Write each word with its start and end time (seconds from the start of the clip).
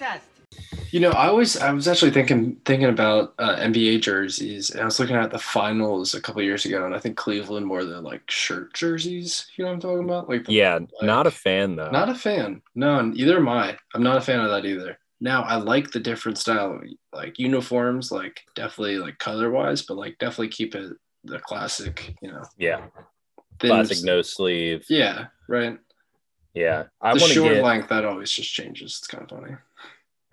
handsome. 0.00 0.30
You 0.90 1.00
know, 1.00 1.10
I 1.10 1.26
always 1.26 1.56
I 1.58 1.72
was 1.72 1.88
actually 1.88 2.12
thinking 2.12 2.56
thinking 2.64 2.88
about 2.88 3.34
uh, 3.38 3.56
NBA 3.56 4.00
jerseys. 4.02 4.70
And 4.70 4.80
I 4.80 4.84
was 4.84 4.98
looking 5.00 5.16
at 5.16 5.30
the 5.30 5.38
finals 5.38 6.14
a 6.14 6.20
couple 6.20 6.40
years 6.42 6.64
ago, 6.64 6.86
and 6.86 6.94
I 6.94 6.98
think 6.98 7.16
Cleveland 7.16 7.68
wore 7.68 7.84
the 7.84 8.00
like 8.00 8.30
shirt 8.30 8.72
jerseys. 8.72 9.46
You 9.56 9.64
know 9.64 9.70
what 9.70 9.74
I'm 9.74 9.80
talking 9.80 10.04
about? 10.04 10.28
Like, 10.28 10.44
the, 10.46 10.52
Yeah, 10.52 10.74
like- 10.74 10.88
not 11.02 11.26
a 11.26 11.30
fan 11.30 11.76
though. 11.76 11.90
not 11.90 12.08
a 12.08 12.14
fan. 12.14 12.62
No, 12.74 12.98
and 13.00 13.16
either 13.18 13.36
am 13.38 13.48
I. 13.48 13.76
I'm 13.94 14.02
not 14.02 14.16
a 14.16 14.20
fan 14.20 14.40
of 14.40 14.48
that 14.50 14.64
either. 14.64 14.98
Now 15.20 15.42
I 15.42 15.56
like 15.56 15.90
the 15.90 16.00
different 16.00 16.38
style, 16.38 16.80
like 17.12 17.38
uniforms, 17.38 18.12
like 18.12 18.42
definitely 18.54 18.98
like 18.98 19.18
color 19.18 19.50
wise, 19.50 19.82
but 19.82 19.96
like 19.96 20.16
definitely 20.18 20.48
keep 20.48 20.74
it 20.74 20.92
the 21.24 21.40
classic. 21.40 22.14
You 22.22 22.30
know, 22.32 22.42
yeah, 22.58 22.82
thin- 23.58 23.70
classic 23.70 24.04
no 24.04 24.22
sleeve. 24.22 24.84
Yeah, 24.88 25.26
right. 25.48 25.78
Yeah, 26.54 26.84
I 27.02 27.12
the 27.14 27.20
want 27.20 27.32
to 27.32 27.34
short 27.34 27.54
get. 27.54 27.64
length 27.64 27.88
that 27.88 28.04
always 28.04 28.30
just 28.30 28.52
changes. 28.52 28.96
It's 28.98 29.06
kind 29.08 29.24
of 29.24 29.28
funny. 29.38 29.56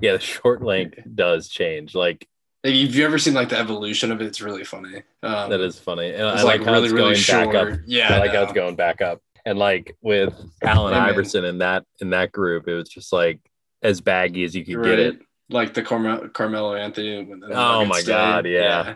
Yeah, 0.01 0.13
the 0.13 0.19
short 0.19 0.61
length 0.61 0.99
does 1.13 1.47
change. 1.49 1.95
Like 1.95 2.27
Have 2.63 2.73
you, 2.73 2.87
have 2.87 2.95
you 2.95 3.05
ever 3.05 3.17
seen 3.17 3.33
like 3.33 3.49
the 3.49 3.57
evolution 3.57 4.11
of 4.11 4.21
it? 4.21 4.25
It's 4.25 4.41
really 4.41 4.63
funny. 4.63 5.03
Um, 5.21 5.49
that 5.49 5.61
is 5.61 5.79
funny, 5.79 6.13
and 6.13 6.23
I 6.23 6.41
like, 6.43 6.59
like, 6.59 6.63
how 6.63 6.73
really, 6.73 6.85
it's 6.85 6.93
really 6.93 7.03
going 7.05 7.15
short. 7.15 7.53
back 7.53 7.73
up. 7.73 7.79
Yeah, 7.85 8.13
I 8.15 8.17
like 8.19 8.31
how 8.31 8.43
it's 8.43 8.53
going 8.53 8.75
back 8.75 9.01
up. 9.01 9.21
And 9.45 9.59
like 9.59 9.95
with 10.01 10.33
Allen 10.61 10.93
Hey. 10.93 10.99
Iverson 10.99 11.45
in 11.45 11.57
that 11.59 11.85
in 11.99 12.11
that 12.11 12.31
group, 12.31 12.67
it 12.67 12.75
was 12.75 12.89
just 12.89 13.11
like 13.11 13.39
as 13.81 14.01
baggy 14.01 14.43
as 14.43 14.55
you 14.55 14.63
could 14.65 14.83
get 14.83 14.99
it. 14.99 15.19
Like 15.49 15.73
the 15.73 15.83
Carmel- 15.83 16.29
Carmelo 16.29 16.73
Anthony. 16.75 17.29
Oh 17.51 17.85
my. 17.85 18.01
God, 18.01 18.45
yeah. 18.45 18.59
yeah. 18.61 18.95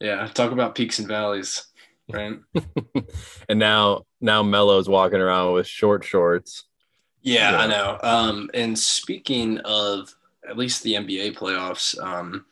Yeah. 0.00 0.26
Talk 0.28 0.52
about 0.52 0.74
peaks 0.74 0.98
and 0.98 1.06
valleys, 1.06 1.66
right? 2.10 2.38
and 3.48 3.58
now 3.58 4.04
now 4.20 4.42
Melo's 4.42 4.88
walking 4.88 5.20
around 5.20 5.52
with 5.52 5.66
short 5.66 6.04
shorts. 6.04 6.64
Yeah, 7.22 7.52
Yeah. 7.52 7.58
I 7.58 7.66
know. 7.66 7.98
Um, 8.02 8.50
and 8.54 8.78
speaking 8.78 9.58
of 9.60 10.14
at 10.48 10.56
least 10.56 10.82
the 10.82 10.94
NBA 10.94 11.36
playoffs, 11.36 11.98
um, 12.02 12.44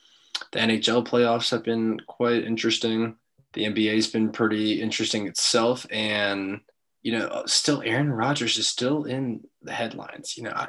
the 0.52 0.60
NHL 0.60 1.06
playoffs 1.06 1.50
have 1.50 1.64
been 1.64 2.00
quite 2.06 2.44
interesting. 2.44 3.16
The 3.52 3.64
NBA's 3.64 4.06
been 4.06 4.30
pretty 4.30 4.80
interesting 4.80 5.26
itself, 5.26 5.86
and 5.90 6.60
you 7.02 7.12
know, 7.12 7.42
still 7.46 7.82
Aaron 7.84 8.12
Rodgers 8.12 8.58
is 8.58 8.68
still 8.68 9.04
in 9.04 9.42
the 9.62 9.72
headlines. 9.72 10.36
You 10.36 10.44
know, 10.44 10.52
I, 10.54 10.68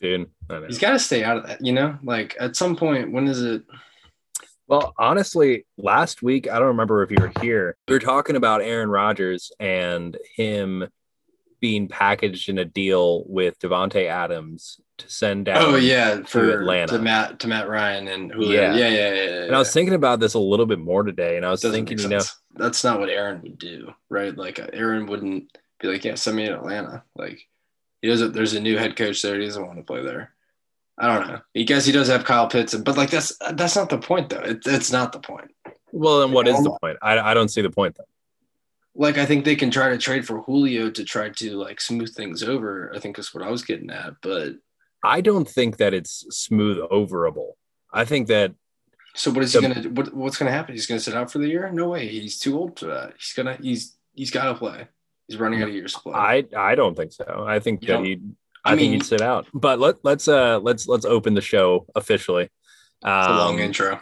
Dude, 0.00 0.30
I 0.48 0.60
know. 0.60 0.66
he's 0.66 0.78
got 0.78 0.92
to 0.92 0.98
stay 0.98 1.24
out 1.24 1.38
of 1.38 1.46
that. 1.46 1.64
You 1.64 1.72
know, 1.72 1.98
like 2.02 2.36
at 2.40 2.56
some 2.56 2.76
point, 2.76 3.12
when 3.12 3.26
is 3.28 3.42
it? 3.42 3.62
Well, 4.68 4.94
honestly, 4.98 5.66
last 5.78 6.22
week, 6.22 6.48
I 6.48 6.58
don't 6.58 6.68
remember 6.68 7.02
if 7.02 7.10
you 7.10 7.16
were 7.20 7.32
here. 7.40 7.76
We 7.88 7.94
were 7.94 8.00
talking 8.00 8.36
about 8.36 8.62
Aaron 8.62 8.90
Rodgers 8.90 9.50
and 9.58 10.16
him 10.36 10.86
being 11.60 11.88
packaged 11.88 12.48
in 12.48 12.58
a 12.58 12.64
deal 12.64 13.24
with 13.26 13.58
Davante 13.58 14.06
Adams 14.06 14.80
to 14.98 15.10
send 15.10 15.46
down. 15.46 15.62
Oh 15.62 15.76
yeah, 15.76 16.22
for 16.22 16.50
Atlanta. 16.50 16.96
to 16.96 17.02
Matt 17.02 17.40
to 17.40 17.48
Matt 17.48 17.68
Ryan 17.68 18.08
and. 18.08 18.32
Yeah. 18.38 18.74
Yeah, 18.74 18.88
yeah, 18.88 18.88
yeah. 18.88 19.12
yeah. 19.12 19.44
And 19.44 19.54
I 19.54 19.58
was 19.58 19.72
thinking 19.72 19.94
about 19.94 20.20
this 20.20 20.34
a 20.34 20.38
little 20.38 20.66
bit 20.66 20.78
more 20.78 21.02
today, 21.02 21.36
and 21.36 21.46
I 21.46 21.50
was 21.50 21.60
Doesn't 21.60 21.86
thinking, 21.86 21.98
you 21.98 22.08
know, 22.08 22.24
that's 22.54 22.84
not 22.84 23.00
what 23.00 23.08
Aaron 23.08 23.42
would 23.42 23.58
do, 23.58 23.92
right? 24.08 24.36
Like 24.36 24.58
uh, 24.58 24.68
Aaron 24.72 25.06
wouldn't 25.06 25.56
be 25.80 25.88
like, 25.88 26.04
"Yeah, 26.04 26.14
send 26.14 26.36
me 26.36 26.46
to 26.46 26.54
Atlanta." 26.54 27.04
Like 27.16 27.46
he 28.02 28.08
doesn't. 28.08 28.32
There's 28.32 28.54
a 28.54 28.60
new 28.60 28.76
head 28.76 28.96
coach 28.96 29.22
there. 29.22 29.38
He 29.38 29.46
doesn't 29.46 29.66
want 29.66 29.78
to 29.78 29.84
play 29.84 30.02
there. 30.02 30.32
I 30.98 31.16
don't 31.16 31.28
know. 31.28 31.40
I 31.56 31.62
guess 31.62 31.84
he 31.84 31.92
does 31.92 32.08
have 32.08 32.24
Kyle 32.24 32.48
Pitts, 32.48 32.74
but 32.74 32.96
like 32.96 33.10
that's 33.10 33.36
that's 33.52 33.76
not 33.76 33.88
the 33.88 33.98
point 33.98 34.30
though. 34.30 34.40
It, 34.40 34.62
it's 34.66 34.90
not 34.90 35.12
the 35.12 35.20
point. 35.20 35.50
well, 35.92 36.20
then 36.20 36.32
what 36.32 36.48
is 36.48 36.62
the 36.62 36.76
point? 36.80 36.98
I, 37.02 37.18
I 37.18 37.34
don't 37.34 37.48
see 37.48 37.62
the 37.62 37.70
point 37.70 37.96
then. 37.96 38.06
Like 39.00 39.16
I 39.16 39.24
think 39.26 39.44
they 39.44 39.54
can 39.56 39.70
try 39.70 39.90
to 39.90 39.96
trade 39.98 40.26
for 40.26 40.40
Julio 40.42 40.90
to 40.90 41.04
try 41.04 41.28
to 41.30 41.52
like 41.56 41.80
smooth 41.80 42.12
things 42.14 42.42
over. 42.42 42.92
I 42.94 42.98
think 42.98 43.18
is 43.18 43.32
what 43.32 43.44
I 43.44 43.50
was 43.50 43.62
getting 43.62 43.90
at. 43.90 44.14
But 44.22 44.54
I 45.04 45.20
don't 45.20 45.48
think 45.48 45.76
that 45.76 45.94
it's 45.94 46.26
smooth 46.30 46.78
overable. 46.90 47.52
I 47.92 48.04
think 48.04 48.26
that 48.26 48.54
so 49.14 49.30
what 49.30 49.44
is 49.44 49.52
he 49.52 49.60
gonna? 49.60 49.88
What, 49.90 50.12
what's 50.14 50.36
gonna 50.36 50.50
happen? 50.50 50.74
He's 50.74 50.86
gonna 50.86 51.00
sit 51.00 51.14
out 51.14 51.30
for 51.30 51.38
the 51.38 51.48
year? 51.48 51.70
No 51.72 51.88
way. 51.90 52.08
He's 52.08 52.38
too 52.38 52.58
old 52.58 52.78
for 52.78 52.86
that. 52.86 53.12
He's 53.18 53.32
gonna. 53.34 53.56
He's 53.62 53.96
he's 54.14 54.30
got 54.32 54.44
to 54.52 54.54
play. 54.54 54.88
He's 55.28 55.38
running 55.38 55.62
out 55.62 55.68
of 55.68 55.74
years 55.74 55.94
to 55.94 56.00
play. 56.00 56.14
I 56.14 56.44
I 56.56 56.74
don't 56.74 56.96
think 56.96 57.12
so. 57.12 57.44
I 57.46 57.60
think 57.60 57.82
You 57.82 57.88
that 57.88 58.04
he 58.04 58.20
I, 58.64 58.72
I 58.72 58.76
think 58.76 58.90
mean- 58.90 58.92
he'd 59.00 59.06
sit 59.06 59.20
out. 59.20 59.46
But 59.54 59.78
let 59.78 59.96
let's 60.04 60.26
uh 60.28 60.58
let's 60.58 60.88
let's 60.88 61.04
open 61.04 61.34
the 61.34 61.40
show 61.40 61.86
officially. 61.94 62.50
Um, 63.04 63.18
it's 63.20 63.28
a 63.28 63.32
long 63.36 63.58
intro. 63.60 64.00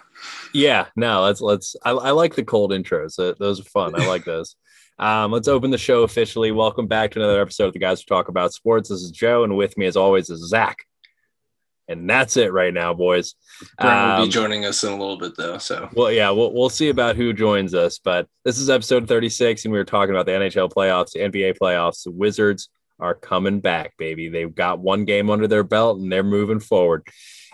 Yeah, 0.54 0.86
no, 0.96 1.22
let's 1.24 1.42
let's. 1.42 1.76
I, 1.84 1.90
I 1.90 2.10
like 2.12 2.34
the 2.34 2.44
cold 2.44 2.70
intros. 2.70 3.18
Uh, 3.18 3.34
those 3.38 3.60
are 3.60 3.64
fun. 3.64 3.94
I 4.00 4.06
like 4.08 4.24
those. 4.32 4.56
Um, 4.98 5.30
let's 5.30 5.48
open 5.48 5.70
the 5.70 5.78
show 5.78 6.02
officially. 6.04 6.52
Welcome 6.52 6.86
back 6.86 7.10
to 7.12 7.18
another 7.18 7.40
episode 7.40 7.66
of 7.66 7.72
the 7.74 7.78
guys 7.78 8.00
who 8.00 8.06
talk 8.06 8.28
about 8.28 8.54
sports. 8.54 8.88
This 8.88 9.02
is 9.02 9.10
Joe, 9.10 9.44
and 9.44 9.56
with 9.56 9.76
me, 9.76 9.86
as 9.86 9.96
always, 9.96 10.30
is 10.30 10.48
Zach. 10.48 10.78
And 11.88 12.08
that's 12.10 12.36
it 12.36 12.52
right 12.52 12.74
now, 12.74 12.94
boys. 12.94 13.34
Brent 13.78 13.94
will 13.94 14.12
Um, 14.22 14.26
be 14.26 14.32
joining 14.32 14.64
us 14.64 14.82
in 14.82 14.92
a 14.92 14.96
little 14.98 15.18
bit 15.18 15.36
though. 15.36 15.58
So 15.58 15.88
Well, 15.94 16.10
yeah, 16.10 16.30
we'll, 16.30 16.52
we'll 16.52 16.68
see 16.70 16.88
about 16.88 17.14
who 17.14 17.32
joins 17.32 17.74
us, 17.74 17.98
but 17.98 18.26
this 18.44 18.58
is 18.58 18.68
episode 18.70 19.06
36, 19.06 19.64
and 19.64 19.72
we 19.72 19.78
were 19.78 19.84
talking 19.84 20.12
about 20.14 20.26
the 20.26 20.32
NHL 20.32 20.72
playoffs, 20.72 21.12
the 21.12 21.20
NBA 21.20 21.58
playoffs. 21.62 22.02
The 22.02 22.10
Wizards 22.10 22.70
are 22.98 23.14
coming 23.14 23.60
back, 23.60 23.96
baby. 23.98 24.28
They've 24.30 24.52
got 24.52 24.80
one 24.80 25.04
game 25.04 25.30
under 25.30 25.46
their 25.46 25.62
belt, 25.62 26.00
and 26.00 26.10
they're 26.10 26.24
moving 26.24 26.58
forward. 26.58 27.06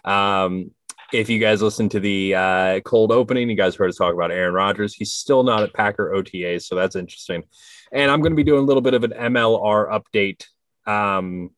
Um, 0.04 0.70
if 1.12 1.28
you 1.28 1.39
guys 1.39 1.62
listen 1.62 1.89
to 1.91 2.00
the 2.00 2.34
uh, 2.34 2.81
cold 2.81 3.12
opening, 3.12 3.50
you 3.50 3.56
guys 3.56 3.75
heard 3.75 3.89
us 3.89 3.97
talk 3.97 4.15
about 4.15 4.31
Aaron 4.31 4.55
Rodgers. 4.55 4.95
He's 4.95 5.12
still 5.12 5.43
not 5.43 5.62
at 5.62 5.75
Packer 5.75 6.12
OTAs, 6.15 6.62
so 6.62 6.75
that's 6.75 6.97
interesting. 6.97 7.45
And 7.93 8.11
I'm 8.11 8.21
going 8.21 8.33
to 8.33 8.37
be 8.37 8.45
doing 8.45 8.62
a 8.62 8.67
little 8.67 8.81
bit 8.81 8.95
of 8.95 9.05
an 9.05 9.12
MLR 9.12 10.00
update. 10.00 10.47
Um, 10.91 11.50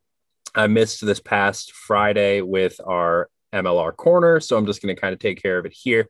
I 0.55 0.67
missed 0.67 1.05
this 1.05 1.21
past 1.21 1.73
Friday 1.73 2.41
with 2.41 2.81
our 2.85 3.29
MLR 3.53 3.97
corner, 3.97 4.41
so 4.41 4.57
I'm 4.57 4.67
just 4.67 4.83
going 4.83 4.95
to 4.95 5.01
kind 5.01 5.13
of 5.13 5.21
take 5.21 5.41
care 5.41 5.59
of 5.59 5.67
it 5.67 5.73
here. 5.73 6.09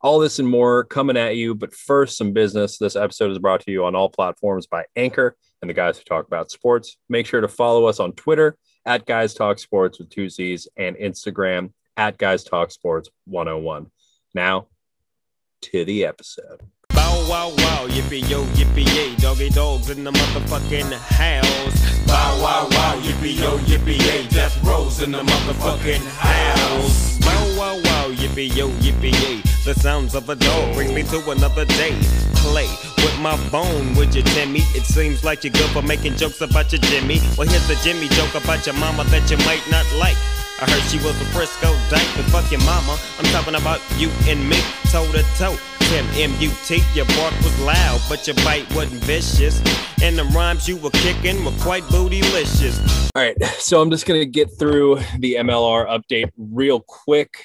All 0.00 0.18
this 0.18 0.38
and 0.38 0.48
more 0.48 0.84
coming 0.84 1.16
at 1.16 1.36
you, 1.36 1.54
but 1.54 1.74
first, 1.74 2.16
some 2.16 2.32
business. 2.32 2.78
This 2.78 2.96
episode 2.96 3.32
is 3.32 3.38
brought 3.38 3.60
to 3.62 3.72
you 3.72 3.84
on 3.84 3.96
all 3.96 4.08
platforms 4.08 4.66
by 4.66 4.84
Anchor 4.96 5.36
and 5.60 5.68
the 5.68 5.74
guys 5.74 5.98
who 5.98 6.04
talk 6.04 6.26
about 6.26 6.50
sports. 6.50 6.96
Make 7.08 7.26
sure 7.26 7.40
to 7.40 7.48
follow 7.48 7.86
us 7.86 7.98
on 7.98 8.12
Twitter 8.12 8.56
at 8.86 9.06
Guys 9.06 9.34
Talk 9.34 9.58
Sports 9.58 9.98
with 9.98 10.08
two 10.08 10.28
Z's 10.28 10.68
and 10.76 10.96
Instagram 10.96 11.72
at 11.98 12.16
Guys 12.16 12.44
Talk 12.44 12.70
Sports 12.70 13.10
101. 13.26 13.90
Now 14.34 14.68
to 15.62 15.84
the 15.84 16.06
episode. 16.06 16.62
Bow 16.90 17.26
wow 17.28 17.48
wow, 17.58 17.86
yippee 17.88 18.28
yo, 18.30 18.44
yippee 18.54 18.86
yay, 18.94 19.14
doggy 19.16 19.50
dogs 19.50 19.90
in 19.90 20.04
the 20.04 20.12
motherfucking 20.12 20.92
house. 20.92 22.06
Bow 22.06 22.40
wow 22.40 22.68
wow, 22.70 23.00
yippee 23.02 23.38
yo, 23.38 23.58
yippee 23.58 24.00
yay, 24.06 24.26
death 24.28 24.64
rolls 24.64 25.02
in 25.02 25.10
the 25.10 25.22
motherfucking 25.22 26.04
house. 26.16 27.18
Bow 27.18 27.58
wow 27.58 27.76
wow, 27.76 28.14
yippee 28.14 28.54
yo, 28.56 28.68
yippee 28.78 29.12
yay, 29.22 29.42
the 29.64 29.74
sounds 29.74 30.14
of 30.14 30.28
a 30.28 30.36
dog 30.36 30.74
brings 30.74 30.92
me 30.92 31.02
to 31.02 31.30
another 31.30 31.64
day. 31.64 31.98
Play 32.36 32.68
with 32.98 33.18
my 33.20 33.36
bone, 33.50 33.94
would 33.96 34.14
you, 34.14 34.22
Timmy? 34.22 34.60
It 34.74 34.84
seems 34.84 35.24
like 35.24 35.42
you're 35.42 35.52
good 35.52 35.70
for 35.70 35.82
making 35.82 36.16
jokes 36.16 36.40
about 36.40 36.72
your 36.72 36.80
Jimmy. 36.82 37.20
Well, 37.36 37.48
here's 37.48 37.68
a 37.68 37.76
Jimmy 37.82 38.08
joke 38.08 38.34
about 38.36 38.64
your 38.64 38.76
mama 38.76 39.04
that 39.04 39.28
you 39.30 39.36
might 39.38 39.64
not 39.70 39.86
like. 39.98 40.16
I 40.60 40.68
heard 40.68 40.82
she 40.90 40.98
was 40.98 41.14
a 41.20 41.24
Frisco 41.26 41.72
dyke, 41.88 42.08
but 42.16 42.24
fuck 42.26 42.50
your 42.50 42.60
mama. 42.62 42.98
I'm 43.18 43.24
talking 43.26 43.54
about 43.54 43.80
you 43.96 44.10
and 44.26 44.48
me, 44.48 44.56
toe 44.90 45.06
to 45.12 45.22
toe. 45.38 45.56
Tim 45.78 46.04
M-U-T, 46.16 46.82
your 46.94 47.06
bark 47.06 47.32
was 47.38 47.60
loud, 47.60 48.00
but 48.08 48.26
your 48.26 48.34
bite 48.44 48.68
wasn't 48.74 49.02
vicious. 49.04 49.62
And 50.02 50.18
the 50.18 50.24
rhymes 50.24 50.68
you 50.68 50.76
were 50.76 50.90
kicking 50.90 51.44
were 51.44 51.54
quite 51.60 51.84
bootylicious. 51.84 52.76
All 53.14 53.22
right, 53.22 53.40
so 53.58 53.80
I'm 53.80 53.88
just 53.88 54.04
gonna 54.04 54.24
get 54.24 54.50
through 54.58 54.96
the 55.20 55.36
MLR 55.36 55.86
update 55.86 56.30
real 56.36 56.80
quick. 56.80 57.44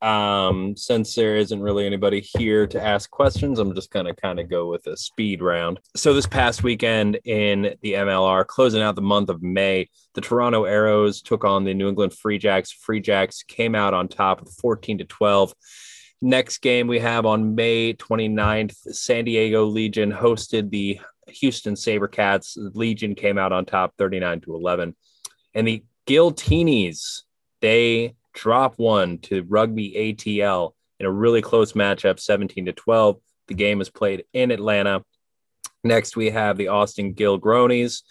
Um, 0.00 0.76
since 0.76 1.14
there 1.14 1.36
isn't 1.36 1.60
really 1.60 1.84
anybody 1.84 2.20
here 2.20 2.66
to 2.68 2.80
ask 2.80 3.10
questions, 3.10 3.58
I'm 3.58 3.74
just 3.74 3.90
gonna 3.90 4.14
kind 4.14 4.38
of 4.38 4.48
go 4.48 4.68
with 4.68 4.86
a 4.86 4.96
speed 4.96 5.42
round. 5.42 5.80
So 5.96 6.14
this 6.14 6.26
past 6.26 6.62
weekend 6.62 7.18
in 7.24 7.74
the 7.82 7.94
MLR, 7.94 8.46
closing 8.46 8.82
out 8.82 8.94
the 8.94 9.02
month 9.02 9.28
of 9.28 9.42
May, 9.42 9.88
the 10.14 10.20
Toronto 10.20 10.64
Arrows 10.64 11.20
took 11.20 11.44
on 11.44 11.64
the 11.64 11.74
New 11.74 11.88
England 11.88 12.14
Free 12.14 12.38
Jacks. 12.38 12.70
Free 12.70 13.00
Jacks 13.00 13.42
came 13.42 13.74
out 13.74 13.94
on 13.94 14.08
top 14.08 14.40
with 14.40 14.54
14 14.60 14.98
to 14.98 15.04
12. 15.04 15.52
Next 16.20 16.58
game 16.58 16.88
we 16.88 16.98
have 16.98 17.26
on 17.26 17.54
May 17.54 17.94
29th, 17.94 18.76
San 18.94 19.24
Diego 19.24 19.64
Legion 19.64 20.12
hosted 20.12 20.70
the 20.70 21.00
Houston 21.28 21.74
Sabercats. 21.74 22.56
Legion 22.74 23.14
came 23.14 23.38
out 23.38 23.52
on 23.52 23.64
top 23.64 23.94
39 23.98 24.40
to 24.42 24.54
11. 24.54 24.96
And 25.54 25.66
the 25.66 25.84
Giltinis, 26.06 27.22
they 27.60 28.14
drop 28.34 28.78
one 28.78 29.18
to 29.18 29.42
Rugby 29.42 30.14
ATL 30.16 30.72
in 31.00 31.06
a 31.06 31.10
really 31.10 31.42
close 31.42 31.72
matchup, 31.72 32.20
17 32.20 32.66
to 32.66 32.72
12. 32.72 33.16
The 33.48 33.54
game 33.54 33.80
is 33.80 33.90
played 33.90 34.24
in 34.32 34.50
Atlanta. 34.50 35.04
Next, 35.84 36.16
we 36.16 36.30
have 36.30 36.56
the 36.56 36.68
Austin 36.68 37.14
Gilgronis 37.14 38.02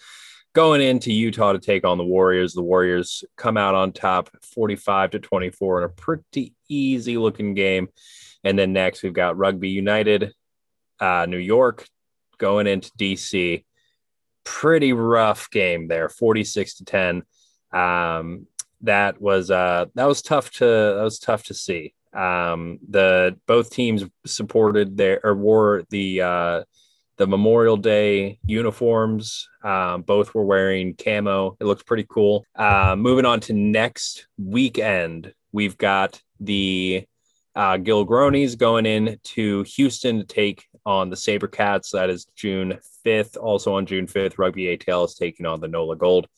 going 0.54 0.80
into 0.80 1.12
Utah 1.12 1.52
to 1.52 1.58
take 1.58 1.84
on 1.84 1.98
the 1.98 2.04
Warriors. 2.04 2.54
The 2.54 2.62
Warriors 2.62 3.24
come 3.36 3.56
out 3.56 3.74
on 3.74 3.92
top 3.92 4.30
45 4.42 5.10
to 5.10 5.18
24 5.18 5.78
in 5.78 5.84
a 5.84 5.88
pretty 5.88 6.54
easy 6.68 7.18
looking 7.18 7.54
game. 7.54 7.88
And 8.42 8.58
then 8.58 8.72
next, 8.72 9.02
we've 9.02 9.12
got 9.12 9.36
Rugby 9.36 9.68
United, 9.68 10.32
uh, 11.00 11.26
New 11.28 11.38
York 11.38 11.86
going 12.38 12.66
into 12.66 12.90
DC. 12.98 13.64
Pretty 14.44 14.92
rough 14.92 15.50
game 15.50 15.88
there, 15.88 16.08
46 16.08 16.76
to 16.76 16.84
10. 16.84 17.22
Um, 17.72 18.46
that 18.82 19.20
was 19.20 19.50
uh 19.50 19.86
that 19.94 20.06
was 20.06 20.22
tough 20.22 20.50
to 20.52 20.64
that 20.64 21.02
was 21.02 21.18
tough 21.18 21.44
to 21.44 21.54
see. 21.54 21.94
Um, 22.12 22.78
the 22.88 23.36
both 23.46 23.70
teams 23.70 24.04
supported 24.24 24.96
their 24.96 25.20
or 25.24 25.34
wore 25.34 25.84
the 25.90 26.22
uh 26.22 26.62
the 27.18 27.26
Memorial 27.26 27.76
Day 27.76 28.38
uniforms. 28.44 29.48
Um, 29.62 30.02
both 30.02 30.34
were 30.34 30.44
wearing 30.44 30.94
camo. 30.94 31.56
It 31.60 31.64
looked 31.64 31.84
pretty 31.84 32.06
cool. 32.08 32.44
Uh, 32.54 32.94
moving 32.96 33.26
on 33.26 33.40
to 33.40 33.52
next 33.52 34.28
weekend, 34.38 35.34
we've 35.52 35.76
got 35.76 36.22
the 36.40 37.04
uh, 37.56 37.76
Gilgronis 37.76 38.56
going 38.56 38.86
in 38.86 39.18
to 39.24 39.64
Houston 39.64 40.18
to 40.18 40.24
take 40.24 40.64
on 40.86 41.10
the 41.10 41.16
Sabercats. 41.16 41.90
That 41.90 42.08
is 42.08 42.26
June 42.36 42.78
5th. 43.04 43.36
Also 43.36 43.74
on 43.74 43.84
June 43.84 44.06
5th, 44.06 44.38
Rugby 44.38 44.76
ATL 44.76 45.06
is 45.06 45.16
taking 45.16 45.44
on 45.44 45.60
the 45.60 45.68
NOLA 45.68 45.96
Gold. 45.96 46.28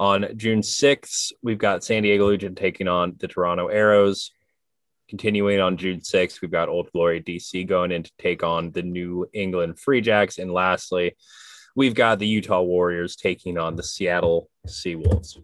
On 0.00 0.26
June 0.34 0.62
6th, 0.62 1.30
we've 1.42 1.58
got 1.58 1.84
San 1.84 2.02
Diego 2.02 2.26
Legion 2.26 2.54
taking 2.54 2.88
on 2.88 3.16
the 3.18 3.28
Toronto 3.28 3.66
Arrows. 3.66 4.30
Continuing 5.10 5.60
on 5.60 5.76
June 5.76 6.00
6th, 6.00 6.40
we've 6.40 6.50
got 6.50 6.70
Old 6.70 6.90
Glory 6.90 7.22
DC 7.22 7.68
going 7.68 7.92
in 7.92 8.04
to 8.04 8.12
take 8.18 8.42
on 8.42 8.70
the 8.70 8.80
New 8.80 9.28
England 9.34 9.78
Free 9.78 10.00
Jacks. 10.00 10.38
And 10.38 10.54
lastly, 10.54 11.16
we've 11.76 11.94
got 11.94 12.18
the 12.18 12.26
Utah 12.26 12.62
Warriors 12.62 13.14
taking 13.14 13.58
on 13.58 13.76
the 13.76 13.82
Seattle 13.82 14.48
Seawolves. 14.66 15.36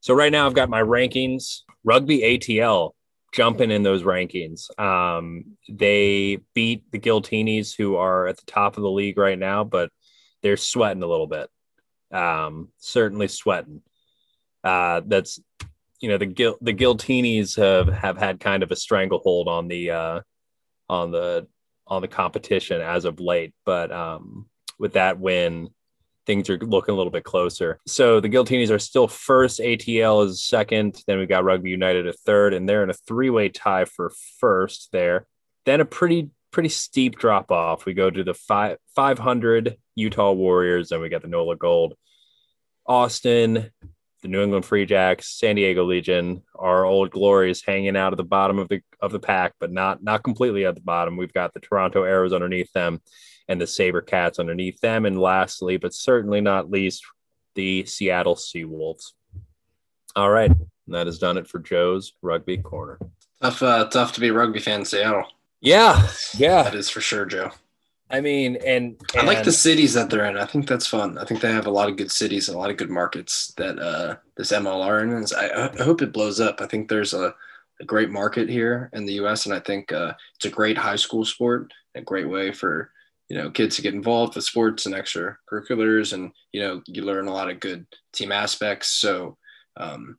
So 0.00 0.12
right 0.12 0.32
now 0.32 0.44
I've 0.44 0.54
got 0.54 0.68
my 0.68 0.82
rankings. 0.82 1.60
Rugby 1.82 2.20
ATL 2.20 2.90
jumping 3.32 3.70
in 3.70 3.84
those 3.84 4.02
rankings. 4.02 4.68
Um, 4.78 5.56
they 5.66 6.40
beat 6.52 6.84
the 6.92 6.98
Giltinis, 6.98 7.74
who 7.74 7.96
are 7.96 8.26
at 8.26 8.36
the 8.36 8.44
top 8.46 8.76
of 8.76 8.82
the 8.82 8.90
league 8.90 9.16
right 9.16 9.38
now, 9.38 9.64
but 9.64 9.90
they're 10.42 10.58
sweating 10.58 11.02
a 11.02 11.06
little 11.06 11.26
bit. 11.26 11.48
Um, 12.10 12.68
certainly 12.78 13.28
sweating. 13.28 13.82
Uh, 14.64 15.02
that's 15.06 15.40
you 16.00 16.08
know 16.08 16.18
the 16.18 16.26
Gil 16.26 16.56
the 16.60 16.74
Giltinis 16.74 17.56
have 17.56 17.88
have 17.88 18.18
had 18.18 18.40
kind 18.40 18.62
of 18.62 18.70
a 18.70 18.76
stranglehold 18.76 19.48
on 19.48 19.68
the 19.68 19.90
uh, 19.90 20.20
on 20.88 21.10
the 21.10 21.46
on 21.86 22.02
the 22.02 22.08
competition 22.08 22.80
as 22.80 23.04
of 23.04 23.20
late, 23.20 23.54
but 23.64 23.90
um, 23.90 24.46
with 24.78 24.92
that 24.92 25.18
win, 25.18 25.70
things 26.26 26.50
are 26.50 26.58
looking 26.58 26.92
a 26.92 26.96
little 26.96 27.10
bit 27.10 27.24
closer. 27.24 27.80
So 27.86 28.20
the 28.20 28.28
Giltinis 28.28 28.70
are 28.70 28.78
still 28.78 29.08
first. 29.08 29.60
ATL 29.60 30.26
is 30.26 30.44
second. 30.44 31.02
Then 31.06 31.18
we've 31.18 31.28
got 31.28 31.44
Rugby 31.44 31.70
United 31.70 32.06
a 32.06 32.12
third, 32.12 32.54
and 32.54 32.68
they're 32.68 32.82
in 32.82 32.90
a 32.90 32.94
three-way 32.94 33.48
tie 33.48 33.86
for 33.86 34.12
first 34.38 34.90
there. 34.92 35.26
Then 35.64 35.80
a 35.80 35.84
pretty 35.84 36.30
pretty 36.50 36.68
steep 36.68 37.18
drop 37.18 37.50
off. 37.50 37.84
We 37.84 37.94
go 37.94 38.10
to 38.10 38.24
the 38.24 38.34
five 38.34 38.78
500 38.94 39.76
Utah 39.98 40.32
Warriors, 40.32 40.92
and 40.92 41.00
we 41.00 41.08
got 41.08 41.22
the 41.22 41.28
NOLA 41.28 41.56
Gold. 41.56 41.94
Austin, 42.86 43.70
the 44.22 44.28
New 44.28 44.42
England 44.42 44.64
Free 44.64 44.86
Jacks, 44.86 45.38
San 45.38 45.56
Diego 45.56 45.84
Legion, 45.84 46.42
our 46.54 46.84
old 46.84 47.10
glories 47.10 47.62
hanging 47.64 47.96
out 47.96 48.12
at 48.12 48.16
the 48.16 48.24
bottom 48.24 48.58
of 48.58 48.68
the 48.68 48.80
of 49.00 49.12
the 49.12 49.20
pack, 49.20 49.54
but 49.60 49.70
not 49.70 50.02
not 50.02 50.22
completely 50.22 50.64
at 50.64 50.74
the 50.74 50.80
bottom. 50.80 51.16
We've 51.16 51.32
got 51.32 51.52
the 51.52 51.60
Toronto 51.60 52.02
Arrows 52.04 52.32
underneath 52.32 52.72
them 52.72 53.00
and 53.48 53.60
the 53.60 53.66
Saber 53.66 54.00
Cats 54.00 54.38
underneath 54.38 54.80
them. 54.80 55.06
And 55.06 55.20
lastly, 55.20 55.76
but 55.76 55.94
certainly 55.94 56.40
not 56.40 56.70
least, 56.70 57.04
the 57.54 57.84
Seattle 57.86 58.36
Seawolves. 58.36 59.12
All 60.14 60.30
right. 60.30 60.52
That 60.88 61.06
has 61.06 61.18
done 61.18 61.36
it 61.36 61.48
for 61.48 61.58
Joe's 61.58 62.12
Rugby 62.22 62.58
Corner. 62.58 62.98
Tough, 63.42 63.62
uh, 63.62 63.88
tough 63.88 64.12
to 64.12 64.20
be 64.20 64.28
a 64.28 64.32
rugby 64.32 64.58
fan 64.58 64.80
in 64.80 64.86
Seattle. 64.86 65.26
Yeah. 65.60 66.08
Yeah. 66.36 66.62
That 66.62 66.74
is 66.74 66.88
for 66.88 67.00
sure, 67.00 67.26
Joe. 67.26 67.52
I 68.10 68.20
mean, 68.20 68.56
and, 68.56 68.96
and 69.14 69.22
I 69.22 69.24
like 69.24 69.44
the 69.44 69.52
cities 69.52 69.92
that 69.94 70.08
they're 70.08 70.24
in. 70.24 70.38
I 70.38 70.46
think 70.46 70.66
that's 70.66 70.86
fun. 70.86 71.18
I 71.18 71.24
think 71.24 71.40
they 71.40 71.52
have 71.52 71.66
a 71.66 71.70
lot 71.70 71.90
of 71.90 71.96
good 71.96 72.10
cities 72.10 72.48
and 72.48 72.56
a 72.56 72.58
lot 72.58 72.70
of 72.70 72.78
good 72.78 72.90
markets 72.90 73.52
that 73.58 73.78
uh, 73.78 74.16
this 74.36 74.50
MLR 74.50 75.02
in. 75.02 75.12
Is, 75.22 75.32
I, 75.32 75.68
I 75.68 75.82
hope 75.82 76.00
it 76.00 76.12
blows 76.12 76.40
up. 76.40 76.60
I 76.60 76.66
think 76.66 76.88
there's 76.88 77.12
a, 77.12 77.34
a 77.80 77.84
great 77.84 78.10
market 78.10 78.48
here 78.48 78.88
in 78.94 79.04
the 79.04 79.14
U.S. 79.14 79.44
and 79.44 79.54
I 79.54 79.60
think 79.60 79.92
uh, 79.92 80.14
it's 80.36 80.46
a 80.46 80.50
great 80.50 80.78
high 80.78 80.96
school 80.96 81.24
sport, 81.24 81.72
a 81.94 82.00
great 82.00 82.28
way 82.28 82.50
for 82.50 82.90
you 83.28 83.36
know 83.36 83.50
kids 83.50 83.76
to 83.76 83.82
get 83.82 83.94
involved 83.94 84.34
with 84.34 84.44
sports 84.44 84.86
and 84.86 84.94
extracurriculars 84.94 86.12
and 86.12 86.32
you 86.52 86.60
know 86.60 86.82
you 86.86 87.02
learn 87.02 87.28
a 87.28 87.32
lot 87.32 87.50
of 87.50 87.60
good 87.60 87.86
team 88.12 88.32
aspects 88.32 88.88
so 88.88 89.36
um, 89.76 90.18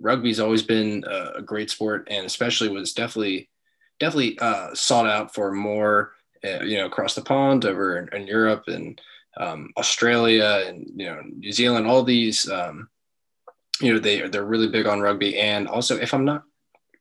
rugby's 0.00 0.40
always 0.40 0.62
been 0.62 1.04
a, 1.06 1.34
a, 1.36 1.42
great 1.42 1.70
sport 1.70 2.08
and 2.10 2.26
especially 2.26 2.68
was 2.68 2.92
definitely 2.92 3.48
definitely 4.00 4.38
uh, 4.40 4.74
sought 4.74 5.06
out 5.06 5.34
for 5.34 5.52
more 5.52 6.12
you 6.42 6.76
know 6.76 6.86
across 6.86 7.14
the 7.14 7.22
pond 7.22 7.64
over 7.64 7.98
in, 7.98 8.08
in 8.12 8.26
europe 8.26 8.64
and 8.68 9.00
um, 9.38 9.70
australia 9.76 10.64
and 10.66 10.90
you 10.96 11.06
know 11.06 11.20
new 11.36 11.52
zealand 11.52 11.86
all 11.86 12.02
these 12.02 12.48
um, 12.50 12.88
you 13.80 13.92
know 13.92 13.98
they 13.98 14.28
they're 14.28 14.44
really 14.44 14.68
big 14.68 14.86
on 14.86 15.00
rugby 15.00 15.38
and 15.38 15.68
also 15.68 15.96
if 15.96 16.12
i'm 16.12 16.24
not 16.24 16.44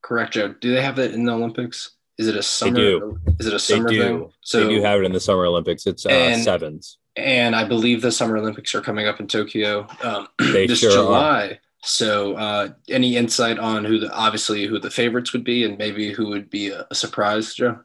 correct 0.02 0.34
joe 0.34 0.54
do 0.62 0.74
they 0.74 0.82
have 0.82 1.00
it 1.00 1.14
in 1.14 1.26
the 1.26 1.34
olympics 1.34 1.98
is 2.18 2.28
it 2.28 2.36
a 2.36 2.44
summer? 2.44 2.80
Is 3.40 3.46
it 3.46 3.54
a 3.54 3.60
summer 3.60 3.90
they 3.90 3.96
do. 3.96 4.02
thing? 4.02 4.32
So 4.42 4.66
they 4.66 4.76
do 4.76 4.82
have 4.82 5.02
it 5.02 5.06
in 5.06 5.12
the 5.12 5.20
Summer 5.20 5.46
Olympics. 5.46 5.86
It's 5.86 6.06
uh, 6.06 6.10
and, 6.10 6.44
sevens. 6.44 6.98
And 7.16 7.56
I 7.56 7.64
believe 7.64 8.02
the 8.02 8.12
Summer 8.12 8.38
Olympics 8.38 8.74
are 8.74 8.82
coming 8.82 9.08
up 9.08 9.20
in 9.20 9.28
Tokyo 9.28 9.88
um, 10.02 10.28
this 10.40 10.80
sure 10.80 10.92
July. 10.92 11.48
Are. 11.48 11.58
So, 11.84 12.36
uh, 12.36 12.70
any 12.90 13.18
insight 13.18 13.60
on 13.60 13.86
who 13.86 14.00
the 14.00 14.12
obviously 14.12 14.66
who 14.66 14.80
the 14.80 14.90
favorites 14.90 15.32
would 15.32 15.44
be, 15.44 15.64
and 15.64 15.78
maybe 15.78 16.12
who 16.12 16.28
would 16.30 16.50
be 16.50 16.70
a, 16.70 16.88
a 16.90 16.96
surprise, 16.96 17.54
Joe? 17.54 17.80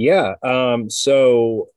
Yeah. 0.00 0.34
Um, 0.42 0.88
so 0.88 1.68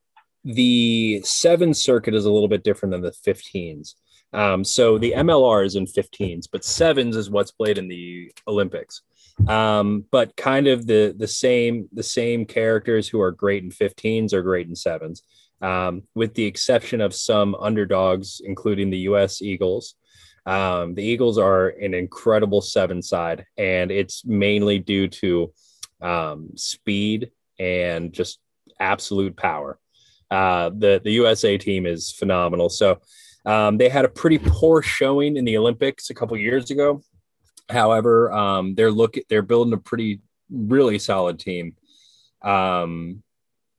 the 0.44 1.20
seven 1.24 1.74
circuit 1.74 2.14
is 2.14 2.24
a 2.24 2.30
little 2.30 2.48
bit 2.48 2.64
different 2.64 2.92
than 2.92 3.02
the 3.02 3.10
15s. 3.10 3.94
Um, 4.32 4.64
so 4.64 4.98
the 4.98 5.12
MLR 5.12 5.64
is 5.64 5.76
in 5.76 5.86
15s, 5.86 6.46
but 6.50 6.64
sevens 6.64 7.16
is 7.16 7.30
what's 7.30 7.52
played 7.52 7.78
in 7.78 7.88
the 7.88 8.32
Olympics 8.48 9.02
um, 9.48 10.04
but 10.10 10.36
kind 10.36 10.66
of 10.66 10.86
the 10.86 11.14
the 11.16 11.26
same 11.26 11.88
the 11.92 12.02
same 12.02 12.46
characters 12.46 13.08
who 13.08 13.20
are 13.20 13.32
great 13.32 13.64
in 13.64 13.70
15s 13.70 14.32
are 14.32 14.42
great 14.42 14.68
in 14.68 14.76
sevens, 14.76 15.22
um, 15.60 16.02
with 16.14 16.34
the 16.34 16.44
exception 16.44 17.00
of 17.00 17.14
some 17.14 17.54
underdogs, 17.56 18.40
including 18.44 18.90
the 18.90 18.98
U.S. 18.98 19.42
Eagles. 19.42 19.94
Um, 20.46 20.94
the 20.94 21.02
Eagles 21.02 21.38
are 21.38 21.68
an 21.68 21.94
incredible 21.94 22.60
seven 22.60 23.02
side, 23.02 23.46
and 23.56 23.90
it's 23.90 24.24
mainly 24.24 24.78
due 24.78 25.08
to 25.08 25.52
um, 26.00 26.50
speed 26.54 27.30
and 27.58 28.12
just 28.12 28.38
absolute 28.80 29.36
power. 29.36 29.78
Uh, 30.30 30.70
the 30.70 31.00
the 31.02 31.12
USA 31.12 31.58
team 31.58 31.86
is 31.86 32.10
phenomenal. 32.10 32.68
So 32.68 33.00
um, 33.46 33.76
they 33.78 33.88
had 33.88 34.04
a 34.04 34.08
pretty 34.08 34.38
poor 34.38 34.82
showing 34.82 35.36
in 35.36 35.44
the 35.44 35.56
Olympics 35.56 36.10
a 36.10 36.14
couple 36.14 36.36
years 36.36 36.70
ago. 36.70 37.02
However, 37.68 38.32
um, 38.32 38.74
they're 38.74 38.90
looking 38.90 39.24
they're 39.28 39.42
building 39.42 39.72
a 39.74 39.78
pretty 39.78 40.20
really 40.50 40.98
solid 40.98 41.38
team. 41.38 41.76
Um, 42.42 43.22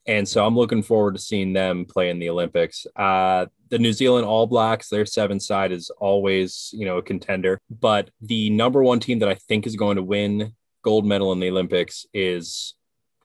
and 0.08 0.28
so 0.28 0.46
I'm 0.46 0.56
looking 0.56 0.84
forward 0.84 1.16
to 1.16 1.22
seeing 1.22 1.54
them 1.54 1.86
play 1.86 2.10
in 2.10 2.20
the 2.20 2.30
Olympics. 2.30 2.86
Uh, 2.96 3.48
the 3.70 3.80
New 3.80 3.92
Zealand 3.92 4.26
All 4.26 4.46
Blacks, 4.46 4.90
their 4.90 5.06
seven 5.06 5.40
side 5.40 5.72
is 5.72 5.90
always, 5.90 6.70
you 6.74 6.86
know, 6.86 6.98
a 6.98 7.04
contender. 7.04 7.60
But 7.70 8.12
the 8.22 8.52
number 8.52 8.84
one 8.84 9.00
team 9.00 9.20
that 9.20 9.30
I 9.30 9.36
think 9.36 9.66
is 9.66 9.76
going 9.76 9.96
to 9.96 10.04
win 10.04 10.54
gold 10.84 11.08
medal 11.08 11.32
in 11.32 11.40
the 11.40 11.50
Olympics 11.50 12.06
is 12.14 12.76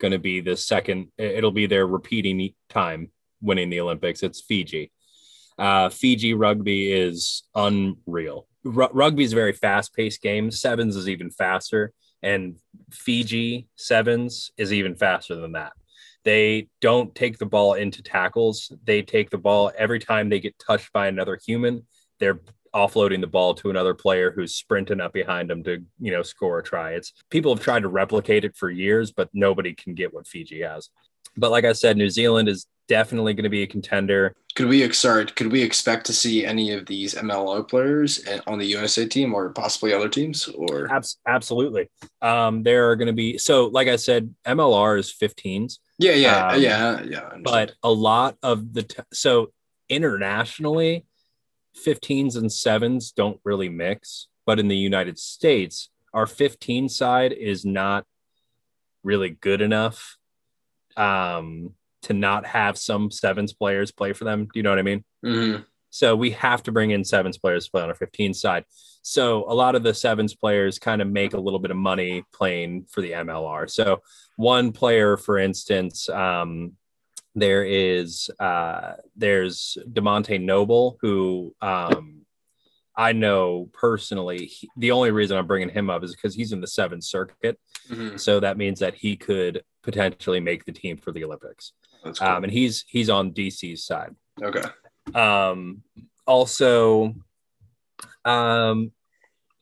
going 0.00 0.12
to 0.12 0.19
be 0.19 0.40
the 0.40 0.57
second. 0.57 1.09
It'll 1.19 1.50
be 1.52 1.66
their 1.66 1.87
repeating 1.87 2.54
time 2.69 3.11
winning 3.40 3.71
the 3.71 3.80
Olympics. 3.80 4.23
It's 4.23 4.40
Fiji. 4.40 4.90
Uh, 5.59 5.90
Fiji 5.90 6.35
rugby 6.35 6.92
is 6.92 7.42
unreal 7.54 8.47
r- 8.64 8.90
rugby 8.92 9.25
is 9.25 9.33
a 9.33 9.37
very 9.37 9.52
fast 9.52 9.95
paced 9.95 10.23
game. 10.23 10.50
Sevens 10.50 10.97
is 10.97 11.09
even 11.09 11.30
faster, 11.30 11.92
and 12.23 12.57
Fiji 12.90 13.69
sevens 13.76 14.50
is 14.57 14.73
even 14.73 14.95
faster 14.95 15.37
than 15.37 15.52
that. 15.52 15.73
They 16.25 16.69
don't 16.80 17.14
take 17.14 17.38
the 17.38 17.47
ball 17.47 17.75
into 17.75 18.02
tackles. 18.02 18.73
They 18.85 19.02
take 19.02 19.30
the 19.30 19.38
ball 19.38 19.73
every 19.76 19.99
time 19.99 20.28
they 20.28 20.40
get 20.40 20.59
touched 20.59 20.92
by 20.92 21.07
another 21.07 21.38
human. 21.45 21.87
They're 22.19 22.40
offloading 22.74 23.20
the 23.20 23.26
ball 23.26 23.54
to 23.54 23.70
another 23.70 23.94
player 23.94 24.30
who's 24.30 24.54
sprinting 24.54 25.00
up 25.00 25.12
behind 25.12 25.50
them 25.50 25.62
to, 25.64 25.82
you 25.98 26.12
know, 26.12 26.22
score 26.22 26.58
a 26.58 26.62
try. 26.62 26.92
It's 26.92 27.12
people 27.30 27.54
have 27.54 27.64
tried 27.64 27.82
to 27.82 27.88
replicate 27.88 28.44
it 28.44 28.56
for 28.56 28.70
years, 28.70 29.12
but 29.12 29.28
nobody 29.32 29.74
can 29.74 29.94
get 29.94 30.14
what 30.14 30.26
Fiji 30.26 30.62
has. 30.62 30.90
But 31.36 31.50
like 31.50 31.64
I 31.64 31.72
said, 31.72 31.96
New 31.96 32.10
Zealand 32.10 32.48
is 32.48 32.66
definitely 32.90 33.32
going 33.34 33.44
to 33.44 33.50
be 33.50 33.62
a 33.62 33.68
contender. 33.68 34.34
Could 34.56 34.66
we 34.66 34.92
sorry, 34.92 35.24
could 35.26 35.52
we 35.52 35.62
expect 35.62 36.06
to 36.06 36.12
see 36.12 36.44
any 36.44 36.72
of 36.72 36.86
these 36.86 37.14
MLR 37.14 37.66
players 37.68 38.26
on 38.48 38.58
the 38.58 38.66
USA 38.66 39.06
team 39.06 39.32
or 39.32 39.50
possibly 39.50 39.92
other 39.92 40.08
teams 40.08 40.48
or 40.48 40.90
absolutely. 41.26 41.88
Um, 42.20 42.64
there 42.64 42.90
are 42.90 42.96
going 42.96 43.06
to 43.06 43.12
be 43.12 43.38
so 43.38 43.66
like 43.66 43.86
I 43.86 43.96
said, 43.96 44.34
MLR 44.44 44.98
is 44.98 45.12
15s. 45.12 45.78
Yeah, 45.98 46.12
yeah, 46.12 46.48
um, 46.48 46.60
yeah, 46.60 47.02
yeah. 47.02 47.30
But 47.44 47.74
a 47.82 47.92
lot 47.92 48.36
of 48.42 48.72
the 48.72 48.82
t- 48.82 49.02
so 49.12 49.52
internationally, 49.88 51.04
15s 51.87 52.37
and 52.37 52.50
sevens 52.52 53.12
don't 53.12 53.40
really 53.44 53.68
mix. 53.68 54.28
But 54.46 54.58
in 54.58 54.68
the 54.68 54.76
United 54.76 55.18
States, 55.18 55.90
our 56.12 56.26
15 56.26 56.88
side 56.88 57.32
is 57.32 57.64
not 57.64 58.04
really 59.02 59.30
good 59.30 59.60
enough 59.60 60.16
um, 60.96 61.75
to 62.02 62.12
not 62.12 62.46
have 62.46 62.76
some 62.78 63.10
sevens 63.10 63.52
players 63.52 63.92
play 63.92 64.12
for 64.12 64.25
them. 64.25 64.44
Do 64.44 64.58
you 64.58 64.62
know 64.62 64.70
what 64.70 64.78
I 64.78 64.82
mean? 64.82 65.04
Mm-hmm. 65.25 65.62
So 65.90 66.14
we 66.14 66.30
have 66.32 66.62
to 66.64 66.72
bring 66.72 66.92
in 66.92 67.04
sevens 67.04 67.38
players 67.38 67.64
to 67.66 67.70
play 67.72 67.82
on 67.82 67.88
our 67.88 67.94
15 67.94 68.32
side. 68.32 68.64
So 69.02 69.44
a 69.50 69.54
lot 69.54 69.75
of 69.75 69.82
the 69.82 69.94
sevens 69.94 70.34
players 70.34 70.78
kind 70.78 71.02
of 71.02 71.08
make 71.08 71.34
a 71.34 71.40
little 71.40 71.58
bit 71.58 71.70
of 71.70 71.76
money 71.76 72.25
playing 72.32 72.87
for 72.90 73.00
the 73.00 73.12
MLR. 73.12 73.68
So 73.68 74.02
one 74.37 74.72
player, 74.72 75.16
for 75.16 75.38
instance, 75.38 76.08
um, 76.08 76.72
there 77.40 77.64
is 77.64 78.30
uh, 78.38 78.92
there's 79.16 79.76
Demonte 79.92 80.40
Noble, 80.40 80.99
who 81.00 81.54
um, 81.61 82.23
I 82.97 83.12
know 83.12 83.68
personally. 83.73 84.47
He, 84.47 84.68
the 84.76 84.90
only 84.92 85.11
reason 85.11 85.37
I'm 85.37 85.47
bringing 85.47 85.70
him 85.70 85.90
up 85.90 86.04
is 86.04 86.14
because 86.14 86.35
he's 86.35 86.52
in 86.52 86.61
the 86.61 86.66
seventh 86.66 87.04
circuit, 87.04 87.59
Mhm. 87.88 88.20
so 88.20 88.40
that 88.40 88.56
means 88.56 88.78
that 88.80 88.94
he 88.94 89.16
could 89.16 89.62
potentially 89.82 90.40
make 90.40 90.64
the 90.64 90.73
team 90.73 90.97
for 90.99 91.11
the 91.12 91.25
Olympics. 91.25 91.73
Cool. 92.04 92.14
Um, 92.20 92.44
and 92.44 92.52
he's 92.52 92.85
he's 92.88 93.11
on 93.11 93.32
DC's 93.32 93.85
side. 93.85 94.14
okay. 94.42 94.62
Um, 95.14 95.82
also, 96.26 97.14
um, 98.25 98.92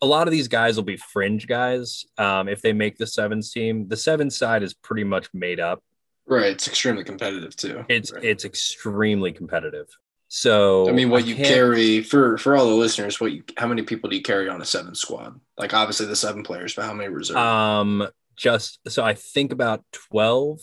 a 0.01 0.07
lot 0.07 0.29
of 0.29 0.33
these 0.33 0.49
guys 0.49 0.77
will 0.77 0.85
be 0.85 0.97
fringe 0.97 1.47
guys. 1.47 2.05
Um, 2.19 2.49
if 2.49 2.63
they 2.63 2.73
make 2.73 2.99
the 2.99 3.07
sevens 3.07 3.51
team, 3.51 3.89
the 3.89 3.97
sevens 3.97 4.37
side 4.37 4.63
is 4.63 4.75
pretty 4.75 5.05
much 5.05 5.29
made 5.35 5.59
up. 5.61 5.83
Right. 6.29 6.53
It's 6.53 6.69
extremely 6.69 7.05
competitive 7.05 7.57
too. 7.57 7.85
It's 7.89 8.13
Right. 8.13 8.23
it's 8.25 8.45
extremely 8.45 9.33
competitive. 9.33 9.89
So 10.29 10.89
I 10.89 10.93
mean, 10.93 11.09
what 11.09 11.27
you 11.27 11.35
carry 11.35 12.03
for 12.03 12.37
for 12.37 12.55
all 12.55 12.67
the 12.69 12.75
listeners, 12.75 13.19
what 13.19 13.33
you 13.33 13.43
how 13.57 13.67
many 13.67 13.83
people 13.83 14.11
do 14.11 14.17
you 14.17 14.23
carry 14.23 14.49
on 14.49 14.61
a 14.61 14.65
seven 14.65 14.95
squad? 14.95 15.41
Like 15.57 15.73
obviously 15.73 16.05
the 16.07 16.17
seven 16.17 16.43
players, 16.43 16.75
but 16.75 16.85
how 16.85 16.93
many 16.93 17.09
reserve? 17.09 17.39
Um, 17.39 18.09
just 18.37 18.79
so 18.89 19.03
I 19.03 19.15
think 19.15 19.53
about 19.53 19.85
12, 20.11 20.61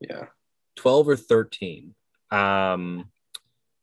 yeah, 0.00 0.26
12 0.76 1.08
or 1.08 1.16
13. 1.16 1.94
Um, 2.30 3.10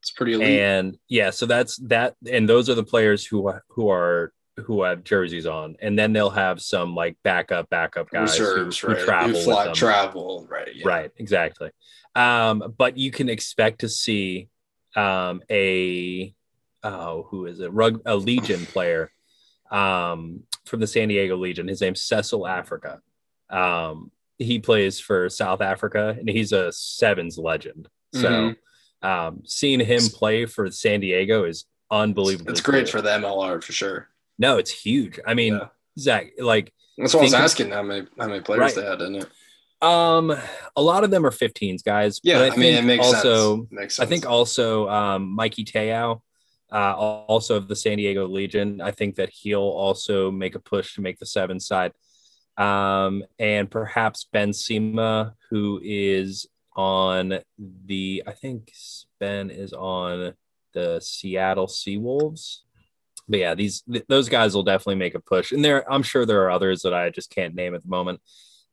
it's 0.02 0.12
pretty 0.12 0.34
elite. 0.34 0.60
and 0.60 0.98
yeah, 1.08 1.30
so 1.30 1.46
that's 1.46 1.78
that, 1.88 2.16
and 2.30 2.50
those 2.50 2.68
are 2.70 2.76
the 2.76 2.84
players 2.84 3.24
who 3.24 3.54
who 3.70 3.90
are 3.90 4.34
who 4.66 4.84
have 4.84 5.04
jerseys 5.04 5.46
on, 5.46 5.76
and 5.82 5.98
then 5.98 6.14
they'll 6.14 6.30
have 6.30 6.62
some 6.62 6.96
like 6.96 7.18
backup 7.24 7.70
backup 7.70 8.10
guys 8.10 8.38
who- 8.38 8.44
Reserves, 8.46 8.80
who, 8.80 8.88
right? 8.90 9.00
travel 9.06 9.34
Who 9.40 9.44
fly, 9.44 9.72
travel, 9.74 10.48
right? 10.50 10.70
Yeah. 10.76 10.88
Right, 10.88 11.12
exactly. 11.18 11.72
Um, 12.16 12.74
but 12.78 12.98
you 12.98 13.12
can 13.12 13.30
expect 13.30 13.80
to 13.82 13.90
see 13.90 14.50
um, 14.96 15.42
a 15.50 16.34
oh, 16.84 17.28
who 17.30 17.46
is 17.46 17.60
it? 17.60 17.72
Rug 17.74 18.02
a 18.06 18.16
Legion 18.16 18.66
player 18.74 19.12
um, 19.72 20.42
from 20.66 20.80
the 20.80 20.88
San 20.88 21.08
Diego 21.10 21.38
Legion. 21.38 21.68
His 21.68 21.82
name's 21.82 22.02
Cecil 22.04 22.42
Afrika. 22.42 23.00
Um, 23.50 24.12
he 24.38 24.60
plays 24.60 25.00
for 25.00 25.30
South 25.30 25.62
Africa, 25.62 26.16
and 26.18 26.30
he's 26.30 26.52
a 26.54 26.72
sevens 26.72 27.38
legend. 27.38 27.88
So, 28.14 28.30
Mm-hmm. 28.30 29.08
um, 29.08 29.42
seeing 29.46 29.80
him 29.80 30.02
play 30.14 30.46
for 30.46 30.70
San 30.72 31.02
Diego 31.02 31.44
is 31.44 31.66
unbelievable. 31.92 32.52
It's 32.52 32.62
great 32.62 32.88
for 32.90 33.02
the 33.02 33.10
MLR 33.10 33.62
for 33.64 33.72
sure. 33.74 34.08
No, 34.40 34.58
it's 34.58 34.72
huge. 34.72 35.20
I 35.28 35.34
mean, 35.36 35.54
Yeah. 35.54 35.68
Zach, 36.00 36.28
like 36.40 36.74
That's 36.98 37.14
what 37.14 37.20
I 37.20 37.24
was 37.24 37.32
think 37.32 37.40
of- 37.40 37.46
asking. 37.46 37.72
How 37.72 37.84
many 37.84 38.08
how 38.20 38.28
many 38.28 38.42
players 38.42 38.62
Right. 38.62 38.76
they 38.76 38.86
had 38.86 39.02
in 39.02 39.16
it? 39.16 39.28
um, 39.82 40.36
a 40.76 40.82
lot 40.82 41.04
of 41.04 41.12
them 41.12 41.26
are 41.26 41.32
15s 41.32 41.84
guys. 41.84 42.20
Yeah, 42.24 42.40
but 42.40 42.54
I, 42.54 42.56
mean 42.58 42.74
it 42.74 42.76
think 42.78 42.88
makes 42.88 43.06
also, 43.06 43.58
sense. 43.58 43.68
Makes 43.72 44.00
I 44.00 44.06
think 44.06 44.26
also 44.26 44.90
um, 44.90 45.30
Mikey 45.36 45.64
Teao, 45.66 46.22
uh, 46.72 46.94
also 46.96 47.56
of 47.56 47.68
the 47.68 47.76
San 47.76 47.98
Diego 47.98 48.28
Legion. 48.28 48.82
I 48.82 48.92
think 48.92 49.16
that 49.16 49.30
he'll 49.30 49.62
also 49.62 50.32
make 50.32 50.56
a 50.56 50.60
push 50.60 50.96
to 50.96 51.02
make 51.02 51.20
the 51.20 51.26
seven 51.26 51.60
side. 51.60 51.94
Um, 52.58 53.24
and 53.40 53.72
perhaps 53.72 54.28
Ben 54.34 54.52
Sema, 54.52 55.34
who 55.50 55.80
is 55.82 56.46
on 56.76 57.40
the, 57.86 58.24
I 58.28 58.32
think 58.34 58.74
Ben 59.20 59.50
is 59.50 59.72
on 59.72 60.34
the 60.74 61.00
Seattle 61.00 61.68
Seawolves. 61.68 62.60
But 63.30 63.40
yeah, 63.40 63.56
these 63.56 63.82
th- 63.82 64.06
those 64.10 64.28
guys 64.28 64.56
will 64.56 64.64
definitely 64.64 64.96
make 64.96 65.16
a 65.16 65.20
push, 65.20 65.52
and 65.52 65.64
there 65.64 65.90
I'm 65.92 66.04
sure 66.04 66.26
there 66.26 66.44
are 66.44 66.52
others 66.52 66.82
that 66.82 66.94
I 66.94 67.10
just 67.12 67.30
can't 67.30 67.56
name 67.56 67.76
at 67.76 67.84
the 67.84 67.90
moment. 67.90 68.20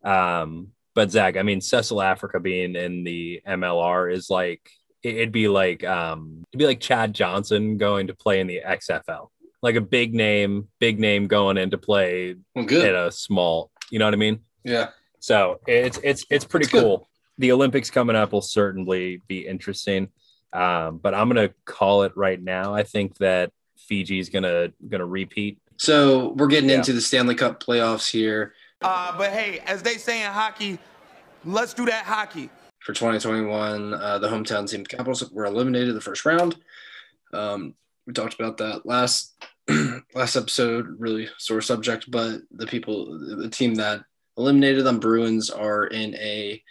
Um, 0.03 0.69
but 0.95 1.11
Zach, 1.11 1.37
I 1.37 1.43
mean, 1.43 1.61
Cecil 1.61 1.99
Afrika 1.99 2.43
being 2.43 2.75
in 2.75 3.05
the 3.05 3.43
MLR 3.47 4.13
is 4.13 4.31
like 4.31 4.71
it'd 5.03 5.31
be 5.31 5.47
like 5.47 5.85
um 5.85 6.43
it'd 6.51 6.59
be 6.59 6.67
like 6.67 6.81
Chad 6.81 7.15
Johnson 7.15 7.77
going 7.77 8.07
to 8.09 8.15
play 8.15 8.41
in 8.41 8.47
the 8.47 8.63
XFL. 8.67 9.29
Like 9.63 9.77
a 9.77 9.81
big 9.81 10.15
name, 10.15 10.69
big 10.81 10.99
name 10.99 11.27
going 11.27 11.59
into 11.59 11.79
play 11.79 12.37
well, 12.55 12.65
good. 12.65 12.95
at 12.95 12.95
a 12.95 13.13
small, 13.13 13.71
you 13.91 13.99
know 13.99 14.07
what 14.07 14.15
I 14.15 14.19
mean? 14.19 14.41
yeah. 14.65 14.89
So 15.21 15.61
it's 15.67 15.99
it's 16.03 16.25
it's 16.31 16.45
pretty 16.45 16.67
good. 16.67 16.83
cool. 16.83 17.09
The 17.39 17.53
Olympics 17.53 17.91
coming 17.91 18.17
up 18.17 18.33
will 18.33 18.43
certainly 18.43 19.23
be 19.27 19.47
interesting. 19.47 20.09
Um, 20.53 20.99
but 20.99 21.15
I'm 21.15 21.29
gonna 21.29 21.51
call 21.65 22.05
it 22.05 22.17
right 22.17 22.41
now. 22.41 22.75
I 22.75 22.85
think 22.85 23.17
that 23.19 23.53
Fiji's 23.77 24.29
gonna 24.29 24.69
gonna 24.89 25.07
repeat. 25.07 25.59
So 25.79 26.31
we're 26.37 26.47
getting 26.47 26.71
Yeah. 26.71 26.77
into 26.77 26.93
the 26.93 27.01
Stanley 27.01 27.35
Cup 27.35 27.63
playoffs 27.63 28.11
here 28.11 28.55
Uh, 28.83 29.17
but 29.17 29.31
hey, 29.33 29.61
as 29.67 29.83
they 29.83 29.97
say 29.97 30.23
in 30.25 30.31
hockey, 30.33 30.79
let's 31.45 31.73
do 31.75 31.85
that 31.87 32.05
hockey. 32.05 32.51
for 32.81 32.93
2021. 32.93 33.95
Uh, 33.95 34.19
the 34.19 34.29
hometown 34.29 34.69
team, 34.71 34.83
the 34.85 34.89
Capitals, 34.89 35.29
were 35.33 35.45
eliminated 35.47 35.95
the 35.95 36.01
first 36.01 36.25
round. 36.25 36.57
Um, 37.33 37.75
we 38.07 38.13
talked 38.13 38.35
about 38.35 38.59
that 38.59 38.87
last 38.87 39.35
last 40.15 40.37
episode. 40.37 40.95
Really 41.01 41.29
sore 41.39 41.61
subject, 41.61 42.09
but 42.11 42.43
the 42.53 42.67
people, 42.67 43.19
the 43.37 43.49
team 43.51 43.75
that 43.77 44.03
eliminated 44.39 44.85
them, 44.85 45.01
Bruins, 45.01 45.51
are 45.51 45.87
in 45.87 46.15
a 46.17 46.63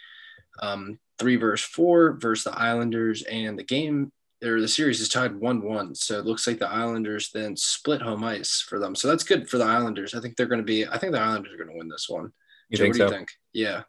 um, 0.62 0.98
three 1.18 1.36
versus 1.36 1.66
four 1.68 2.12
versus 2.18 2.44
the 2.44 2.58
Islanders, 2.58 3.22
and 3.24 3.58
the 3.58 3.64
game 3.64 4.10
or 4.46 4.60
the 4.60 4.68
series 4.68 5.00
is 5.00 5.08
tied 5.08 5.34
one 5.34 5.62
one. 5.62 5.94
So 5.94 6.18
it 6.18 6.26
looks 6.26 6.46
like 6.46 6.58
the 6.58 6.68
Islanders 6.68 7.30
then 7.32 7.56
split 7.56 8.00
home 8.00 8.24
ice 8.24 8.64
for 8.66 8.78
them. 8.78 8.94
So 8.94 9.08
that's 9.08 9.24
good 9.24 9.48
for 9.48 9.58
the 9.58 9.64
Islanders. 9.64 10.14
I 10.14 10.20
think 10.20 10.36
they're 10.36 10.46
going 10.46 10.60
to 10.60 10.64
be. 10.64 10.86
I 10.86 10.98
think 10.98 11.12
the 11.12 11.20
Islanders 11.20 11.52
are 11.52 11.56
going 11.56 11.70
to 11.70 11.76
win 11.76 11.88
this 11.88 12.06
one. 12.08 12.32
You 12.68 12.78
Joe, 12.78 12.84
think 12.84 12.94
what 12.94 12.98
so? 12.98 13.06
do 13.06 13.12
you 13.12 13.18
think? 13.18 13.28
Yeah. 13.52 13.82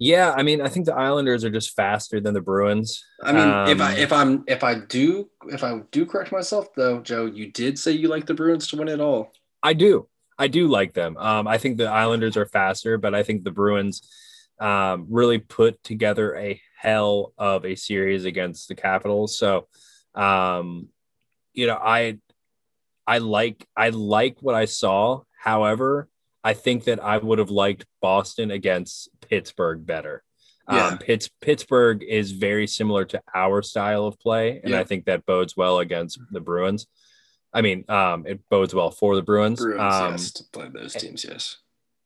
Yeah, 0.00 0.32
I 0.36 0.44
mean, 0.44 0.60
I 0.60 0.68
think 0.68 0.86
the 0.86 0.94
Islanders 0.94 1.44
are 1.44 1.50
just 1.50 1.74
faster 1.74 2.20
than 2.20 2.32
the 2.32 2.40
Bruins. 2.40 3.04
I 3.20 3.32
mean, 3.32 3.48
if 3.68 3.80
I 3.80 3.92
Um, 3.92 3.98
if 3.98 4.12
I'm 4.12 4.44
if 4.46 4.62
I 4.62 4.76
do 4.76 5.28
if 5.48 5.64
I 5.64 5.80
do 5.90 6.06
correct 6.06 6.30
myself 6.30 6.72
though, 6.76 7.00
Joe, 7.00 7.26
you 7.26 7.50
did 7.50 7.78
say 7.80 7.90
you 7.92 8.06
like 8.06 8.26
the 8.26 8.34
Bruins 8.34 8.68
to 8.68 8.76
win 8.76 8.88
it 8.88 9.00
all. 9.00 9.32
I 9.60 9.72
do. 9.72 10.08
I 10.38 10.46
do 10.46 10.68
like 10.68 10.94
them. 10.94 11.16
Um, 11.16 11.48
I 11.48 11.58
think 11.58 11.78
the 11.78 11.88
Islanders 11.88 12.36
are 12.36 12.46
faster, 12.46 12.96
but 12.96 13.12
I 13.12 13.24
think 13.24 13.42
the 13.42 13.50
Bruins 13.50 14.08
um, 14.60 15.06
really 15.10 15.38
put 15.38 15.82
together 15.82 16.36
a 16.36 16.60
hell 16.78 17.32
of 17.36 17.64
a 17.64 17.74
series 17.74 18.24
against 18.24 18.68
the 18.68 18.74
Capitals. 18.74 19.36
So, 19.36 19.66
um, 20.14 20.88
you 21.52 21.66
know, 21.66 21.74
I 21.80 22.18
I 23.06 23.18
like 23.18 23.66
I 23.76 23.88
like 23.88 24.38
what 24.40 24.54
I 24.54 24.66
saw. 24.66 25.22
However, 25.36 26.08
I 26.44 26.54
think 26.54 26.84
that 26.84 27.02
I 27.02 27.18
would 27.18 27.38
have 27.40 27.50
liked 27.50 27.84
Boston 28.00 28.50
against 28.50 29.08
Pittsburgh 29.28 29.84
better. 29.84 30.22
Yeah. 30.70 30.88
Um, 30.88 30.98
Pitts, 30.98 31.30
Pittsburgh 31.40 32.02
is 32.02 32.32
very 32.32 32.66
similar 32.66 33.04
to 33.06 33.22
our 33.34 33.62
style 33.62 34.04
of 34.06 34.18
play, 34.20 34.60
and 34.62 34.72
Yeah. 34.72 34.80
I 34.80 34.84
think 34.84 35.06
that 35.06 35.24
bodes 35.24 35.56
well 35.56 35.78
against 35.78 36.20
the 36.30 36.40
Bruins. 36.40 36.86
I 37.54 37.62
mean, 37.62 37.86
um, 37.88 38.26
it 38.26 38.40
bodes 38.50 38.74
well 38.74 38.90
for 38.90 39.16
the 39.16 39.22
Bruins. 39.22 39.60
Bruins, 39.60 39.80
um, 39.80 40.12
yes, 40.12 40.32
to 40.32 40.44
play 40.52 40.68
those 40.68 40.92
teams, 40.92 41.24
yes. 41.24 41.56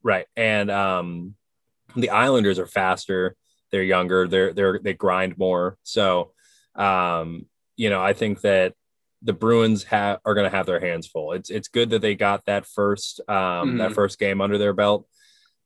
Right. 0.03 0.27
And 0.37 0.71
um 0.71 1.35
the 1.97 2.11
Islanders 2.11 2.59
are 2.59 2.67
faster, 2.67 3.37
they're 3.73 3.83
younger, 3.83 4.29
they're 4.29 4.53
they're 4.53 4.79
they 4.79 4.95
grind 4.95 5.39
more. 5.39 5.79
So 5.85 6.33
um, 6.77 7.47
you 7.77 7.91
know, 7.91 8.03
I 8.03 8.13
think 8.13 8.43
that 8.43 8.75
the 9.23 9.33
Bruins 9.33 9.85
have 9.85 10.21
are 10.25 10.35
gonna 10.35 10.51
have 10.51 10.67
their 10.67 10.81
hands 10.81 11.07
full. 11.07 11.33
It's 11.33 11.51
it's 11.51 11.69
good 11.69 11.91
that 11.91 12.03
they 12.03 12.15
got 12.15 12.47
that 12.47 12.67
first 12.67 13.21
um 13.29 13.77
that 13.79 13.93
Mhm. 13.93 13.95
first 13.95 14.19
game 14.19 14.41
under 14.41 14.59
their 14.59 14.73
belt, 14.75 15.07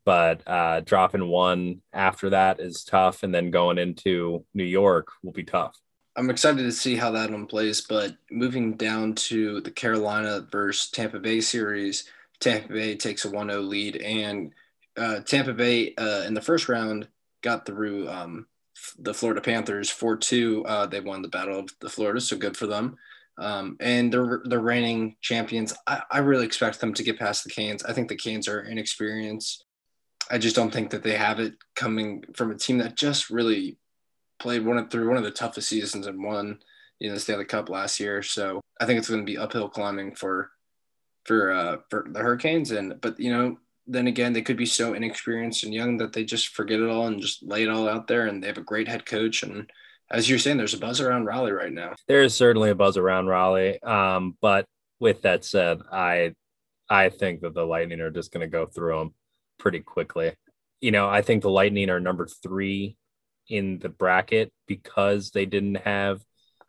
but 0.05 0.43
uh 0.49 0.81
dropping 0.81 1.29
one 1.29 1.83
after 1.93 2.31
that 2.31 2.61
is 2.61 2.85
tough, 2.85 3.23
and 3.23 3.35
then 3.35 3.51
going 3.51 3.79
into 3.79 4.45
New 4.55 4.65
York 4.65 5.09
will 5.23 5.33
be 5.33 5.45
tough. 5.45 5.77
I'm 6.17 6.31
excited 6.31 6.63
to 6.63 6.73
see 6.73 6.97
how 6.97 7.11
that 7.13 7.31
one 7.31 7.47
plays, 7.47 7.83
but 7.83 8.17
moving 8.31 8.77
down 8.77 9.15
to 9.17 9.61
the 9.61 9.71
Carolina 9.71 10.47
versus 10.51 10.91
Tampa 10.91 11.19
Bay 11.19 11.41
series, 11.41 12.09
Tampa 12.41 12.73
Bay 12.73 12.97
takes 12.97 13.25
a 13.25 13.31
1-0 13.31 13.69
lead, 13.69 13.97
and 13.97 14.53
uh, 14.97 15.21
Tampa 15.21 15.53
Bay 15.53 15.95
uh, 15.97 16.23
in 16.27 16.33
the 16.33 16.41
first 16.41 16.69
round 16.71 17.09
got 17.47 17.65
through 17.65 18.09
um, 18.09 18.47
the 18.99 19.15
Florida 19.15 19.41
Panthers 19.41 19.89
4-2. 19.89 20.63
Uh, 20.67 20.87
they 20.87 21.01
won 21.01 21.23
the 21.23 21.29
Battle 21.29 21.61
of 21.61 21.71
the 21.81 21.89
Florida, 21.89 22.21
so 22.21 22.37
good 22.37 22.57
for 22.57 22.67
them. 22.67 22.97
Um, 23.39 23.77
and 23.81 24.13
they're 24.13 24.43
the 24.45 24.59
reigning 24.59 25.17
champions. 25.21 25.75
I, 25.87 26.03
I 26.11 26.19
really 26.19 26.47
expect 26.47 26.81
them 26.81 26.93
to 26.95 27.05
get 27.05 27.19
past 27.19 27.45
the 27.45 27.51
Canes. 27.51 27.85
I 27.85 27.93
think 27.93 28.09
the 28.09 28.17
Canes 28.17 28.49
are 28.49 28.63
inexperienced. 28.63 29.65
I 30.31 30.39
just 30.39 30.57
don't 30.57 30.73
think 30.73 30.91
that 30.91 31.05
they 31.05 31.17
have 31.17 31.39
it 31.39 31.55
coming 31.77 32.25
from 32.35 32.51
a 32.51 32.57
team 32.57 32.79
that 32.79 32.97
just 32.97 33.31
really 33.31 33.79
played 34.39 34.65
one 34.65 34.79
of, 34.79 34.91
through 34.91 35.09
one 35.09 35.19
of 35.19 35.25
the 35.25 35.31
toughest 35.31 35.69
seasons 35.69 36.07
and 36.07 36.23
won 36.23 36.59
you 36.99 37.09
know 37.09 37.15
the 37.15 37.21
Stanley 37.21 37.45
Cup 37.45 37.69
last 37.69 38.01
year. 38.01 38.23
So 38.23 38.61
I 38.81 38.87
think 38.87 38.99
it's 38.99 39.09
going 39.09 39.21
to 39.21 39.33
be 39.33 39.39
uphill 39.39 39.69
climbing 39.69 40.15
for 40.15 40.51
for 41.25 41.53
uh, 41.53 41.77
for 41.91 42.07
the 42.11 42.21
Hurricanes. 42.21 42.71
And 42.73 43.01
but 43.01 43.21
you 43.21 43.31
know 43.31 43.59
then 43.87 44.07
again 44.07 44.33
they 44.33 44.43
could 44.43 44.57
be 44.57 44.67
so 44.67 44.95
inexperienced 44.95 45.65
and 45.65 45.73
young 45.73 45.97
that 45.99 46.13
they 46.13 46.25
just 46.25 46.49
forget 46.49 46.81
it 46.81 46.89
all 46.89 47.07
and 47.07 47.21
just 47.21 47.43
lay 47.43 47.63
it 47.63 47.69
all 47.69 47.89
out 47.89 48.07
there. 48.07 48.27
And 48.27 48.43
they 48.43 48.49
have 48.49 48.59
a 48.59 48.63
great 48.63 48.89
head 48.89 49.07
coach 49.07 49.43
and 49.43 49.71
as 50.11 50.29
you're 50.29 50.39
saying, 50.39 50.57
there's 50.57 50.75
a 50.75 50.79
buzz 50.79 51.01
around 51.01 51.25
Raleigh 51.25 51.53
right 51.53 51.73
now. 51.73 51.95
There 52.07 52.23
is 52.23 52.35
certainly 52.35 52.71
a 52.71 52.75
buzz 52.75 52.97
around 52.97 53.27
Raleigh. 53.27 53.83
Um, 53.83 54.37
but 54.41 54.67
with 55.01 55.23
that 55.23 55.45
said, 55.45 55.81
I 55.91 56.35
I 56.89 57.09
think 57.09 57.41
that 57.41 57.55
the 57.55 57.67
Lightning 57.67 58.01
are 58.01 58.11
just 58.11 58.33
going 58.33 58.43
to 58.43 58.51
go 58.51 58.67
through 58.67 58.99
them 58.99 59.15
pretty 59.59 59.81
quickly. 59.81 60.33
You 60.81 60.93
know, 60.93 61.09
I 61.09 61.23
think 61.23 61.43
the 61.43 61.51
Lightning 61.51 61.91
are 61.91 62.01
number 62.01 62.29
three 62.43 62.97
in 63.49 63.79
the 63.79 63.89
bracket 63.89 64.53
because 64.67 65.31
they 65.31 65.47
didn't 65.47 65.77
have 65.77 66.21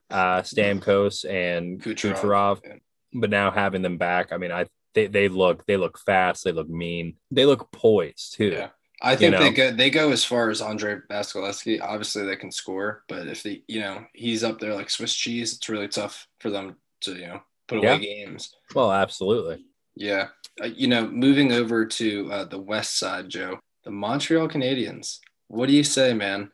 uh, 0.10 0.42
Stamkos 0.42 1.30
and 1.30 1.82
Kucherov. 1.82 2.62
Kucherov, 2.62 2.80
but 3.14 3.30
now 3.30 3.52
having 3.52 3.82
them 3.84 3.98
back, 3.98 4.32
I 4.32 4.38
mean, 4.38 4.52
I 4.52 4.66
they, 4.98 5.08
they 5.08 5.30
look 5.30 5.66
they 5.68 5.77
look 5.77 6.00
fast, 6.00 6.44
they 6.44 6.51
look 6.51 6.70
mean, 6.70 7.16
they 7.30 7.46
look 7.46 7.72
poised 7.72 8.34
too. 8.34 8.50
Yeah. 8.50 8.70
I 9.00 9.16
think 9.16 9.34
know? 9.34 9.39
they 9.39 9.51
go 9.51 9.72
they 9.72 9.89
go 9.92 10.12
as 10.12 10.25
far 10.25 10.50
as 10.50 10.60
Andrei 10.60 10.96
Vasilevskiy. 11.08 11.80
Obviously, 11.82 12.25
they 12.25 12.36
can 12.36 12.51
score, 12.51 13.04
but 13.08 13.27
if 13.27 13.44
they, 13.44 13.62
you 13.68 13.80
know, 13.80 14.04
he's 14.13 14.44
up 14.44 14.60
there 14.60 14.74
like 14.74 14.89
Swiss 14.89 15.13
cheese, 15.13 15.54
it's 15.54 15.70
really 15.70 15.88
tough 15.88 16.27
for 16.39 16.50
them 16.50 16.77
to, 17.01 17.13
you 17.13 17.27
know, 17.27 17.42
put 17.68 17.77
away 17.77 17.94
Yeah. 17.94 17.98
games. 18.00 18.56
Well, 18.74 18.92
absolutely. 18.92 19.66
Yeah, 19.96 20.30
uh, 20.62 20.66
you 20.66 20.88
know, 20.88 21.08
moving 21.08 21.51
over 21.51 21.86
to 21.86 22.32
uh, 22.32 22.46
the 22.46 22.60
West 22.60 22.98
Side, 22.98 23.30
Joe, 23.30 23.60
the 23.84 23.92
Montreal 23.92 24.48
Canadiens. 24.48 25.20
What 25.48 25.68
do 25.68 25.74
you 25.74 25.84
say, 25.84 26.13
man? 26.13 26.51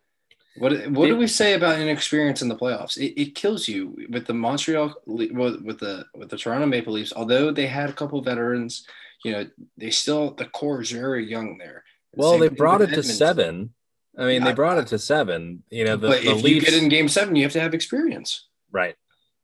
What 0.58 0.88
what 0.90 1.08
do 1.08 1.18
we 1.18 1.28
say 1.28 1.54
about 1.54 1.80
inexperience 1.80 2.42
in 2.42 2.48
the 2.48 2.56
playoffs? 2.56 2.98
It, 2.98 3.20
it 3.20 3.36
kills 3.36 3.68
you 3.68 3.98
with 4.10 4.28
the 4.28 4.34
Montreal 4.34 4.94
with 5.08 5.80
the 5.80 6.06
with 6.14 6.30
the 6.30 6.38
Toronto 6.38 6.68
Maple 6.68 6.94
Leafs. 6.94 7.14
Although 7.16 7.52
they 7.52 7.66
had 7.66 7.90
a 7.90 7.94
couple 7.94 8.22
veterans, 8.22 8.86
you 9.24 9.32
know, 9.32 9.48
they 9.78 9.90
still 9.90 10.32
the 10.32 10.46
core 10.46 10.82
is 10.82 10.92
very 10.92 11.28
young 11.28 11.58
there. 11.58 11.84
Well, 12.16 12.38
they 12.38 12.50
brought 12.50 12.82
it 12.82 12.94
to 12.94 13.02
seven. 13.02 13.74
I 14.18 14.26
mean, 14.26 14.42
Yeah, 14.42 14.50
they 14.50 14.54
brought 14.54 14.78
it 14.78 14.88
to 14.88 15.00
seven. 15.00 15.64
You 15.72 15.86
know, 15.86 15.98
the, 15.98 16.10
but 16.10 16.22
the 16.22 16.32
if 16.32 16.44
Leafs, 16.44 16.68
you 16.68 16.72
get 16.72 16.84
in 16.84 16.88
Game 16.90 17.10
Seven, 17.10 17.36
you 17.36 17.44
have 17.44 17.54
to 17.54 17.60
have 17.60 17.74
experience. 17.74 18.48
right? 18.72 18.96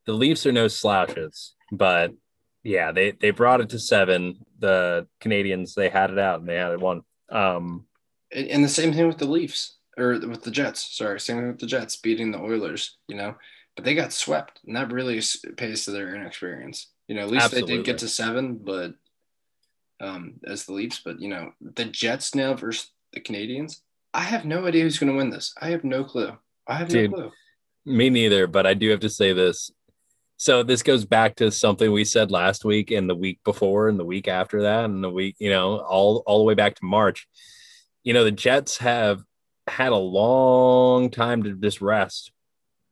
The 0.06 0.13
Leafs 0.13 0.46
are 0.46 0.51
no 0.51 0.68
slouches, 0.68 1.56
but 1.72 2.13
yeah, 2.63 2.92
they 2.92 3.12
they 3.12 3.32
brought 3.32 3.62
it 3.62 3.70
to 3.70 3.80
seven. 3.80 4.46
The 4.60 5.08
Canadiens 5.22 5.74
they 5.74 5.89
had 5.89 6.12
it 6.12 6.20
out 6.20 6.39
and 6.39 6.48
they 6.48 6.56
had 6.56 6.72
it 6.72 6.80
won. 6.80 7.01
Um, 7.32 7.86
and 8.32 8.63
the 8.63 8.70
same 8.70 8.94
thing 8.94 9.08
with 9.08 9.18
the 9.18 9.25
Leafs 9.25 9.79
or 10.01 10.20
with 10.27 10.44
the 10.44 10.51
Jets. 10.51 10.96
Sorry, 10.98 11.20
same 11.20 11.48
with 11.48 11.60
the 11.60 11.68
Jets 11.68 11.98
beating 11.98 12.32
the 12.32 12.39
Oilers. 12.39 12.98
You 13.08 13.18
know, 13.18 13.36
but 13.75 13.86
they 13.86 13.96
got 13.96 14.13
swept, 14.13 14.60
and 14.65 14.75
that 14.75 14.91
really 14.91 15.22
pays 15.58 15.86
to 15.86 15.91
their 15.91 16.15
inexperience. 16.15 16.88
You 17.08 17.15
know, 17.15 17.22
at 17.22 17.29
least 17.29 17.51
they 17.51 17.58
Absolutely. 17.60 17.77
did 17.77 17.86
get 17.86 17.98
to 18.00 18.08
seven, 18.08 18.56
but 18.56 18.94
um, 20.01 20.36
as 20.46 20.65
the 20.65 20.74
Leafs. 20.74 21.01
But 21.03 21.20
you 21.20 21.29
know, 21.29 21.51
the 21.62 21.86
Jets 21.86 22.36
now 22.36 22.53
versus 22.53 22.91
the 23.13 23.22
Canadiens. 23.22 23.82
I 24.13 24.22
have 24.22 24.46
no 24.46 24.65
idea 24.65 24.84
who's 24.84 24.98
going 24.98 25.12
to 25.12 25.18
win 25.18 25.29
this. 25.29 25.53
I 25.62 25.70
have 25.70 25.84
no 25.84 26.03
clue. 26.03 26.32
I 26.68 26.75
have 26.75 26.89
Dude. 26.89 27.12
no 27.12 27.18
clue. 27.18 27.32
Me 27.86 28.10
neither, 28.10 28.48
but 28.48 28.65
I 28.65 28.74
do 28.74 28.89
have 28.89 29.00
to 29.01 29.10
say 29.10 29.34
this. 29.34 29.72
So 30.38 30.63
this 30.63 30.84
goes 30.84 31.06
back 31.06 31.36
to 31.38 31.51
something 31.51 31.91
we 31.91 32.06
said 32.06 32.32
last 32.32 32.63
week 32.63 32.91
and 32.91 33.10
the 33.10 33.15
week 33.15 33.39
before 33.44 33.89
and 33.89 34.00
the 34.00 34.06
week 34.06 34.27
after 34.27 34.62
that 34.63 34.86
and 34.86 35.03
the 35.03 35.10
week, 35.10 35.36
you 35.39 35.50
know, 35.50 35.79
all 35.79 36.24
all 36.25 36.38
the 36.39 36.46
way 36.46 36.53
back 36.53 36.75
to 36.75 36.86
March. 36.86 37.27
You 38.03 38.13
know, 38.13 38.24
the 38.24 38.32
Jets 38.32 38.77
have 38.77 39.22
had 39.70 39.92
a 39.92 39.96
long 39.98 41.10
time 41.10 41.44
to 41.44 41.54
just 41.54 41.82
rest. 41.82 42.32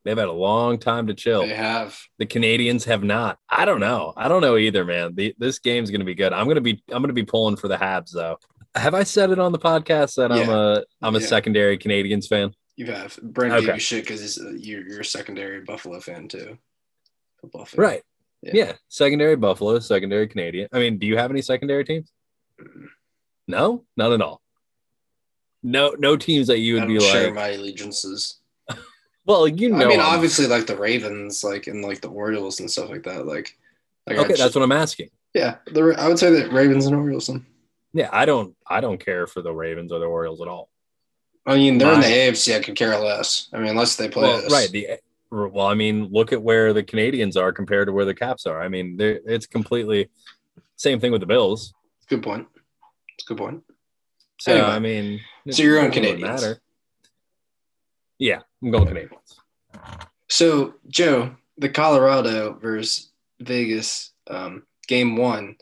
They've 0.06 0.18
had 0.18 0.30
a 0.30 0.32
long 0.34 0.78
time 0.80 1.08
to 1.08 1.14
chill. 1.14 1.42
They 1.42 1.54
have. 1.54 2.00
The 2.18 2.26
Canadiens 2.26 2.86
have 2.86 3.04
not. 3.04 3.40
I 3.50 3.66
don't 3.66 3.82
know. 3.82 4.14
I 4.16 4.30
don't 4.30 4.42
know 4.42 4.56
either, 4.56 4.86
man. 4.86 5.16
The, 5.16 5.36
this 5.38 5.60
game's 5.60 5.90
going 5.92 6.00
to 6.00 6.06
be 6.06 6.16
good. 6.16 6.32
I'm 6.32 6.46
going 6.46 6.56
to 6.56 6.62
be 6.62 6.82
I'm 6.90 7.02
going 7.02 7.08
to 7.10 7.14
be 7.14 7.26
pulling 7.26 7.58
for 7.58 7.68
the 7.68 7.76
Habs 7.78 8.12
though. 8.12 8.38
Have 8.76 8.94
I 8.94 9.04
said 9.04 9.32
it 9.32 9.40
on 9.40 9.52
the 9.52 9.60
podcast 9.60 10.16
that 10.16 10.32
I'm 10.32 10.50
a 10.50 10.84
I'm 11.02 11.16
a 11.16 11.20
Yeah. 11.20 11.26
secondary 11.28 11.78
Canadiens 11.78 12.28
fan? 12.28 12.54
You 12.78 12.86
have. 12.92 13.18
Brent 13.22 13.54
gave 13.66 13.74
you 13.74 13.80
shit 13.80 14.04
because 14.06 14.38
you're, 14.38 14.88
you're 14.88 15.02
a 15.02 15.06
secondary 15.06 15.62
Buffalo 15.62 16.00
fan 16.00 16.28
too. 16.28 16.58
Fan. 17.52 17.66
Right. 17.76 18.04
Yeah. 18.42 18.52
Yeah. 18.54 18.74
Secondary 18.88 19.36
Buffalo, 19.36 19.80
secondary 19.80 20.28
Canadian. 20.28 20.70
I 20.72 20.80
mean, 20.80 21.00
do 21.00 21.08
you 21.08 21.18
have 21.18 21.32
any 21.32 21.42
secondary 21.42 21.84
teams? 21.84 22.12
Mm. 22.62 22.88
No, 23.48 23.84
not 23.96 24.12
at 24.14 24.22
all. 24.22 24.42
No, 25.70 25.96
no 26.00 26.16
teams 26.16 26.48
that 26.48 26.60
you 26.60 26.78
I 26.78 26.80
would 26.82 26.88
don't 26.88 26.98
be 26.98 27.04
share 27.04 27.26
like. 27.26 27.34
my 27.36 27.48
allegiances. 27.50 28.38
well, 29.26 29.48
you 29.48 29.70
know. 29.70 29.86
I 29.86 29.88
mean, 29.88 30.00
I'm- 30.00 30.14
obviously, 30.16 30.48
like 30.48 30.66
the 30.68 30.78
Ravens, 30.78 31.44
like 31.44 31.68
and 31.68 31.84
like 31.84 32.02
the 32.02 32.10
Orioles 32.10 32.60
and 32.60 32.72
stuff 32.72 32.90
like 32.90 33.04
that. 33.04 33.26
Like, 33.26 33.58
like 34.08 34.18
okay, 34.18 34.34
I 34.34 34.38
that's 34.38 34.56
what 34.56 34.64
I'm 34.64 34.72
asking. 34.72 35.10
yeah. 35.34 35.56
The 35.72 35.94
I 35.98 36.08
would 36.08 36.20
say 36.20 36.32
that 36.32 36.52
Ravens 36.54 36.86
and 36.86 36.96
Orioles. 36.96 37.28
Then. 37.28 37.46
Yeah, 37.94 38.10
I 38.12 38.26
don't. 38.26 38.56
I 38.66 38.80
don't 38.82 39.00
care 39.04 39.28
for 39.28 39.42
the 39.42 39.52
Ravens 39.54 39.92
or 39.92 40.00
the 40.00 40.06
Orioles 40.06 40.42
at 40.42 40.48
all. 40.48 40.70
I 41.46 41.56
mean, 41.56 41.78
they're 41.78 41.94
in 41.94 42.02
the 42.02 42.06
AFC. 42.08 42.56
I 42.58 42.62
could 42.62 42.76
care 42.76 42.98
less. 43.00 43.48
I 43.54 43.58
mean, 43.60 43.70
unless 43.70 43.96
they 43.96 44.10
play 44.10 44.24
Well, 44.24 44.46
us. 44.46 44.52
right. 44.52 44.70
The 44.70 44.88
well, 45.32 45.68
I 45.68 45.74
mean, 45.74 46.06
look 46.12 46.32
at 46.32 46.42
where 46.42 46.72
the 46.74 46.84
Canadiens 46.84 47.36
are 47.36 47.52
compared 47.52 47.88
to 47.88 47.92
where 47.94 48.06
the 48.06 48.14
Caps 48.16 48.46
are. 48.46 48.62
I 48.62 48.70
mean, 48.70 48.98
it's 49.00 49.46
completely 49.46 50.10
same 50.78 51.00
thing 51.02 51.12
with 51.12 51.22
the 51.22 51.28
Bills. 51.28 51.74
Good 52.08 52.24
point. 52.24 52.48
It's 53.18 53.26
a 53.26 53.34
good 53.34 53.38
point. 53.38 53.64
So 54.40 54.52
Anyway, 54.52 54.68
I 54.68 54.80
mean, 54.80 55.22
so 55.50 55.64
you're 55.64 55.80
on 55.80 55.92
Canadiens. 55.92 56.60
Yeah, 58.20 58.40
I'm 58.62 58.72
going 58.72 58.88
Canadiens. 58.88 59.36
So, 60.30 60.76
Joe, 60.88 61.36
the 61.58 61.70
Colorado 61.70 62.54
versus 62.54 63.12
Vegas 63.40 64.12
um, 64.30 64.64
game 64.88 65.16
one, 65.16 65.56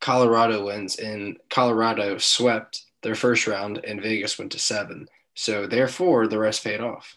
Colorado 0.00 0.66
wins, 0.66 0.96
and 0.96 1.38
Colorado 1.48 2.18
swept 2.18 2.82
their 3.02 3.14
first 3.14 3.46
round, 3.46 3.78
and 3.84 4.02
Vegas 4.02 4.38
went 4.38 4.52
to 4.52 4.58
seven. 4.58 5.08
So, 5.34 5.66
therefore, 5.66 6.26
the 6.26 6.38
rest 6.38 6.64
paid 6.64 6.80
off. 6.80 7.16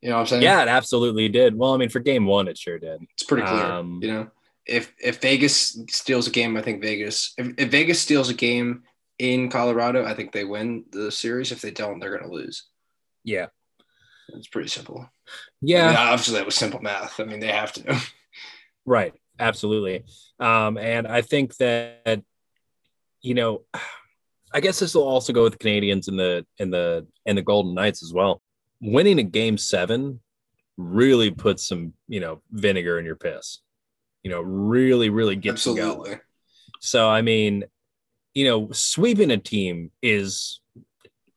You 0.00 0.10
know 0.10 0.16
what 0.16 0.20
I'm 0.22 0.26
saying? 0.26 0.42
Yeah, 0.42 0.62
it 0.62 0.68
absolutely 0.68 1.28
did. 1.28 1.56
Well, 1.56 1.72
I 1.72 1.76
mean, 1.76 1.88
for 1.88 2.00
game 2.00 2.26
one, 2.26 2.48
it 2.48 2.58
sure 2.58 2.78
did. 2.78 3.02
It's 3.12 3.22
pretty 3.22 3.46
clear. 3.46 3.64
Um, 3.64 4.00
you 4.02 4.12
know, 4.12 4.30
if 4.66 4.92
if 5.02 5.20
Vegas 5.20 5.78
steals 5.88 6.26
a 6.28 6.30
game, 6.30 6.56
I 6.56 6.62
think 6.62 6.82
Vegas. 6.82 7.32
If, 7.38 7.54
if 7.56 7.70
Vegas 7.70 8.00
steals 8.00 8.28
a 8.28 8.34
game 8.34 8.82
in 9.18 9.48
Colorado, 9.48 10.04
I 10.04 10.14
think 10.14 10.32
they 10.32 10.44
win 10.44 10.84
the 10.90 11.10
series. 11.10 11.52
If 11.52 11.60
they 11.60 11.70
don't, 11.70 11.98
they're 11.98 12.16
going 12.16 12.28
to 12.28 12.34
lose. 12.34 12.64
Yeah, 13.22 13.46
It's 14.30 14.48
pretty 14.48 14.68
simple. 14.68 15.08
yeah, 15.60 15.84
I 15.84 15.88
mean, 15.88 15.96
obviously, 15.96 16.34
that 16.34 16.46
was 16.46 16.54
simple 16.56 16.80
math. 16.80 17.18
I 17.20 17.24
mean, 17.24 17.40
they 17.40 17.52
have 17.52 17.72
to. 17.74 18.00
right, 18.84 19.14
absolutely. 19.38 20.04
Um, 20.38 20.76
and 20.76 21.06
I 21.06 21.22
think 21.22 21.56
that 21.56 22.22
you 23.22 23.34
know, 23.34 23.62
I 24.52 24.60
guess 24.60 24.78
this 24.78 24.94
will 24.94 25.08
also 25.08 25.32
go 25.32 25.44
with 25.44 25.58
the 25.58 25.58
Canadiens 25.58 26.08
and 26.08 26.18
the 26.18 26.44
and 26.58 26.72
the 26.72 27.06
and 27.24 27.38
the 27.38 27.42
Golden 27.42 27.74
Knights 27.74 28.02
as 28.02 28.12
well. 28.12 28.42
Winning 28.80 29.18
a 29.18 29.22
game 29.22 29.56
seven 29.56 30.20
really 30.76 31.30
puts 31.30 31.66
some 31.66 31.94
you 32.08 32.20
know 32.20 32.42
vinegar 32.50 32.98
in 32.98 33.04
your 33.06 33.16
piss. 33.16 33.60
You 34.22 34.30
know, 34.30 34.40
really, 34.40 35.08
really 35.08 35.36
gets 35.36 35.66
you 35.66 35.76
going. 35.76 36.20
So 36.80 37.08
I 37.08 37.22
mean, 37.22 37.64
you 38.34 38.44
know, 38.44 38.70
sweeping 38.72 39.30
a 39.30 39.38
team 39.38 39.90
is 40.02 40.60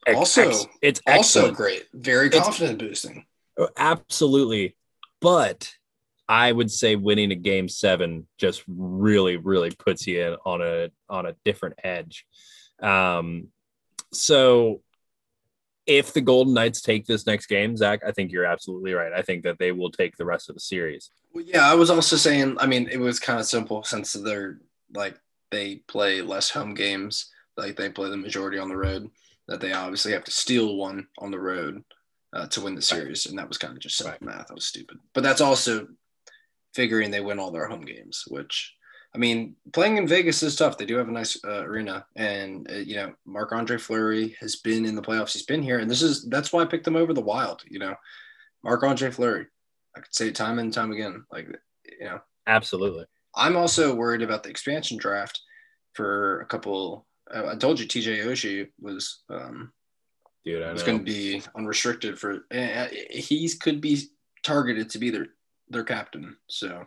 Also- 0.06 0.48
ex- 0.48 0.66
it's 0.82 1.00
Also 1.06 1.40
excellent. 1.40 1.56
great. 1.56 1.86
Very 1.92 2.26
It's- 2.26 2.42
confident 2.42 2.78
boosting. 2.78 3.26
Oh, 3.56 3.68
Absolutely. 3.76 4.76
But 5.20 5.74
I 6.28 6.52
would 6.52 6.70
say 6.70 6.94
winning 6.94 7.32
a 7.32 7.36
game 7.36 7.68
seven 7.68 8.28
just 8.36 8.62
really, 8.68 9.36
really 9.36 9.70
puts 9.70 10.06
you 10.06 10.22
in 10.22 10.36
on 10.44 10.60
a 10.62 10.90
on 11.08 11.26
a 11.26 11.34
different 11.44 11.76
edge. 11.82 12.26
Um, 12.80 13.48
so 14.12 14.82
if 15.86 16.12
the 16.12 16.20
Golden 16.20 16.52
Knights 16.54 16.82
take 16.82 17.06
this 17.06 17.26
next 17.26 17.46
game, 17.46 17.76
Zach, 17.76 18.02
I 18.06 18.12
think 18.12 18.30
you're 18.30 18.44
absolutely 18.44 18.92
right. 18.92 19.12
I 19.12 19.22
think 19.22 19.42
that 19.44 19.58
they 19.58 19.72
will 19.72 19.90
take 19.90 20.16
the 20.16 20.24
rest 20.26 20.48
of 20.50 20.54
the 20.54 20.60
series. 20.60 21.10
Well, 21.32 21.44
yeah, 21.46 21.68
I 21.68 21.74
was 21.74 21.90
also 21.90 22.16
saying. 22.16 22.56
I 22.60 22.66
mean, 22.66 22.88
it 22.90 22.98
was 23.00 23.18
kind 23.18 23.40
of 23.40 23.46
simple 23.46 23.82
since 23.84 24.12
they're 24.12 24.60
like 24.94 25.18
they 25.50 25.76
play 25.88 26.22
less 26.22 26.50
home 26.50 26.74
games. 26.74 27.30
Like 27.56 27.76
they 27.76 27.90
play 27.90 28.10
the 28.10 28.16
majority 28.16 28.58
on 28.58 28.68
the 28.68 28.76
road. 28.76 29.10
That 29.48 29.60
they 29.60 29.72
obviously 29.72 30.12
have 30.12 30.24
to 30.24 30.30
steal 30.30 30.76
one 30.76 31.06
on 31.18 31.30
the 31.30 31.40
road 31.40 31.82
uh, 32.34 32.46
to 32.48 32.60
win 32.60 32.74
the 32.74 32.82
series, 32.82 33.26
and 33.26 33.38
that 33.38 33.48
was 33.48 33.56
kind 33.56 33.72
of 33.72 33.80
just 33.80 33.96
simple 33.96 34.18
math. 34.20 34.48
That 34.48 34.54
was 34.54 34.66
stupid. 34.66 34.98
But 35.14 35.22
that's 35.22 35.40
also 35.40 35.88
figuring 36.74 37.10
they 37.10 37.20
win 37.20 37.38
all 37.38 37.50
their 37.50 37.68
home 37.68 37.84
games, 37.84 38.24
which. 38.28 38.74
I 39.14 39.16
mean, 39.16 39.56
playing 39.72 39.96
in 39.96 40.06
Vegas 40.06 40.42
is 40.42 40.54
tough. 40.54 40.76
They 40.76 40.84
do 40.84 40.98
have 40.98 41.08
a 41.08 41.12
nice 41.12 41.42
uh, 41.42 41.64
arena, 41.64 42.04
and 42.14 42.70
uh, 42.70 42.74
you 42.74 42.94
know, 42.96 43.14
Marc 43.24 43.52
Andre 43.52 43.78
Fleury 43.78 44.36
has 44.38 44.56
been 44.56 44.84
in 44.84 44.94
the 44.94 45.00
playoffs. 45.00 45.32
He's 45.32 45.46
been 45.46 45.62
here, 45.62 45.78
and 45.78 45.90
this 45.90 46.02
is 46.02 46.26
that's 46.28 46.52
why 46.52 46.60
I 46.60 46.66
picked 46.66 46.84
them 46.84 46.94
over 46.94 47.14
the 47.14 47.22
Wild. 47.22 47.64
You 47.66 47.78
know, 47.78 47.94
Marc 48.62 48.82
Andre 48.82 49.10
Fleury. 49.10 49.46
I 49.96 50.00
could 50.00 50.14
say 50.14 50.28
it 50.28 50.34
time 50.34 50.58
and 50.58 50.72
time 50.72 50.92
again. 50.92 51.24
Like, 51.32 51.48
you 51.98 52.04
know, 52.04 52.20
Absolutely. 52.46 53.04
I'm 53.38 53.56
also 53.56 53.94
worried 53.94 54.22
about 54.22 54.42
the 54.42 54.50
expansion 54.50 54.98
draft 54.98 55.40
for 55.94 56.40
a 56.40 56.46
couple. 56.46 57.06
Uh, 57.34 57.46
I 57.52 57.56
told 57.56 57.78
you 57.80 57.86
TJ 57.86 58.24
Oshie 58.26 58.68
was 58.80 59.22
um, 59.30 59.72
Dude, 60.44 60.62
I 60.62 60.72
was 60.72 60.82
going 60.82 60.98
to 60.98 61.04
be 61.04 61.42
unrestricted 61.56 62.18
for. 62.18 62.46
Uh, 62.54 62.86
he's 63.10 63.54
could 63.54 63.80
be 63.80 64.02
targeted 64.42 64.90
to 64.90 64.98
be 64.98 65.10
their 65.10 65.26
their 65.68 65.84
captain. 65.84 66.36
So 66.48 66.86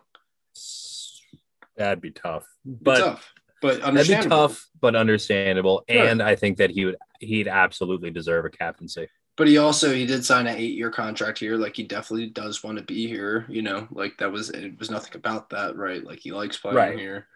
That'd 1.76 2.00
be 2.00 2.10
tough. 2.10 2.44
but 2.64 2.82
But 2.84 2.98
tough, 2.98 3.32
but 3.60 3.68
That'd 3.68 3.82
be 3.82 3.88
understandable. 3.88 4.48
tough, 4.48 4.68
but 4.80 4.96
understandable. 4.96 5.84
Sure. 5.88 6.06
And 6.06 6.22
I 6.22 6.34
think 6.34 6.58
that 6.58 6.70
he 6.70 6.86
would 6.86 6.96
he'd 7.20 7.48
absolutely 7.48 8.10
deserve 8.10 8.44
a 8.44 8.50
captaincy. 8.50 9.08
But 9.36 9.48
he 9.48 9.56
also 9.58 9.92
he 9.94 10.04
did 10.06 10.24
sign 10.24 10.46
an 10.46 10.56
eight 10.56 10.74
year 10.74 10.90
contract 10.90 11.38
here. 11.38 11.56
Like 11.56 11.74
he 11.76 11.84
definitely 11.84 12.28
does 12.28 12.62
want 12.62 12.78
to 12.78 12.84
be 12.84 13.06
here. 13.08 13.46
You 13.48 13.62
know, 13.62 13.88
like 13.90 14.18
that 14.18 14.30
was 14.30 14.50
it 14.50 14.78
was 14.78 14.90
nothing 14.90 15.16
about 15.16 15.50
that, 15.50 15.76
right? 15.76 16.04
Like 16.04 16.18
he 16.20 16.32
likes 16.32 16.58
playing 16.58 16.76
Right. 16.76 16.98
here. 16.98 17.26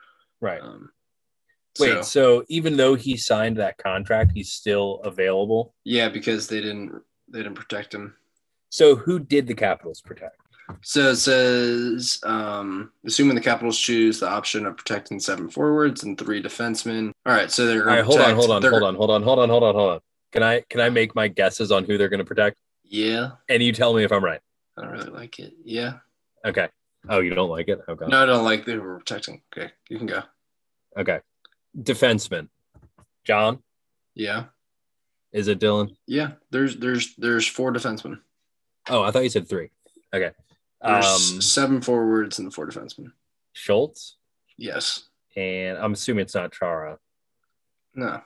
Right. 0.40 0.60
Um, 0.60 0.90
Wait, 1.78 1.92
so- 1.92 2.02
so 2.02 2.44
even 2.48 2.76
though 2.76 2.94
he 2.94 3.16
signed 3.16 3.56
that 3.58 3.78
contract, 3.78 4.32
he's 4.34 4.52
still 4.52 5.00
available. 5.04 5.74
yeah, 5.84 6.08
because 6.08 6.46
they 6.48 6.60
didn't 6.60 7.02
they 7.28 7.38
didn't 7.42 7.54
protect 7.54 7.94
him. 7.94 8.14
So 8.70 8.94
who 8.96 9.18
did 9.18 9.46
the 9.46 9.54
Capitals 9.54 10.00
protect? 10.02 10.36
So 10.82 11.10
it 11.10 11.16
says, 11.16 12.18
um, 12.24 12.92
assuming 13.06 13.36
the 13.36 13.40
Capitals 13.40 13.78
choose 13.78 14.20
the 14.20 14.28
option 14.28 14.66
of 14.66 14.76
protecting 14.76 15.20
seven 15.20 15.48
forwards 15.48 16.02
and 16.02 16.18
three 16.18 16.42
defensemen. 16.42 17.12
All 17.24 17.32
right, 17.32 17.50
so 17.50 17.66
they're 17.66 17.88
All 17.88 17.96
right, 17.96 17.96
to 17.98 18.04
hold 18.04 18.20
on, 18.20 18.34
hold 18.34 18.50
on, 18.50 18.62
hold 18.62 18.82
on, 18.82 18.94
hold 18.96 19.10
on, 19.10 19.22
hold 19.22 19.38
on, 19.38 19.48
hold 19.48 19.62
on, 19.62 19.74
hold 19.74 19.90
on. 19.92 20.00
Can 20.36 20.42
I 20.42 20.60
can 20.68 20.80
I 20.82 20.90
make 20.90 21.14
my 21.14 21.28
guesses 21.28 21.72
on 21.72 21.84
who 21.84 21.96
they're 21.96 22.10
going 22.10 22.18
to 22.18 22.24
protect? 22.26 22.58
Yeah, 22.84 23.30
And 23.48 23.62
you 23.62 23.72
tell 23.72 23.94
me 23.94 24.04
if 24.04 24.12
I'm 24.12 24.22
right. 24.22 24.40
I 24.76 24.82
don't 24.82 24.90
really 24.92 25.08
like 25.08 25.38
it. 25.38 25.54
Yeah, 25.64 25.94
Okay. 26.44 26.68
Oh, 27.08 27.20
you 27.20 27.34
don't 27.34 27.48
like 27.48 27.68
it? 27.68 27.80
Okay. 27.88 28.04
no, 28.06 28.22
I 28.22 28.26
don't 28.26 28.44
like 28.44 28.66
they 28.66 28.76
were 28.76 28.98
protecting. 28.98 29.40
Okay, 29.56 29.72
you 29.88 29.96
can 29.96 30.06
go. 30.06 30.22
Okay. 30.94 31.20
Defenseman. 31.78 32.48
John, 33.24 33.62
Yeah, 34.14 34.44
is 35.32 35.48
it 35.48 35.58
Dillon? 35.58 35.96
yeah. 36.06 36.32
There's 36.50 36.76
there's 36.76 37.14
there's 37.16 37.46
four 37.48 37.72
defensemen. 37.72 38.20
Oh, 38.90 39.02
I 39.02 39.12
thought 39.12 39.22
you 39.22 39.30
said 39.30 39.48
three. 39.48 39.70
Okay. 40.14 40.32
There's 40.82 41.32
Um, 41.32 41.40
seven 41.40 41.80
forwards 41.80 42.38
and 42.38 42.52
four 42.52 42.66
defensemen. 42.68 43.12
Schultz, 43.54 44.16
Yes. 44.58 45.04
and 45.34 45.78
I'm 45.78 45.94
assuming 45.94 46.24
it's 46.24 46.34
not 46.34 46.52
Chara. 46.52 46.98
No. 47.94 48.20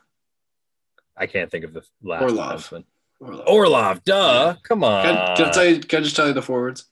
I 1.20 1.26
can't 1.26 1.50
think 1.50 1.64
of 1.64 1.72
the 1.74 1.82
last 2.02 2.22
Orlov. 2.22 2.60
defenseman. 2.68 2.84
Orlov. 3.20 3.46
Orlov, 3.46 4.04
duh. 4.04 4.56
Come 4.64 4.82
on. 4.82 5.04
Can, 5.04 5.16
I- 5.16 5.34
can 5.36 5.46
I 5.46 5.50
tell 5.50 5.64
you? 5.66 5.78
Can 5.80 5.98
I 6.00 6.02
just 6.02 6.16
tell 6.16 6.26
you 6.26 6.32
the 6.32 6.42
forwards? 6.42 6.86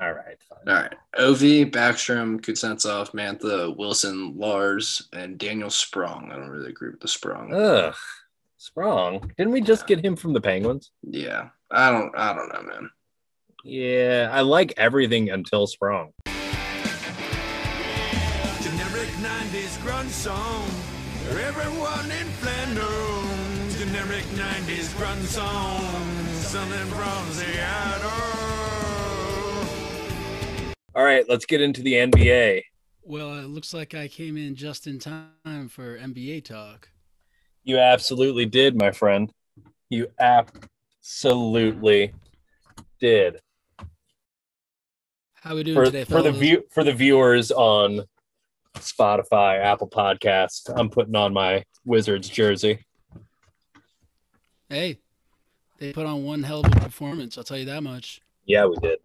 All 0.00 0.12
right. 0.12 0.36
Fine. 0.48 0.68
All 0.74 0.82
right. 0.82 0.94
Ovi, 1.18 1.70
Backstrom, 1.70 2.40
Kuznetsov, 2.40 3.12
Mantha, 3.12 3.76
Wilson, 3.76 4.36
Lars, 4.36 5.08
and 5.12 5.38
Daniel 5.38 5.70
Sprong. 5.70 6.30
I 6.32 6.36
don't 6.36 6.48
really 6.48 6.70
agree 6.70 6.90
with 6.90 7.00
the 7.00 7.06
Sprong. 7.08 7.52
Ugh. 7.54 7.94
Sprong. 8.56 9.30
Didn't 9.38 9.52
we 9.52 9.60
just 9.60 9.86
get 9.86 10.04
him 10.04 10.16
from 10.16 10.32
the 10.32 10.40
Penguins? 10.40 10.90
Yeah. 11.02 11.50
I 11.70 11.90
don't 11.92 12.12
I 12.16 12.34
don't 12.34 12.52
know, 12.52 12.62
man. 12.62 12.90
Yeah, 13.62 14.28
I 14.32 14.40
like 14.40 14.74
everything 14.76 15.30
until 15.30 15.66
Sprong. 15.66 16.12
Generic 18.62 19.08
90s 19.20 19.78
grunge 19.84 20.08
song. 20.10 20.64
Everyone 21.30 22.10
in 22.10 22.26
Flanders. 22.40 23.09
Generic 24.10 24.26
90s 24.30 24.88
grunge 24.96 25.24
song. 25.26 25.80
Something 26.32 26.86
from 26.88 27.30
Seattle. 27.30 28.10
All 30.96 31.04
right, 31.04 31.24
let's 31.28 31.46
get 31.46 31.60
into 31.60 31.80
the 31.80 31.92
NBA. 31.92 32.62
Well, 33.04 33.38
it 33.38 33.46
looks 33.46 33.72
like 33.72 33.94
I 33.94 34.08
came 34.08 34.36
in 34.36 34.56
just 34.56 34.88
in 34.88 34.98
time 34.98 35.68
for 35.68 35.96
NBA 35.96 36.44
talk. 36.44 36.88
You 37.62 37.78
absolutely 37.78 38.46
did, 38.46 38.76
my 38.76 38.90
friend. 38.90 39.32
You 39.90 40.08
absolutely 40.18 42.12
did. 42.98 43.38
How 45.34 45.52
are 45.52 45.54
we 45.54 45.62
doing 45.62 45.76
For, 45.76 45.84
today, 45.84 46.02
for 46.02 46.20
the 46.20 46.32
view 46.32 46.64
for 46.72 46.82
the 46.82 46.92
viewers 46.92 47.52
on 47.52 48.06
Spotify, 48.76 49.62
Apple 49.64 49.88
Podcast, 49.88 50.68
I'm 50.74 50.90
putting 50.90 51.14
on 51.14 51.32
my 51.32 51.62
Wizards 51.84 52.28
jersey. 52.28 52.84
Hey, 54.70 55.00
they 55.78 55.92
put 55.92 56.06
on 56.06 56.22
one 56.24 56.44
hell 56.44 56.60
of 56.60 56.66
a 56.66 56.76
performance. 56.76 57.36
I'll 57.36 57.42
tell 57.42 57.58
you 57.58 57.64
that 57.64 57.82
much. 57.82 58.20
Yeah, 58.46 58.66
we 58.66 58.76
did. 58.76 59.00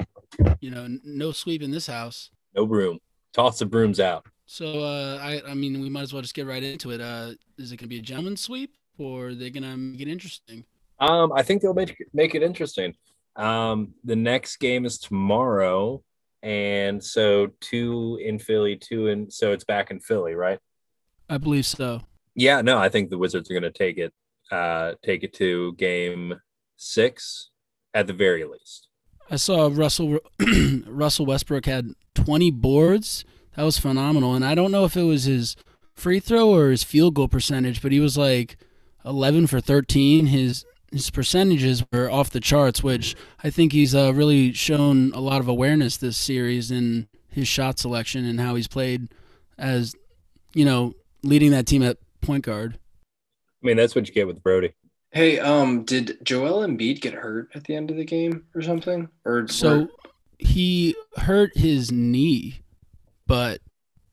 You 0.59 0.69
know, 0.69 0.83
n- 0.83 1.01
no 1.03 1.31
sweep 1.31 1.63
in 1.63 1.71
this 1.71 1.87
house. 1.87 2.29
No 2.55 2.67
broom. 2.67 2.99
Toss 3.33 3.57
the 3.57 3.65
brooms 3.65 3.99
out. 3.99 4.27
So, 4.45 4.83
uh, 4.83 5.17
I, 5.19 5.41
I 5.49 5.53
mean, 5.55 5.81
we 5.81 5.89
might 5.89 6.03
as 6.03 6.13
well 6.13 6.21
just 6.21 6.35
get 6.35 6.45
right 6.45 6.61
into 6.61 6.91
it. 6.91 7.01
Uh, 7.01 7.31
is 7.57 7.71
it 7.71 7.77
gonna 7.77 7.87
be 7.87 7.97
a 7.97 8.01
gentleman's 8.03 8.41
sweep, 8.41 8.75
or 8.99 9.29
are 9.29 9.33
they 9.33 9.49
gonna 9.49 9.75
make 9.75 10.01
it 10.01 10.07
interesting? 10.07 10.63
Um, 10.99 11.33
I 11.33 11.41
think 11.41 11.63
they'll 11.63 11.73
make 11.73 11.97
make 12.13 12.35
it 12.35 12.43
interesting. 12.43 12.93
Um, 13.35 13.95
the 14.03 14.15
next 14.15 14.57
game 14.57 14.85
is 14.85 14.99
tomorrow, 14.99 16.03
and 16.43 17.03
so 17.03 17.47
two 17.59 18.19
in 18.23 18.37
Philly, 18.37 18.75
two 18.75 19.07
in 19.07 19.31
so 19.31 19.51
it's 19.51 19.63
back 19.63 19.89
in 19.89 19.99
Philly, 19.99 20.35
right? 20.35 20.59
I 21.27 21.39
believe 21.39 21.65
so. 21.65 22.01
Yeah, 22.35 22.61
no, 22.61 22.77
I 22.77 22.89
think 22.89 23.09
the 23.09 23.17
Wizards 23.17 23.49
are 23.49 23.53
going 23.53 23.63
to 23.63 23.71
take 23.71 23.97
it, 23.97 24.13
uh, 24.51 24.93
take 25.03 25.23
it 25.23 25.33
to 25.35 25.73
game 25.73 26.35
six 26.75 27.49
at 27.93 28.07
the 28.07 28.13
very 28.13 28.43
least. 28.43 28.87
I 29.29 29.37
saw 29.37 29.69
Russell 29.71 30.19
Russell 30.87 31.25
Westbrook 31.25 31.65
had 31.65 31.93
20 32.13 32.51
boards. 32.51 33.25
That 33.55 33.63
was 33.63 33.79
phenomenal. 33.79 34.35
And 34.35 34.45
I 34.45 34.53
don't 34.53 34.71
know 34.71 34.85
if 34.85 34.95
it 34.95 35.03
was 35.03 35.23
his 35.23 35.55
free 35.93 36.19
throw 36.19 36.53
or 36.53 36.69
his 36.69 36.83
field 36.83 37.15
goal 37.15 37.27
percentage, 37.27 37.81
but 37.81 37.91
he 37.91 37.99
was 37.99 38.17
like 38.17 38.57
11 39.03 39.47
for 39.47 39.59
13. 39.59 40.27
His 40.27 40.65
his 40.91 41.09
percentages 41.09 41.83
were 41.91 42.09
off 42.09 42.29
the 42.29 42.39
charts, 42.39 42.81
which 42.81 43.15
I 43.43 43.49
think 43.49 43.73
he's 43.73 43.93
uh, 43.93 44.13
really 44.13 44.53
shown 44.53 45.11
a 45.13 45.19
lot 45.19 45.41
of 45.41 45.47
awareness 45.47 45.97
this 45.97 46.15
series 46.15 46.71
in 46.71 47.07
his 47.29 47.47
shot 47.47 47.79
selection 47.79 48.25
and 48.25 48.39
how 48.39 48.55
he's 48.55 48.67
played 48.67 49.09
as, 49.57 49.93
you 50.53 50.63
know, 50.63 50.93
leading 51.21 51.51
that 51.51 51.65
team 51.65 51.83
at 51.83 51.97
point 52.21 52.45
guard. 52.45 52.79
I 53.65 53.67
mean, 53.67 53.77
that's 53.77 53.95
what 53.95 54.07
you 54.07 54.13
get 54.13 54.27
with 54.27 54.43
Brodie. 54.43 54.75
Hey, 55.09 55.39
um, 55.39 55.85
did 55.85 56.19
Joel 56.23 56.67
Embiid 56.67 57.01
get 57.01 57.15
hurt 57.15 57.49
at 57.55 57.63
the 57.63 57.75
end 57.75 57.89
of 57.89 57.97
the 57.97 58.05
game 58.05 58.45
or 58.53 58.61
something? 58.61 59.09
Or 59.23 59.47
So 59.47 59.87
he 60.37 60.95
hurt 61.17 61.57
his 61.57 61.91
knee, 61.91 62.59
but 63.25 63.59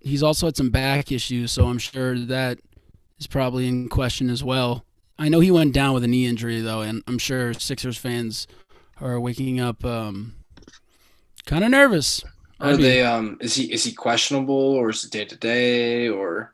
he's 0.00 0.22
also 0.22 0.46
had 0.46 0.56
some 0.56 0.70
back 0.70 1.12
issues, 1.12 1.52
so 1.52 1.66
I'm 1.66 1.76
sure 1.76 2.18
that 2.18 2.60
is 3.18 3.26
probably 3.26 3.68
in 3.68 3.90
question 3.90 4.30
as 4.30 4.42
well. 4.42 4.86
I 5.18 5.28
know 5.28 5.40
he 5.40 5.50
went 5.50 5.74
down 5.74 5.92
with 5.92 6.04
a 6.04 6.08
knee 6.08 6.26
injury 6.26 6.62
though, 6.62 6.80
and 6.80 7.02
I'm 7.06 7.18
sure 7.18 7.52
Sixers 7.52 7.98
fans 7.98 8.46
are 9.02 9.20
waking 9.20 9.60
up 9.60 9.84
um, 9.84 10.34
kind 11.44 11.62
of 11.62 11.70
nervous. 11.70 12.24
are 12.58 12.76
they 12.76 13.02
um 13.02 13.36
is 13.40 13.54
he 13.54 13.70
is 13.70 13.84
he 13.84 13.92
questionable 13.92 14.54
or 14.54 14.90
is 14.90 15.04
it 15.04 15.10
day 15.10 15.24
to 15.26 15.36
day 15.36 16.08
or 16.08 16.51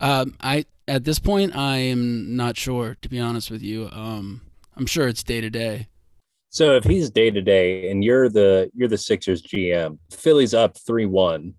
Um, 0.00 0.36
I 0.40 0.66
at 0.88 1.04
this 1.04 1.18
point 1.18 1.56
I 1.56 1.76
am 1.78 2.36
not 2.36 2.56
sure 2.56 2.96
to 3.02 3.08
be 3.08 3.20
honest 3.20 3.50
with 3.50 3.62
you. 3.62 3.88
Um, 3.92 4.42
I'm 4.76 4.86
sure 4.86 5.08
it's 5.08 5.22
day 5.22 5.40
to 5.40 5.50
day. 5.50 5.88
So 6.50 6.76
if 6.76 6.84
he's 6.84 7.10
day 7.10 7.30
to 7.30 7.42
day 7.42 7.90
and 7.90 8.04
you're 8.04 8.28
the 8.28 8.70
you're 8.74 8.88
the 8.88 8.98
Sixers 8.98 9.42
GM, 9.42 9.98
Philly's 10.10 10.54
up 10.54 10.76
three 10.78 11.06
one. 11.06 11.54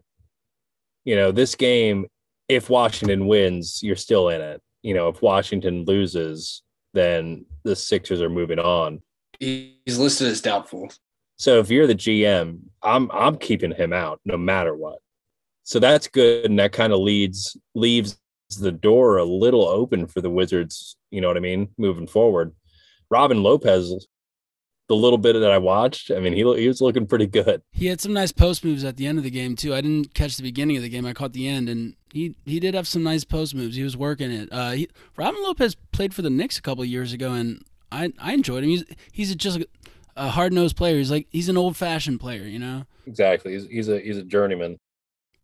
You 1.06 1.16
know 1.16 1.32
this 1.32 1.56
game. 1.56 2.08
If 2.48 2.70
Washington 2.70 3.28
wins, 3.28 3.82
you're 3.84 3.98
still 3.98 4.30
in 4.30 4.42
it. 4.42 4.62
You 4.82 4.94
know 4.94 5.10
if 5.10 5.22
Washington 5.22 5.86
loses, 5.86 6.64
then 6.94 7.46
the 7.64 7.76
Sixers 7.76 8.22
are 8.22 8.30
moving 8.30 8.60
on. 8.60 9.02
he's 9.40 9.98
listed 9.98 10.28
as 10.28 10.42
doubtful? 10.42 10.90
So 11.36 11.60
if 11.60 11.70
you're 11.70 11.88
the 11.88 11.96
GM, 11.96 12.60
I'm 12.82 13.12
I'm 13.12 13.38
keeping 13.38 13.72
him 13.72 13.94
out 13.94 14.20
no 14.26 14.38
matter 14.38 14.76
what. 14.76 15.00
So 15.64 15.80
that's 15.80 16.08
good, 16.08 16.46
and 16.46 16.58
that 16.60 16.72
kind 16.72 16.94
of 16.94 17.00
leads 17.00 17.58
leaves 17.76 18.18
the 18.56 18.72
door 18.72 19.18
a 19.18 19.26
little 19.26 19.68
open 19.68 20.08
for 20.08 20.22
the 20.22 20.30
Wizards. 20.30 20.96
You 21.12 21.22
know 21.22 21.28
what 21.28 21.38
I 21.38 21.42
mean? 21.42 21.70
Moving 21.78 22.08
forward, 22.08 22.54
Robin 23.10 23.44
Lopez, 23.44 24.08
the 24.88 24.96
little 24.96 25.18
bit 25.18 25.34
that 25.34 25.52
I 25.52 25.58
watched, 25.58 26.12
I 26.12 26.20
mean, 26.20 26.34
he 26.34 26.40
he 26.60 26.68
was 26.68 26.82
looking 26.82 27.08
pretty 27.08 27.28
good. 27.28 27.62
He 27.72 27.88
had 27.88 28.00
some 28.00 28.14
nice 28.14 28.32
post 28.32 28.64
moves 28.64 28.84
at 28.84 28.98
the 28.98 29.06
end 29.06 29.18
of 29.18 29.24
the 29.24 29.30
game 29.30 29.56
too. 29.56 29.74
I 29.74 29.82
didn't 29.82 30.14
catch 30.14 30.38
the 30.38 30.44
beginning 30.44 30.78
of 30.78 30.84
the 30.84 30.90
game. 30.90 31.06
I 31.06 31.14
caught 31.14 31.34
the 31.34 31.48
end, 31.48 31.68
and 31.68 31.96
he 32.14 32.36
he 32.46 32.60
did 32.60 32.74
have 32.74 32.88
some 32.88 33.04
nice 33.04 33.24
post 33.26 33.54
moves. 33.54 33.76
He 33.76 33.84
was 33.84 33.98
working 33.98 34.32
it. 34.32 34.50
Uh, 34.52 34.72
he, 34.72 34.90
Robin 35.18 35.42
Lopez 35.44 35.76
played 35.92 36.14
for 36.14 36.22
the 36.22 36.30
Knicks 36.30 36.58
a 36.58 36.62
couple 36.62 36.84
of 36.84 36.90
years 36.90 37.12
ago, 37.12 37.34
and 37.34 37.64
I 37.92 38.14
I 38.20 38.34
enjoyed 38.34 38.64
him. 38.64 38.70
He's 38.70 38.86
he's 39.12 39.36
just 39.36 39.60
a, 39.60 39.68
a 40.16 40.30
hard 40.30 40.54
nosed 40.54 40.78
player. 40.78 40.98
He's 40.98 41.12
like 41.12 41.28
he's 41.32 41.50
an 41.50 41.58
old 41.58 41.76
fashioned 41.76 42.22
player, 42.22 42.44
you 42.44 42.60
know. 42.60 42.86
Exactly, 43.06 43.54
he's 43.54 43.68
he's 43.68 43.90
a 43.90 44.00
he's 44.00 44.18
a 44.18 44.24
journeyman. 44.24 44.78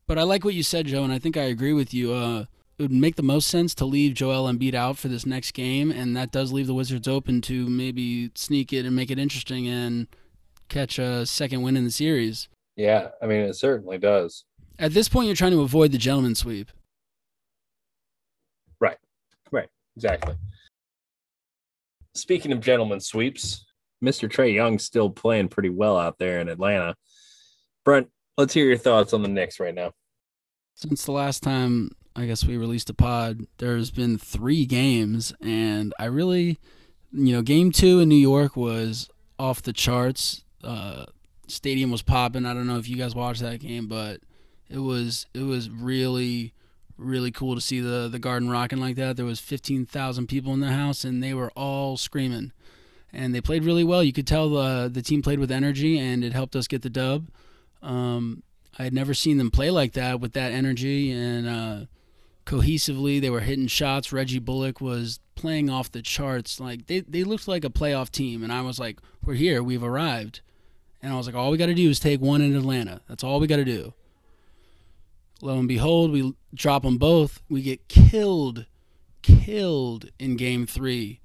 But 0.07 0.19
I 0.19 0.23
like 0.23 0.43
what 0.43 0.53
you 0.53 0.63
said, 0.63 0.87
Joe, 0.87 1.03
and 1.03 1.13
I 1.13 1.19
think 1.19 1.37
I 1.37 1.43
agree 1.43 1.73
with 1.73 1.93
you. 1.93 2.13
Uh, 2.13 2.45
it 2.77 2.81
would 2.81 2.91
make 2.91 3.15
the 3.15 3.23
most 3.23 3.47
sense 3.47 3.75
to 3.75 3.85
leave 3.85 4.15
Joel 4.15 4.51
Embiid 4.51 4.73
out 4.73 4.97
for 4.97 5.07
this 5.07 5.25
next 5.25 5.51
game, 5.51 5.91
and 5.91 6.17
that 6.17 6.31
does 6.31 6.51
leave 6.51 6.67
the 6.67 6.73
Wizards 6.73 7.07
open 7.07 7.41
to 7.41 7.67
maybe 7.67 8.31
sneak 8.35 8.73
it 8.73 8.85
and 8.85 8.95
make 8.95 9.11
it 9.11 9.19
interesting 9.19 9.67
and 9.67 10.07
catch 10.69 10.97
a 10.97 11.25
second 11.25 11.61
win 11.61 11.77
in 11.77 11.83
the 11.83 11.91
series. 11.91 12.47
Yeah, 12.75 13.09
I 13.21 13.27
mean, 13.27 13.41
it 13.41 13.55
certainly 13.55 13.99
does. 13.99 14.45
At 14.79 14.93
this 14.93 15.07
point, 15.07 15.27
you're 15.27 15.35
trying 15.35 15.51
to 15.51 15.61
avoid 15.61 15.91
the 15.91 15.99
gentleman 15.99 16.33
sweep. 16.33 16.71
Right, 18.79 18.97
right, 19.51 19.69
exactly. 19.95 20.35
Speaking 22.15 22.51
of 22.51 22.59
gentlemen 22.59 22.99
sweeps, 22.99 23.65
Mr. 24.03 24.27
Trae 24.27 24.53
Young's 24.53 24.83
still 24.83 25.11
playing 25.11 25.49
pretty 25.49 25.69
well 25.69 25.97
out 25.97 26.17
there 26.17 26.39
in 26.39 26.49
Atlanta. 26.49 26.95
Brent, 27.85 28.09
let's 28.37 28.53
hear 28.53 28.65
your 28.65 28.77
thoughts 28.77 29.13
on 29.13 29.21
the 29.21 29.29
Knicks 29.29 29.59
right 29.59 29.75
now. 29.75 29.91
Since 30.75 31.05
the 31.05 31.11
last 31.11 31.43
time 31.43 31.91
I 32.15 32.25
guess 32.25 32.45
we 32.45 32.57
released 32.57 32.89
a 32.89 32.93
pod, 32.93 33.47
there's 33.57 33.89
been 33.89 34.17
three 34.17 34.65
games, 34.65 35.33
and 35.41 35.93
I 35.97 36.05
really 36.05 36.59
you 37.13 37.33
know, 37.35 37.41
game 37.43 37.71
two 37.71 37.99
in 37.99 38.09
New 38.09 38.15
York 38.15 38.57
was 38.57 39.09
off 39.37 39.61
the 39.61 39.73
charts. 39.73 40.43
Uh, 40.63 41.05
stadium 41.47 41.91
was 41.91 42.01
popping. 42.01 42.45
I 42.45 42.53
don't 42.53 42.67
know 42.67 42.77
if 42.79 42.89
you 42.89 42.97
guys 42.97 43.13
watched 43.13 43.41
that 43.41 43.59
game, 43.59 43.87
but 43.87 44.21
it 44.69 44.79
was 44.79 45.27
it 45.33 45.43
was 45.43 45.69
really 45.69 46.53
really 46.97 47.31
cool 47.31 47.55
to 47.55 47.61
see 47.61 47.79
the 47.79 48.09
the 48.11 48.19
garden 48.19 48.49
rocking 48.49 48.79
like 48.79 48.95
that. 48.95 49.15
There 49.15 49.25
was 49.25 49.39
15,000 49.39 50.27
people 50.27 50.53
in 50.53 50.59
the 50.59 50.71
house 50.71 51.03
and 51.03 51.21
they 51.21 51.33
were 51.33 51.51
all 51.51 51.97
screaming. 51.97 52.51
And 53.15 53.35
they 53.35 53.41
played 53.41 53.63
really 53.63 53.83
well. 53.83 54.03
You 54.03 54.13
could 54.13 54.25
tell 54.25 54.49
the 54.49 54.89
the 54.91 55.03
team 55.03 55.21
played 55.21 55.39
with 55.39 55.51
energy 55.51 55.99
and 55.99 56.23
it 56.23 56.33
helped 56.33 56.55
us 56.55 56.67
get 56.67 56.81
the 56.81 56.89
dub. 56.89 57.27
Um, 57.83 58.41
I 58.79 58.83
had 58.85 58.93
never 58.93 59.13
seen 59.13 59.37
them 59.37 59.51
play 59.51 59.69
like 59.69 59.93
that 59.93 60.19
with 60.19 60.33
that 60.33 60.51
energy 60.51 61.11
and 61.11 61.47
uh, 61.47 61.85
cohesively. 62.45 63.19
They 63.21 63.29
were 63.29 63.41
hitting 63.41 63.67
shots. 63.67 64.11
Reggie 64.11 64.39
Bullock 64.39 64.81
was 64.81 65.19
playing 65.35 65.69
off 65.69 65.91
the 65.91 66.01
charts. 66.01 66.59
Like 66.59 66.87
they, 66.87 67.01
they 67.01 67.23
looked 67.23 67.47
like 67.47 67.65
a 67.65 67.69
playoff 67.69 68.09
team, 68.09 68.43
and 68.43 68.51
I 68.51 68.61
was 68.61 68.79
like, 68.79 68.99
"We're 69.25 69.33
here. 69.35 69.63
We've 69.63 69.83
arrived." 69.83 70.41
And 71.01 71.11
I 71.11 71.17
was 71.17 71.25
like, 71.25 71.35
"All 71.35 71.51
we 71.51 71.57
got 71.57 71.67
to 71.67 71.73
do 71.73 71.89
is 71.89 71.99
take 71.99 72.21
one 72.21 72.41
in 72.41 72.55
Atlanta. 72.55 73.01
That's 73.07 73.23
all 73.23 73.39
we 73.39 73.47
got 73.47 73.57
to 73.57 73.65
do." 73.65 73.93
Lo 75.41 75.59
and 75.59 75.67
behold, 75.67 76.11
we 76.11 76.33
drop 76.53 76.83
them 76.83 76.97
both. 76.97 77.41
We 77.49 77.61
get 77.61 77.89
killed, 77.89 78.65
killed 79.21 80.09
in 80.17 80.37
Game 80.37 80.65
Three. 80.65 81.19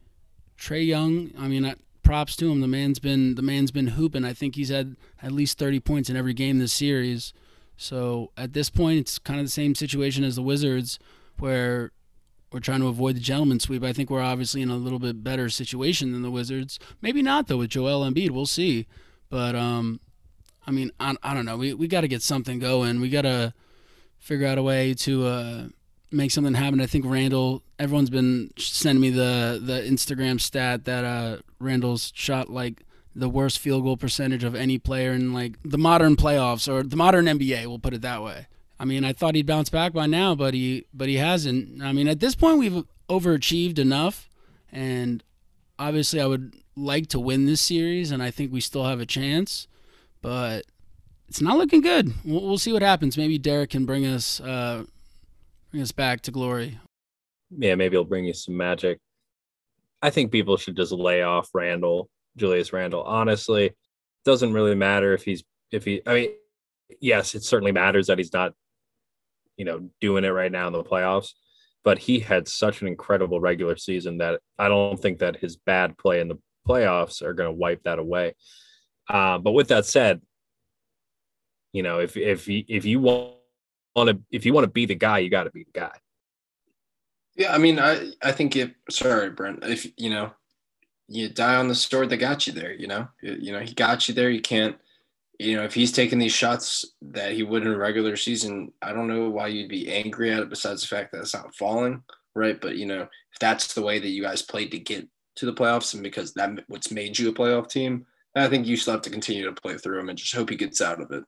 Trae 0.59 0.85
Young. 0.85 1.31
I 1.39 1.47
mean, 1.47 1.73
props 2.09 2.37
to 2.37 2.51
him. 2.51 2.63
The 2.63 2.67
man's 2.67 2.99
been 2.99 3.35
the 3.35 3.43
man's 3.43 3.71
been 3.71 3.89
hooping. 3.89 4.25
I 4.25 4.33
think 4.33 4.57
he's 4.57 4.71
had 4.71 4.97
at 5.23 5.31
least 5.31 5.59
30 5.59 5.81
points 5.81 6.09
in 6.09 6.17
every 6.17 6.33
game 6.33 6.59
this 6.59 6.73
series. 6.73 7.35
So 7.79 8.33
at 8.37 8.53
this 8.53 8.69
point, 8.69 8.99
it's 8.99 9.19
kind 9.19 9.39
of 9.39 9.47
the 9.47 9.51
same 9.51 9.75
situation 9.75 10.25
as 10.25 10.37
the 10.37 10.43
Wizards, 10.43 10.99
where 11.39 11.93
we're 12.53 12.61
trying 12.61 12.81
to 12.81 12.89
avoid 12.89 13.15
the 13.15 13.21
gentleman 13.21 13.61
sweep. 13.61 13.85
I 13.85 13.93
think 13.93 14.11
we're 14.11 14.21
obviously 14.21 14.63
in 14.63 14.69
a 14.69 14.77
little 14.77 14.99
bit 14.99 15.23
better 15.23 15.49
situation 15.49 16.13
than 16.13 16.23
the 16.23 16.31
Wizards. 16.31 16.81
Maybe 17.01 17.23
not 17.23 17.47
though 17.47 17.59
with 17.59 17.71
Joel 17.71 18.05
Embiid. 18.05 18.33
We'll 18.33 18.47
see. 18.47 18.87
But 19.31 19.55
um, 19.55 20.01
I 20.67 20.73
mean, 20.73 20.91
I, 20.99 21.15
I 21.23 21.35
don't 21.35 21.45
know. 21.45 21.57
We 21.57 21.73
we 21.73 21.87
got 21.87 22.01
to 22.01 22.09
get 22.09 22.21
something 22.21 22.59
going. 22.59 23.01
We 23.01 23.11
got 23.11 23.23
to 23.23 23.55
figure 24.19 24.49
out 24.49 24.59
a 24.59 24.63
way 24.63 24.93
to 24.95 25.27
uh, 25.27 25.69
make 26.11 26.33
something 26.33 26.55
happen. 26.55 26.81
I 26.81 26.87
think 26.87 27.05
Randle. 27.07 27.63
Everyone's 27.79 28.11
been 28.11 28.51
sending 28.59 29.01
me 29.01 29.11
the 29.11 29.61
the 29.63 29.81
Instagram 29.83 30.41
stat 30.41 30.85
that 30.87 31.05
uh, 31.05 31.37
Randle's 31.61 32.13
shot 32.15 32.51
like 32.51 32.83
the 33.15 33.29
worst 33.29 33.59
field 33.59 33.85
goal 33.85 33.97
percentage 33.97 34.45
of 34.45 34.55
any 34.55 34.79
player 34.79 35.13
in 35.13 35.33
like 35.33 35.57
the 35.65 35.79
modern 35.79 36.17
playoffs 36.17 36.73
or 36.73 36.83
the 36.83 36.97
modern 36.97 37.27
NBA. 37.27 37.67
We'll 37.67 37.79
put 37.79 37.95
it 37.95 38.03
that 38.03 38.23
way. 38.23 38.47
I 38.81 38.85
mean, 38.85 39.05
I 39.05 39.13
thought 39.13 39.35
he'd 39.35 39.47
bounce 39.47 39.71
back 39.71 39.93
by 39.93 40.07
now, 40.07 40.35
but 40.35 40.55
he 40.55 40.87
but 40.95 41.09
he 41.09 41.17
hasn't. 41.17 41.83
I 41.83 41.93
mean, 41.93 42.09
at 42.09 42.21
this 42.21 42.35
point, 42.35 42.59
we've 42.59 42.85
overachieved 43.09 43.79
enough, 43.79 44.29
and 44.71 45.23
obviously, 45.79 46.21
I 46.21 46.27
would 46.27 46.55
like 46.77 47.09
to 47.09 47.19
win 47.19 47.47
this 47.47 47.61
series, 47.61 48.11
and 48.11 48.23
I 48.23 48.31
think 48.31 48.53
we 48.53 48.61
still 48.61 48.85
have 48.85 49.01
a 49.01 49.07
chance, 49.07 49.67
but 50.23 50.65
it's 51.29 51.41
not 51.41 51.59
looking 51.59 51.81
good. 51.81 52.13
We'll, 52.25 52.43
we'll 52.43 52.59
see 52.59 52.73
what 52.73 52.83
happens. 52.83 53.17
Maybe 53.17 53.37
Derrick 53.37 53.71
can 53.71 53.85
bring 53.85 54.07
us 54.07 54.41
uh, 54.41 54.85
bring 55.71 55.83
us 55.83 55.93
back 55.93 56.21
to 56.23 56.31
glory. 56.31 56.79
Yeah, 57.51 57.75
maybe 57.75 57.97
he'll 57.97 58.05
bring 58.05 58.27
you 58.27 58.35
some 58.35 58.57
magic. 58.57 58.99
I 60.03 60.11
think 60.11 60.31
people 60.31 60.57
should 60.57 60.77
just 60.77 60.93
lay 60.93 61.23
off 61.23 61.51
Randle 61.53 62.09
Julius 62.39 62.73
Randle. 62.73 63.03
Honestly, 63.03 63.73
doesn't 64.25 64.53
really 64.53 64.75
matter 64.75 65.15
if 65.15 65.25
he's 65.25 65.45
if 65.71 65.85
he. 65.85 66.03
I 66.07 66.15
mean, 66.15 66.31
yes, 67.01 67.35
it 67.35 67.43
certainly 67.45 67.73
matters 67.73 68.07
that 68.07 68.19
he's 68.19 68.33
not, 68.33 68.55
you 69.57 69.65
know, 69.65 69.91
doing 70.01 70.25
it 70.25 70.29
right 70.29 70.53
now 70.53 70.67
in 70.67 70.73
the 70.73 70.85
playoffs. 70.85 71.33
But 71.85 71.99
he 71.99 72.19
had 72.19 72.49
such 72.49 72.83
an 72.83 72.89
incredible 72.89 73.41
regular 73.41 73.77
season 73.77 74.19
that 74.19 74.41
I 74.59 74.69
don't 74.69 75.01
think 75.01 75.21
that 75.21 75.37
his 75.37 75.57
bad 75.57 75.97
play 75.97 76.21
in 76.21 76.29
the 76.29 76.39
playoffs 76.69 77.23
are 77.23 77.33
going 77.33 77.49
to 77.49 77.53
wipe 77.57 77.85
that 77.85 77.99
away. 77.99 78.35
Uh, 79.09 79.39
but 79.39 79.53
with 79.53 79.69
that 79.69 79.87
said, 79.87 80.21
you 81.73 81.83
know, 81.83 82.01
if 82.01 82.17
if 82.17 82.49
if 82.49 82.85
you 82.85 83.01
want 83.01 83.35
to 83.97 84.21
if 84.31 84.45
you 84.45 84.53
want 84.53 84.65
to 84.65 84.71
be 84.71 84.87
the 84.87 84.95
guy, 84.95 85.19
you 85.19 85.31
got 85.31 85.45
to 85.45 85.51
be 85.51 85.65
the 85.65 85.79
guy. 85.79 85.97
Yeah, 87.37 87.55
I 87.55 87.59
mean, 87.59 87.79
I 87.79 88.11
I 88.23 88.33
think 88.33 88.57
if 88.57 88.73
sorry, 88.91 89.31
Brent, 89.31 89.63
if 89.63 89.87
you 89.97 90.11
know, 90.11 90.33
you 91.09 91.29
die 91.29 91.57
on 91.57 91.69
the 91.69 91.75
sword 91.75 92.11
that 92.11 92.19
got 92.19 92.47
you 92.47 92.53
there. 92.53 92.73
You 92.73 92.87
know, 92.87 93.09
you 93.23 93.53
know 93.53 93.61
he 93.61 93.75
got 93.75 94.09
you 94.09 94.15
there. 94.15 94.31
You 94.31 94.41
can't. 94.41 94.77
You 95.39 95.57
know, 95.57 95.63
if 95.63 95.73
he's 95.73 95.93
taking 95.93 96.19
these 96.19 96.33
shots 96.33 96.85
that 97.01 97.33
he 97.33 97.45
would 97.45 97.63
in 97.63 97.73
a 97.73 97.79
regular 97.79 98.17
season, 98.17 98.73
I 98.83 98.93
don't 98.93 99.07
know 99.07 99.31
why 99.31 99.47
you'd 99.47 99.69
be 99.69 99.91
angry 99.91 100.33
at 100.33 100.41
it. 100.41 100.51
Besides 100.51 100.83
the 100.83 100.89
fact 100.89 101.13
that 101.13 101.21
it's 101.21 101.35
not 101.35 101.55
falling, 101.55 102.03
right? 102.35 102.61
But 102.61 102.77
you 102.77 102.87
know, 102.87 103.03
if 103.03 103.39
that's 103.41 103.75
the 103.75 103.83
way 103.83 103.99
that 103.99 104.09
you 104.09 104.23
guys 104.23 104.43
played 104.43 104.73
to 104.73 104.79
get 104.79 105.09
to 105.37 105.47
the 105.47 105.55
playoffs, 105.55 105.95
and 105.95 106.03
because 106.03 106.35
that 106.35 106.51
what's 106.67 106.91
made 106.91 107.19
you 107.19 107.29
a 107.29 107.33
playoff 107.33 107.71
team, 107.71 108.05
I 108.35 108.49
think 108.49 108.67
you 108.67 108.77
still 108.77 108.95
have 108.95 109.03
to 109.03 109.11
continue 109.11 109.45
to 109.45 109.61
play 109.61 109.77
through 109.79 110.01
him 110.01 110.09
and 110.09 110.19
just 110.19 110.35
hope 110.35 110.51
he 110.51 110.57
gets 110.57 110.81
out 110.81 111.01
of 111.01 111.11
it. 111.13 111.25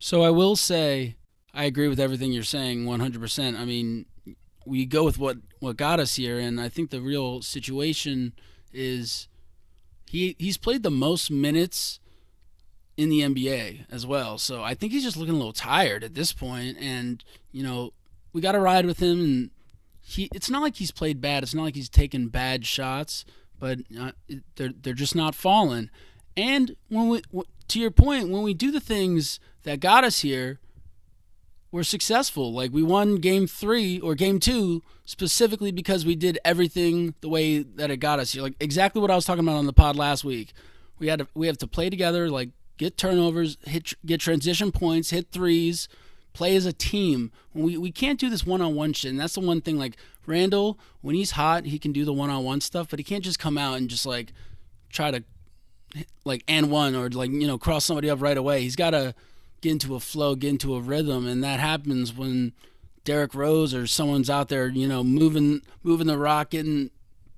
So 0.00 0.22
I 0.22 0.30
will 0.30 0.54
say 0.54 1.16
I 1.54 1.64
agree 1.64 1.88
with 1.88 1.98
everything 1.98 2.32
you're 2.32 2.44
saying 2.44 2.84
100%. 2.84 3.58
I 3.58 3.64
mean, 3.64 4.06
we 4.68 4.86
go 4.86 5.04
with 5.04 5.18
what 5.18 5.38
what 5.60 5.76
got 5.76 5.98
us 5.98 6.16
here, 6.16 6.38
and 6.38 6.60
I 6.60 6.68
think 6.68 6.90
the 6.90 7.00
real 7.00 7.42
situation 7.42 8.32
is 8.72 9.28
he 10.06 10.36
he's 10.38 10.56
played 10.56 10.82
the 10.82 10.90
most 10.90 11.30
minutes 11.30 12.00
in 12.96 13.08
the 13.08 13.20
NBA 13.20 13.86
as 13.90 14.06
well. 14.06 14.38
So 14.38 14.62
I 14.62 14.74
think 14.74 14.92
he's 14.92 15.04
just 15.04 15.16
looking 15.16 15.34
a 15.34 15.38
little 15.38 15.52
tired 15.52 16.04
at 16.04 16.14
this 16.14 16.32
point, 16.32 16.76
and 16.78 17.24
you 17.50 17.62
know 17.62 17.92
we 18.32 18.40
got 18.40 18.52
to 18.52 18.60
ride 18.60 18.86
with 18.86 19.00
him. 19.00 19.20
And 19.20 19.50
he 20.00 20.28
it's 20.34 20.50
not 20.50 20.62
like 20.62 20.76
he's 20.76 20.90
played 20.90 21.20
bad. 21.20 21.42
It's 21.42 21.54
not 21.54 21.62
like 21.62 21.76
he's 21.76 21.88
taken 21.88 22.28
bad 22.28 22.66
shots, 22.66 23.24
but 23.58 23.78
uh, 23.98 24.12
they're 24.56 24.72
they're 24.80 24.94
just 24.94 25.16
not 25.16 25.34
falling. 25.34 25.90
And 26.36 26.76
when 26.88 27.08
we 27.08 27.22
to 27.68 27.80
your 27.80 27.90
point, 27.90 28.30
when 28.30 28.42
we 28.42 28.54
do 28.54 28.70
the 28.70 28.80
things 28.80 29.40
that 29.64 29.80
got 29.80 30.04
us 30.04 30.20
here 30.20 30.60
were 31.70 31.84
successful. 31.84 32.52
Like 32.52 32.72
we 32.72 32.82
won 32.82 33.16
game 33.16 33.46
three 33.46 34.00
or 34.00 34.14
game 34.14 34.40
two 34.40 34.82
specifically 35.04 35.70
because 35.70 36.04
we 36.04 36.16
did 36.16 36.38
everything 36.44 37.14
the 37.20 37.28
way 37.28 37.62
that 37.62 37.90
it 37.90 37.98
got 37.98 38.18
us 38.18 38.32
here. 38.32 38.42
Like 38.42 38.54
exactly 38.60 39.00
what 39.00 39.10
I 39.10 39.14
was 39.14 39.24
talking 39.24 39.44
about 39.44 39.56
on 39.56 39.66
the 39.66 39.72
pod 39.72 39.96
last 39.96 40.24
week. 40.24 40.52
We 40.98 41.08
had 41.08 41.20
to, 41.20 41.28
we 41.34 41.46
have 41.46 41.58
to 41.58 41.66
play 41.66 41.90
together, 41.90 42.28
like 42.28 42.50
get 42.76 42.96
turnovers, 42.96 43.58
hit 43.64 43.92
get 44.04 44.20
transition 44.20 44.72
points, 44.72 45.10
hit 45.10 45.30
threes, 45.30 45.88
play 46.32 46.56
as 46.56 46.66
a 46.66 46.72
team. 46.72 47.30
We 47.54 47.76
we 47.76 47.92
can't 47.92 48.18
do 48.18 48.30
this 48.30 48.46
one 48.46 48.60
on 48.60 48.74
one 48.74 48.92
shit, 48.92 49.10
and 49.10 49.20
that's 49.20 49.34
the 49.34 49.40
one 49.40 49.60
thing. 49.60 49.78
Like 49.78 49.96
Randle, 50.26 50.78
when 51.00 51.14
he's 51.14 51.32
hot, 51.32 51.66
he 51.66 51.78
can 51.78 51.92
do 51.92 52.04
the 52.04 52.12
one 52.12 52.30
on 52.30 52.44
one 52.44 52.60
stuff, 52.60 52.88
but 52.90 52.98
he 52.98 53.04
can't 53.04 53.24
just 53.24 53.38
come 53.38 53.58
out 53.58 53.76
and 53.76 53.88
just 53.88 54.06
like 54.06 54.32
try 54.90 55.10
to 55.10 55.22
like 56.24 56.44
and 56.48 56.70
one 56.70 56.94
or 56.94 57.08
like 57.08 57.30
you 57.30 57.46
know 57.46 57.58
cross 57.58 57.84
somebody 57.84 58.10
up 58.10 58.20
right 58.20 58.36
away. 58.36 58.62
He's 58.62 58.76
got 58.76 58.90
to 58.90 59.14
get 59.60 59.72
into 59.72 59.94
a 59.94 60.00
flow, 60.00 60.34
get 60.34 60.50
into 60.50 60.74
a 60.74 60.80
rhythm, 60.80 61.26
and 61.26 61.42
that 61.42 61.60
happens 61.60 62.12
when 62.12 62.52
Derrick 63.04 63.34
Rose 63.34 63.74
or 63.74 63.86
someone's 63.86 64.30
out 64.30 64.48
there, 64.48 64.68
you 64.68 64.86
know, 64.86 65.02
moving 65.02 65.62
moving 65.82 66.06
the 66.06 66.18
rock, 66.18 66.50
getting 66.50 66.90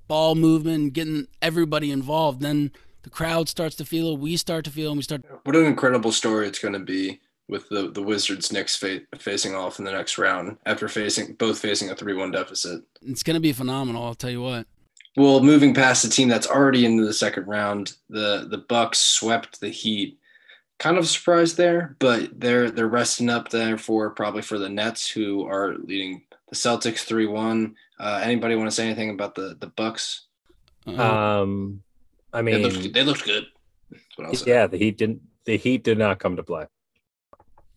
ball 0.07 0.35
movement, 0.35 0.93
getting 0.93 1.27
everybody 1.41 1.91
involved. 1.91 2.41
Then 2.41 2.71
the 3.03 3.09
crowd 3.09 3.49
starts 3.49 3.75
to 3.77 3.85
feel 3.85 4.13
it, 4.13 4.19
we 4.19 4.37
start 4.37 4.65
to 4.65 4.71
feel, 4.71 4.87
it, 4.87 4.91
and 4.91 4.97
we 4.97 5.03
start. 5.03 5.23
What 5.43 5.55
an 5.55 5.65
incredible 5.65 6.11
story 6.11 6.47
it's 6.47 6.59
going 6.59 6.73
to 6.73 6.79
be 6.79 7.19
with 7.47 7.67
the 7.69 7.91
the 7.91 8.01
Wizards 8.01 8.51
next 8.51 8.77
fa- 8.77 9.01
facing 9.17 9.55
off 9.55 9.79
in 9.79 9.85
the 9.85 9.91
next 9.91 10.17
round 10.17 10.57
after 10.65 10.87
facing 10.87 11.33
both 11.33 11.59
facing 11.59 11.89
a 11.89 11.95
three 11.95 12.13
one 12.13 12.31
deficit. 12.31 12.83
It's 13.03 13.23
going 13.23 13.35
to 13.35 13.41
be 13.41 13.53
phenomenal. 13.53 14.03
I'll 14.03 14.15
tell 14.15 14.29
you 14.29 14.41
what. 14.41 14.67
Well, 15.17 15.43
moving 15.43 15.73
past 15.73 16.03
the 16.03 16.09
team 16.09 16.29
that's 16.29 16.47
already 16.47 16.85
into 16.85 17.05
the 17.05 17.13
second 17.13 17.47
round, 17.47 17.93
the 18.09 18.47
the 18.49 18.59
Bucks 18.69 18.99
swept 18.99 19.59
the 19.59 19.69
Heat 19.69 20.17
kind 20.81 20.97
of 20.97 21.07
surprised 21.07 21.57
there, 21.57 21.95
but 21.99 22.39
they're 22.39 22.71
they're 22.71 22.87
resting 22.87 23.29
up 23.29 23.49
there 23.49 23.77
for 23.77 24.09
probably 24.09 24.41
for 24.41 24.57
the 24.57 24.67
Nets 24.67 25.07
who 25.07 25.45
are 25.47 25.75
leading 25.77 26.23
the 26.49 26.55
Celtics 26.55 27.03
three 27.03 27.27
one. 27.27 27.75
Uh, 27.99 28.19
anybody 28.23 28.55
want 28.55 28.67
to 28.67 28.75
say 28.75 28.85
anything 28.85 29.11
about 29.11 29.35
the 29.35 29.55
the 29.59 29.67
Bucks? 29.67 30.25
Um, 30.87 31.83
I 32.33 32.41
mean, 32.41 32.55
they 32.55 32.69
looked, 32.69 32.93
they 32.93 33.03
looked 33.03 33.25
good. 33.25 33.45
Yeah, 34.47 34.65
the 34.65 34.77
Heat 34.77 34.97
didn't. 34.97 35.21
The 35.45 35.57
Heat 35.57 35.83
did 35.83 35.99
not 35.99 36.17
come 36.17 36.35
to 36.35 36.43
play. 36.43 36.65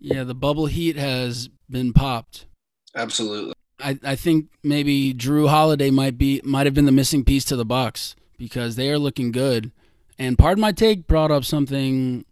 Yeah, 0.01 0.25
the 0.25 0.35
bubble 0.35 0.67
heat 0.67 0.97
has 0.97 1.49
been 1.71 1.93
popped. 1.93 2.47
Absolutely. 2.95 3.55
I, 3.81 3.99
I 4.03 4.17
think 4.17 4.49
maybe 4.63 5.13
Jrue 5.13 5.49
Holiday 5.49 5.91
might 5.91 6.17
be 6.17 6.41
might 6.43 6.67
have 6.67 6.75
been 6.75 6.87
the 6.87 6.93
missing 6.93 7.23
piece 7.25 7.45
to 7.47 7.57
the 7.57 7.65
Bucks 7.65 8.17
because 8.39 8.77
they 8.77 8.91
are 8.91 8.99
looking 8.99 9.31
good. 9.31 9.73
And 10.19 10.39
pardon 10.39 10.63
my 10.63 10.73
take 10.73 11.07
brought 11.07 11.31
up 11.31 11.45
something 11.45 12.25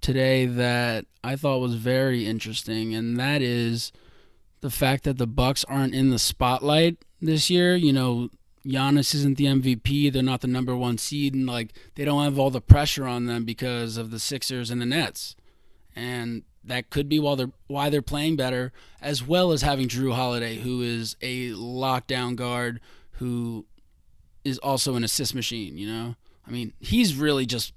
today 0.00 0.46
that 0.46 1.06
I 1.22 1.36
thought 1.36 1.60
was 1.60 1.74
very 1.74 2.26
interesting, 2.26 2.94
and 2.94 3.18
that 3.18 3.42
is 3.42 3.92
the 4.60 4.70
fact 4.70 5.04
that 5.04 5.18
the 5.18 5.26
Bucks 5.26 5.64
aren't 5.64 5.94
in 5.94 6.10
the 6.10 6.18
spotlight 6.18 6.98
this 7.20 7.50
year. 7.50 7.76
You 7.76 7.92
know, 7.92 8.30
Giannis 8.64 9.14
isn't 9.14 9.38
the 9.38 9.46
MVP; 9.46 10.12
they're 10.12 10.22
not 10.22 10.40
the 10.40 10.46
number 10.46 10.76
one 10.76 10.98
seed, 10.98 11.34
and 11.34 11.46
like 11.46 11.72
they 11.94 12.04
don't 12.04 12.24
have 12.24 12.38
all 12.38 12.50
the 12.50 12.60
pressure 12.60 13.06
on 13.06 13.26
them 13.26 13.44
because 13.44 13.96
of 13.96 14.10
the 14.10 14.18
Sixers 14.18 14.70
and 14.70 14.80
the 14.80 14.86
Nets, 14.86 15.36
and 15.94 16.42
that 16.64 16.90
could 16.90 17.08
be 17.08 17.18
why 17.18 17.34
they're 17.34 17.52
why 17.66 17.90
they're 17.90 18.02
playing 18.02 18.36
better, 18.36 18.72
as 19.00 19.26
well 19.26 19.52
as 19.52 19.62
having 19.62 19.88
Jrue 19.88 20.14
Holiday, 20.14 20.56
who 20.58 20.82
is 20.82 21.16
a 21.22 21.50
lockdown 21.50 22.36
guard 22.36 22.80
who 23.12 23.66
is 24.44 24.58
also 24.58 24.94
an 24.94 25.04
assist 25.04 25.34
machine. 25.34 25.76
You 25.76 25.86
know, 25.86 26.16
I 26.46 26.50
mean, 26.50 26.72
he's 26.80 27.14
really 27.14 27.46
just 27.46 27.72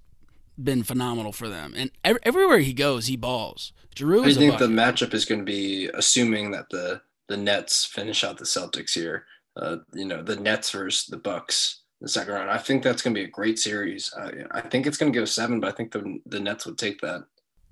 been 0.63 0.83
phenomenal 0.83 1.31
for 1.31 1.47
them, 1.49 1.73
and 1.75 1.91
ev- 2.03 2.17
everywhere 2.23 2.59
he 2.59 2.73
goes, 2.73 3.07
he 3.07 3.15
balls. 3.15 3.73
Jrue 3.95 4.25
I 4.25 4.33
think 4.33 4.57
the 4.57 4.67
matchup 4.67 5.13
is 5.13 5.25
going 5.25 5.41
to 5.41 5.45
be 5.45 5.89
assuming 5.93 6.51
that 6.51 6.69
the 6.69 7.01
the 7.27 7.37
Nets 7.37 7.85
finish 7.85 8.23
out 8.23 8.37
the 8.37 8.45
Celtics 8.45 8.93
here. 8.93 9.25
Uh, 9.55 9.77
you 9.93 10.05
know, 10.05 10.23
the 10.23 10.35
Nets 10.37 10.71
versus 10.71 11.07
the 11.07 11.17
Bucks 11.17 11.81
in 11.99 12.05
the 12.05 12.09
second 12.09 12.33
round. 12.33 12.49
I 12.49 12.57
think 12.57 12.83
that's 12.83 13.01
going 13.01 13.13
to 13.13 13.19
be 13.19 13.25
a 13.25 13.29
great 13.29 13.59
series. 13.59 14.13
I, 14.17 14.31
I 14.51 14.61
think 14.61 14.87
it's 14.87 14.97
going 14.97 15.11
to 15.11 15.19
go 15.19 15.25
seven, 15.25 15.59
but 15.59 15.73
I 15.73 15.75
think 15.75 15.91
the 15.91 16.19
the 16.25 16.39
Nets 16.39 16.65
would 16.65 16.77
take 16.77 17.01
that. 17.01 17.25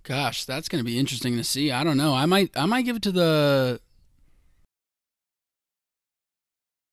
Gosh, 0.03 0.45
that's 0.45 0.69
going 0.69 0.83
to 0.83 0.89
be 0.89 0.97
interesting 0.97 1.37
to 1.37 1.43
see. 1.43 1.71
I 1.71 1.83
don't 1.83 1.97
know. 1.97 2.13
I 2.13 2.25
might 2.25 2.51
I 2.57 2.65
might 2.65 2.83
give 2.83 2.95
it 2.95 3.01
to 3.03 3.11
the 3.11 3.79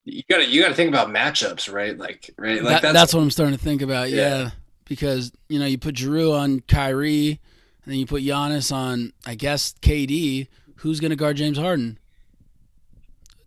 You 0.05 0.23
got 0.31 0.39
to 0.39 0.47
you 0.49 0.63
got 0.63 0.69
to 0.69 0.75
think 0.75 0.89
about 0.89 1.09
matchups, 1.09 1.73
right? 1.73 1.99
Like 1.99 2.33
right, 2.39 2.63
like 2.63 2.83
that- 2.83 2.93
that's, 2.93 3.13
what 3.13 3.23
I'm 3.23 3.31
starting 3.31 3.57
to 3.57 3.63
think 3.63 3.83
about. 3.83 4.09
Yeah. 4.09 4.17
Yeah. 4.17 4.51
Because 4.87 5.33
you 5.49 5.59
know 5.59 5.67
you 5.67 5.79
put 5.79 5.97
Jrue 5.97 6.33
on 6.39 6.61
Kyrie, 6.61 7.41
and 7.85 7.93
then 7.93 7.99
you 7.99 8.07
put 8.07 8.23
Giannis 8.23 8.73
on 8.73 9.13
I 9.27 9.35
guess 9.35 9.75
KD. 9.83 10.49
Who's 10.77 11.01
going 11.01 11.11
to 11.11 11.17
guard 11.17 11.37
James 11.37 11.59
Harden? 11.59 11.99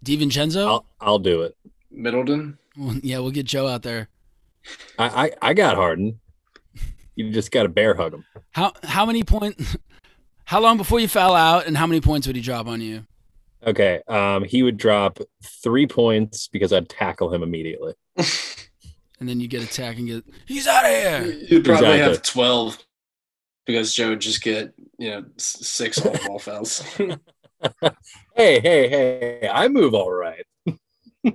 DiVincenzo. 0.03 0.67
I'll 0.67 0.85
I'll 0.99 1.19
do 1.19 1.41
it. 1.41 1.55
Middleton. 1.91 2.57
Well, 2.77 2.95
yeah, 3.03 3.19
we'll 3.19 3.31
get 3.31 3.45
Joe 3.45 3.67
out 3.67 3.83
there. 3.83 4.09
I 4.97 5.05
I, 5.25 5.31
I 5.49 5.53
got 5.53 5.75
Harden. 5.75 6.19
You 7.15 7.31
just 7.31 7.51
got 7.51 7.63
to 7.63 7.69
bear 7.69 7.95
hug 7.95 8.13
him. 8.13 8.25
How 8.51 8.73
how 8.83 9.05
many 9.05 9.23
points? 9.23 9.77
How 10.45 10.59
long 10.59 10.77
before 10.77 10.99
you 10.99 11.07
foul 11.07 11.35
out, 11.35 11.67
and 11.67 11.77
how 11.77 11.85
many 11.85 12.01
points 12.01 12.25
would 12.25 12.35
he 12.35 12.41
drop 12.41 12.65
on 12.65 12.81
you? 12.81 13.05
Okay. 13.65 14.01
Um, 14.07 14.43
he 14.43 14.63
would 14.63 14.77
drop 14.77 15.19
three 15.43 15.85
points 15.85 16.47
because 16.47 16.73
I'd 16.73 16.89
tackle 16.89 17.31
him 17.31 17.43
immediately. 17.43 17.93
And 19.19 19.27
then 19.27 19.39
you 19.39 19.47
get 19.47 19.63
attack 19.63 19.97
and 19.97 20.07
get 20.07 20.23
he's 20.45 20.67
out 20.67 20.85
of 20.85 20.91
here. 20.91 21.25
You'd 21.49 21.65
probably 21.65 21.87
Exactly. 21.87 21.99
have 21.99 22.21
twelve 22.21 22.77
because 23.65 23.93
Joe 23.93 24.09
would 24.09 24.21
just 24.21 24.41
get 24.41 24.73
you 24.97 25.09
know 25.11 25.25
six 25.37 26.03
all 26.05 26.15
ball 26.25 26.39
fouls. 26.39 26.83
Hey, 28.35 28.61
hey, 28.61 28.87
hey! 28.87 29.49
I 29.53 29.67
move 29.67 29.93
all 29.93 30.09
right. 30.09 30.45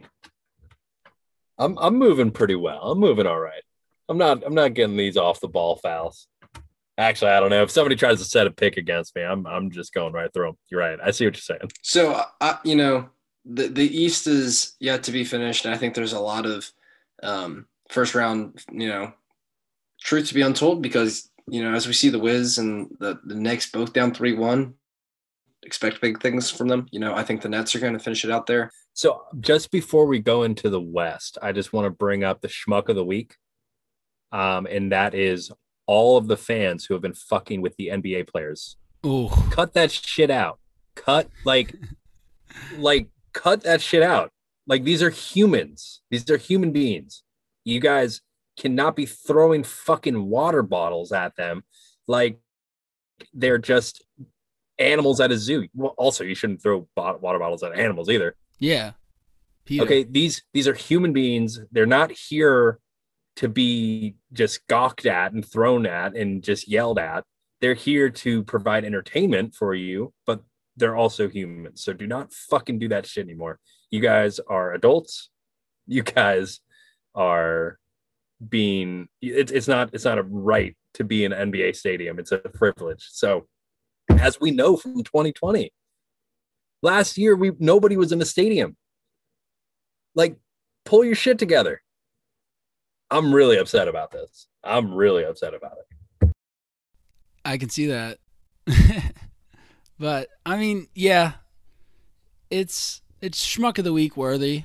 I'm 1.59 1.77
I'm 1.79 1.97
moving 1.97 2.31
pretty 2.31 2.55
well. 2.55 2.91
I'm 2.93 2.99
moving 2.99 3.27
all 3.27 3.39
right. 3.39 3.63
I'm 4.09 4.17
not 4.19 4.43
I'm 4.45 4.55
not 4.55 4.73
getting 4.73 4.97
these 4.97 5.19
off 5.19 5.41
the 5.41 5.49
ball 5.49 5.77
fouls. 5.77 6.27
Actually, 6.97 7.33
I 7.33 7.41
don't 7.41 7.51
know. 7.51 7.63
If 7.63 7.71
somebody 7.71 7.97
tries 7.97 8.21
to 8.21 8.25
set 8.25 8.47
a 8.47 8.51
pick 8.51 8.77
against 8.77 9.15
me, 9.15 9.23
I'm 9.23 9.47
I'm 9.47 9.71
just 9.71 9.93
going 9.93 10.13
right 10.15 10.33
through 10.33 10.47
them. 10.47 10.57
You're 10.71 10.81
right. 10.81 10.99
I 11.03 11.11
see 11.11 11.27
what 11.27 11.35
you're 11.35 11.59
saying. 11.59 11.71
So, 11.83 12.23
I, 12.41 12.59
you 12.65 12.77
know, 12.77 13.11
the 13.45 13.69
the 13.69 13.85
East 13.87 14.27
is 14.27 14.75
yet 14.81 15.03
to 15.05 15.13
be 15.13 15.25
finished. 15.25 15.65
And 15.67 15.75
I 15.75 15.79
think 15.79 15.95
there's 15.95 16.13
a 16.15 16.21
lot 16.21 16.47
of 16.47 16.71
um, 17.23 17.67
first 17.89 18.15
round, 18.15 18.63
you 18.73 18.89
know, 18.89 19.13
truth 20.01 20.29
to 20.29 20.35
be 20.35 20.43
untold 20.43 20.83
because 20.83 21.31
you 21.49 21.63
know 21.63 21.75
as 21.75 21.87
we 21.87 21.93
see 21.93 22.09
the 22.09 22.19
Wiz 22.19 22.59
and 22.59 22.89
the 23.01 23.19
the 23.25 23.35
Knicks 23.35 23.71
both 23.71 23.93
down 23.93 24.15
three 24.15 24.33
one, 24.33 24.75
expect 25.63 26.01
big 26.01 26.21
things 26.21 26.51
from 26.51 26.69
them. 26.69 26.87
You 26.91 27.01
know, 27.01 27.15
I 27.15 27.25
think 27.25 27.43
the 27.43 27.49
Nets 27.49 27.75
are 27.75 27.81
going 27.81 27.93
to 27.95 27.99
finish 27.99 28.25
it 28.25 28.31
out 28.31 28.47
there. 28.47 28.71
So 28.93 29.23
just 29.41 29.71
before 29.71 30.07
we 30.07 30.21
go 30.21 30.45
into 30.45 30.71
the 30.71 30.81
West, 30.81 31.39
I 31.43 31.53
just 31.53 31.73
want 31.73 31.87
to 31.87 31.91
bring 31.91 32.23
up 32.23 32.41
the 32.41 32.49
schmuck 32.49 32.89
of 32.89 32.97
the 32.97 33.05
week. 33.05 33.37
Um, 34.31 34.67
and 34.67 34.93
that 34.93 35.15
is 35.15 35.51
all 35.87 36.17
of 36.17 36.29
the 36.29 36.37
fans 36.37 36.85
who 36.85 36.95
have 36.95 37.03
been 37.03 37.15
fucking 37.15 37.61
with 37.61 37.77
the 37.77 37.89
NBA 37.89 38.29
players. 38.29 38.77
Oh, 39.03 39.29
Cut 39.51 39.75
that 39.75 39.91
shit 39.91 40.31
out. 40.31 40.59
Cut 40.95 41.29
like 41.45 41.75
like 42.77 43.09
cut 43.33 43.63
that 43.65 43.81
shit 43.81 44.03
out. 44.03 44.31
Like 44.67 44.85
these 44.85 45.03
are 45.03 45.11
humans. 45.11 46.01
These 46.11 46.31
are 46.31 46.37
human 46.37 46.73
beings. 46.73 47.23
You 47.65 47.81
guys 47.81 48.21
cannot 48.59 48.95
be 48.97 49.07
throwing 49.07 49.65
fucking 49.65 50.29
water 50.29 50.63
bottles 50.63 51.13
at 51.13 51.35
them 51.37 51.65
like 52.07 52.39
they're 53.33 53.59
just 53.59 54.05
animals 54.79 55.21
at 55.21 55.33
a 55.33 55.39
zoo. 55.39 55.67
Well, 55.75 55.95
also 55.97 56.25
you 56.25 56.35
shouldn't 56.35 56.63
throw 56.63 56.87
water 56.97 57.39
bottles 57.39 57.63
at 57.63 57.79
animals 57.79 58.09
either. 58.09 58.37
yeah. 58.59 58.93
Peter. 59.67 59.85
Okay, 59.85 60.03
these 60.05 60.43
these 60.53 60.69
are 60.69 60.75
human 60.75 61.15
beings. 61.15 61.59
They're 61.73 61.87
not 61.87 62.13
here 62.13 62.81
to 63.37 63.49
be 63.49 64.17
just 64.31 64.67
gawked 64.67 65.07
at 65.07 65.33
and 65.33 65.43
thrown 65.43 65.87
at 65.87 66.15
and 66.15 66.43
just 66.43 66.69
yelled 66.69 66.99
at. 66.99 67.25
They're 67.63 67.73
here 67.73 68.11
to 68.11 68.45
provide 68.45 68.85
entertainment 68.85 69.55
for 69.55 69.75
you, 69.75 70.13
but 70.27 70.43
they're 70.77 70.97
also 70.97 71.29
humans. 71.29 71.83
So 71.83 71.95
do 71.95 72.07
not 72.07 72.31
fucking 72.33 72.79
do 72.79 72.89
that 72.89 73.07
shit 73.07 73.25
anymore. 73.25 73.59
You 73.91 74.01
guys 74.01 74.39
are 74.39 74.75
adults. 74.75 75.31
You 75.87 76.03
guys 76.03 76.61
are 77.15 77.79
being 78.49 79.09
it's 79.23 79.53
it's 79.53 79.69
not 79.69 79.91
it's 79.93 80.05
not 80.05 80.19
a 80.19 80.23
right 80.23 80.77
to 80.95 81.05
be 81.05 81.25
in 81.25 81.33
an 81.33 81.53
NBA 81.53 81.77
stadium. 81.77 82.19
It's 82.19 82.33
a 82.33 82.39
privilege. 82.39 83.07
So 83.11 83.47
as 84.11 84.41
we 84.41 84.51
know 84.51 84.77
from 84.77 85.03
2020, 85.03 85.73
last 86.83 87.17
year 87.17 87.37
we 87.37 87.53
nobody 87.59 87.97
was 87.97 88.13
in 88.13 88.19
the 88.19 88.27
stadium 88.27 88.77
like 90.15 90.37
pull 90.85 91.03
your 91.03 91.15
shit 91.15 91.39
together 91.39 91.81
i'm 93.11 93.35
really 93.35 93.57
upset 93.57 93.89
about 93.89 94.13
this 94.13 94.49
i'm 94.63 94.95
really 94.95 95.25
upset 95.25 95.55
about 95.55 95.73
it 95.79 95.95
I 97.45 97.59
can 97.59 97.69
see 97.69 97.87
that. 97.87 98.19
but 99.99 100.29
I 100.47 100.57
mean, 100.57 100.89
yeah, 100.95 101.33
it's 102.51 103.03
it's 103.21 103.45
schmuck 103.47 103.79
of 103.79 103.85
the 103.85 103.93
week 103.93 104.17
worthy, 104.17 104.65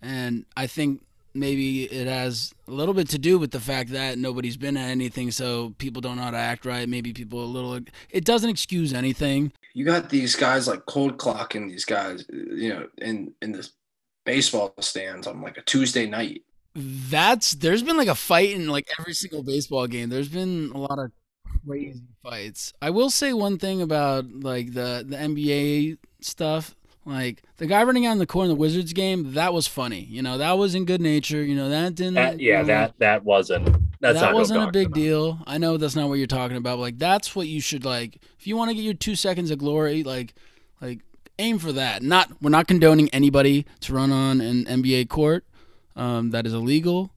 and 0.00 0.44
I 0.56 0.66
think 0.66 1.04
maybe 1.34 1.84
it 1.84 2.06
has 2.06 2.52
a 2.68 2.70
little 2.70 2.94
bit 2.94 3.08
to 3.10 3.18
do 3.18 3.38
with 3.38 3.50
the 3.50 3.60
fact 3.60 3.90
that 3.90 4.18
nobody's 4.18 4.56
been 4.56 4.76
at 4.76 4.90
anything, 4.90 5.30
so 5.30 5.74
people 5.78 6.00
don't 6.00 6.16
know 6.16 6.22
how 6.22 6.30
to 6.30 6.36
act 6.36 6.64
right. 6.64 6.88
Maybe 6.88 7.12
people 7.12 7.42
a 7.42 7.46
little. 7.46 7.78
It 8.10 8.24
doesn't 8.24 8.50
excuse 8.50 8.92
anything. 8.92 9.52
You 9.74 9.84
got 9.84 10.10
these 10.10 10.36
guys 10.36 10.68
like 10.68 10.84
cold 10.86 11.18
clocking 11.18 11.68
these 11.68 11.84
guys, 11.84 12.24
you 12.30 12.68
know, 12.68 12.86
in 12.98 13.32
in 13.40 13.52
the 13.52 13.68
baseball 14.24 14.74
stands 14.80 15.26
on 15.26 15.40
like 15.40 15.56
a 15.56 15.62
Tuesday 15.62 16.06
night. 16.06 16.42
That's 16.74 17.52
there's 17.52 17.82
been 17.82 17.96
like 17.96 18.08
a 18.08 18.14
fight 18.14 18.50
in 18.50 18.68
like 18.68 18.88
every 18.98 19.14
single 19.14 19.42
baseball 19.42 19.86
game. 19.86 20.08
There's 20.08 20.28
been 20.28 20.72
a 20.74 20.78
lot 20.78 20.98
of 20.98 21.12
crazy 21.66 22.02
fights. 22.22 22.72
I 22.80 22.90
will 22.90 23.10
say 23.10 23.32
one 23.32 23.58
thing 23.58 23.82
about 23.82 24.26
like 24.26 24.72
the 24.72 25.04
the 25.06 25.16
NBA 25.16 25.98
stuff. 26.20 26.74
Like 27.04 27.42
the 27.56 27.66
guy 27.66 27.82
running 27.82 28.06
out 28.06 28.12
in 28.12 28.18
the 28.18 28.26
corner 28.26 28.44
in 28.50 28.56
the 28.56 28.60
Wizards 28.60 28.92
game, 28.92 29.34
that 29.34 29.52
was 29.52 29.66
funny. 29.66 30.00
You 30.00 30.22
know, 30.22 30.38
that 30.38 30.52
was 30.52 30.74
in 30.74 30.84
good 30.84 31.00
nature. 31.00 31.42
You 31.42 31.56
know, 31.56 31.68
that 31.68 31.94
didn't. 31.96 32.14
that, 32.14 32.38
yeah 32.40 32.56
really- 32.56 32.66
that 32.68 32.94
that 32.98 33.24
wasn't 33.24 33.76
that's 34.00 34.20
that 34.20 34.34
wasn't 34.34 34.64
a 34.64 34.70
big 34.72 34.88
talking 34.88 35.02
deal. 35.02 35.38
I 35.46 35.58
know 35.58 35.76
that's 35.76 35.96
not 35.96 36.08
what 36.08 36.14
you're 36.18 36.26
talking 36.26 36.56
about. 36.56 36.76
But 36.76 36.82
like 36.82 36.98
that's 36.98 37.34
what 37.34 37.48
you 37.48 37.60
should 37.60 37.84
like. 37.84 38.18
If 38.38 38.46
you 38.46 38.56
want 38.56 38.70
to 38.70 38.74
get 38.74 38.82
your 38.82 38.94
two 38.94 39.16
seconds 39.16 39.50
of 39.50 39.58
glory, 39.58 40.02
like 40.04 40.34
like 40.80 41.00
aim 41.38 41.58
for 41.58 41.72
that. 41.72 42.02
Not 42.02 42.30
we're 42.40 42.50
not 42.50 42.68
condoning 42.68 43.08
anybody 43.10 43.66
to 43.80 43.94
run 43.94 44.12
on 44.12 44.40
an 44.40 44.64
NBA 44.64 45.08
court. 45.08 45.44
Um, 45.96 46.30
that 46.30 46.46
is 46.46 46.54
illegal. 46.54 47.10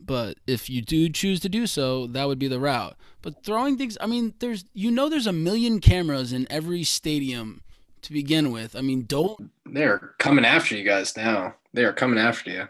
But 0.00 0.38
if 0.46 0.70
you 0.70 0.80
do 0.80 1.08
choose 1.10 1.40
to 1.40 1.48
do 1.50 1.66
so, 1.66 2.06
that 2.08 2.26
would 2.28 2.38
be 2.38 2.48
the 2.48 2.60
route. 2.60 2.96
But 3.20 3.44
throwing 3.44 3.76
things, 3.76 3.98
I 4.00 4.06
mean, 4.06 4.34
there's 4.38 4.64
you 4.72 4.90
know 4.90 5.08
there's 5.08 5.26
a 5.26 5.32
million 5.32 5.80
cameras 5.80 6.32
in 6.32 6.46
every 6.50 6.82
stadium 6.82 7.60
to 8.02 8.12
begin 8.12 8.50
with. 8.50 8.76
I 8.76 8.80
mean, 8.80 9.02
don't 9.02 9.50
They're 9.66 10.14
coming 10.18 10.44
after 10.44 10.76
you 10.76 10.84
guys 10.84 11.16
now. 11.16 11.54
They 11.72 11.84
are 11.84 11.92
coming 11.92 12.18
after 12.18 12.50
you. 12.50 12.68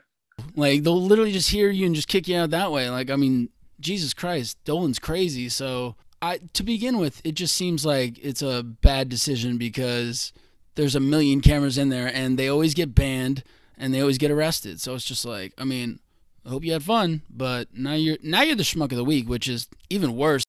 Like 0.55 0.83
they'll 0.83 1.01
literally 1.01 1.33
just 1.33 1.51
hear 1.51 1.71
you 1.71 1.87
and 1.87 1.95
just 1.95 2.09
kick 2.09 2.29
you 2.29 2.37
out 2.37 2.51
that 2.51 2.73
way. 2.73 2.91
Like 2.91 3.11
I 3.11 3.17
mean, 3.17 3.51
Jesus 3.81 4.15
Christ, 4.15 4.63
Dolan's 4.65 4.99
crazy. 4.99 5.49
So 5.49 5.97
I 6.21 6.41
to 6.53 6.63
begin 6.63 6.99
with, 6.99 7.21
it 7.25 7.33
just 7.33 7.55
seems 7.55 7.85
like 7.85 8.19
it's 8.19 8.43
a 8.43 8.63
bad 8.63 9.09
decision 9.09 9.59
because 9.59 10.33
there's 10.75 10.97
a 10.97 11.01
million 11.01 11.41
cameras 11.41 11.79
in 11.79 11.89
there 11.89 12.11
and 12.13 12.39
they 12.39 12.49
always 12.49 12.75
get 12.75 12.95
banned 12.95 13.43
and 13.77 13.95
they 13.95 14.01
always 14.01 14.19
get 14.19 14.31
arrested. 14.31 14.81
So 14.81 14.95
it's 14.95 15.05
just 15.05 15.25
like, 15.25 15.53
I 15.59 15.65
mean, 15.65 16.01
I 16.45 16.51
hope 16.51 16.65
you 16.65 16.73
had 16.73 16.83
fun, 16.83 17.23
but 17.29 17.69
now 17.73 17.95
you're 17.95 18.19
now 18.23 18.43
you're 18.43 18.57
the 18.57 18.63
schmuck 18.63 18.91
of 18.91 18.97
the 18.97 19.05
week, 19.05 19.29
which 19.29 19.49
is 19.49 19.69
even 19.91 20.17
worse. 20.17 20.45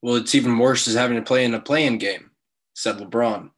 Well, 0.00 0.16
it's 0.16 0.34
even 0.34 0.58
worse 0.58 0.88
is 0.88 0.96
having 0.96 1.16
to 1.16 1.22
play 1.22 1.44
in 1.44 1.54
a 1.54 1.60
play-in 1.60 1.98
game, 1.98 2.30
said 2.74 2.96
LeBron. 2.96 3.50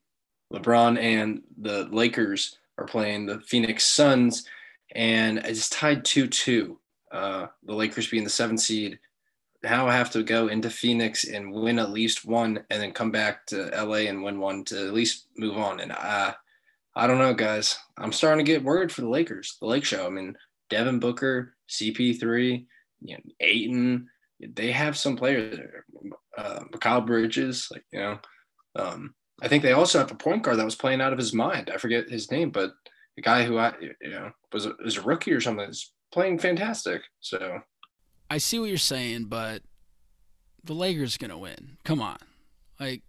LeBron 0.52 0.98
and 0.98 1.42
the 1.58 1.84
Lakers 1.90 2.58
are 2.78 2.86
playing 2.86 3.26
the 3.26 3.40
Phoenix 3.40 3.84
Suns, 3.86 4.46
and 4.94 5.38
it's 5.38 5.68
tied 5.68 6.04
2 6.04 6.28
2. 6.28 6.78
Uh, 7.12 7.46
the 7.62 7.74
Lakers 7.74 8.08
being 8.08 8.24
the 8.24 8.30
seventh 8.30 8.60
seed. 8.60 8.98
Now 9.62 9.88
I 9.88 9.94
have 9.94 10.10
to 10.10 10.22
go 10.22 10.48
into 10.48 10.68
Phoenix 10.68 11.24
and 11.24 11.52
win 11.52 11.78
at 11.78 11.90
least 11.90 12.24
one, 12.24 12.64
and 12.70 12.82
then 12.82 12.92
come 12.92 13.10
back 13.10 13.46
to 13.46 13.70
LA 13.74 14.08
and 14.08 14.22
win 14.22 14.38
one 14.38 14.64
to 14.64 14.86
at 14.86 14.92
least 14.92 15.28
move 15.36 15.56
on. 15.56 15.80
And 15.80 15.92
uh, 15.92 16.34
I 16.96 17.06
don't 17.06 17.18
know, 17.18 17.34
guys. 17.34 17.78
I'm 17.96 18.12
starting 18.12 18.44
to 18.44 18.52
get 18.52 18.64
worried 18.64 18.92
for 18.92 19.00
the 19.00 19.08
Lakers, 19.08 19.56
the 19.60 19.66
Lake 19.66 19.84
Show. 19.84 20.06
I 20.06 20.10
mean, 20.10 20.36
Devin 20.70 20.98
Booker, 20.98 21.54
CP3, 21.68 22.66
you 23.02 23.14
know, 23.14 23.22
Ayton, 23.40 24.08
they 24.40 24.72
have 24.72 24.96
some 24.96 25.16
players 25.16 25.56
there. 25.56 25.84
Uh, 26.36 26.64
Kyle 26.80 27.00
Bridges, 27.00 27.68
like, 27.70 27.84
you 27.92 28.00
know, 28.00 28.18
um, 28.76 29.14
I 29.42 29.48
think 29.48 29.62
they 29.62 29.72
also 29.72 29.98
have 29.98 30.10
a 30.10 30.16
point 30.16 30.42
guard 30.42 30.58
that 30.58 30.64
was 30.64 30.76
playing 30.76 31.00
out 31.00 31.12
of 31.12 31.18
his 31.18 31.34
mind. 31.34 31.70
I 31.72 31.76
forget 31.76 32.08
his 32.08 32.30
name, 32.30 32.50
but 32.50 32.72
the 33.16 33.22
guy 33.22 33.44
who 33.44 33.58
I, 33.58 33.72
you 33.80 34.10
know, 34.10 34.30
was 34.52 34.66
a, 34.66 34.74
was 34.82 34.96
a 34.96 35.02
rookie 35.02 35.32
or 35.32 35.40
something 35.40 35.68
is 35.68 35.92
playing 36.12 36.38
fantastic. 36.38 37.02
So 37.20 37.60
I 38.30 38.38
see 38.38 38.58
what 38.58 38.68
you're 38.68 38.78
saying, 38.78 39.24
but 39.24 39.62
the 40.62 40.74
Lakers 40.74 41.16
gonna 41.16 41.38
win. 41.38 41.78
Come 41.84 42.00
on, 42.00 42.18
like 42.80 43.02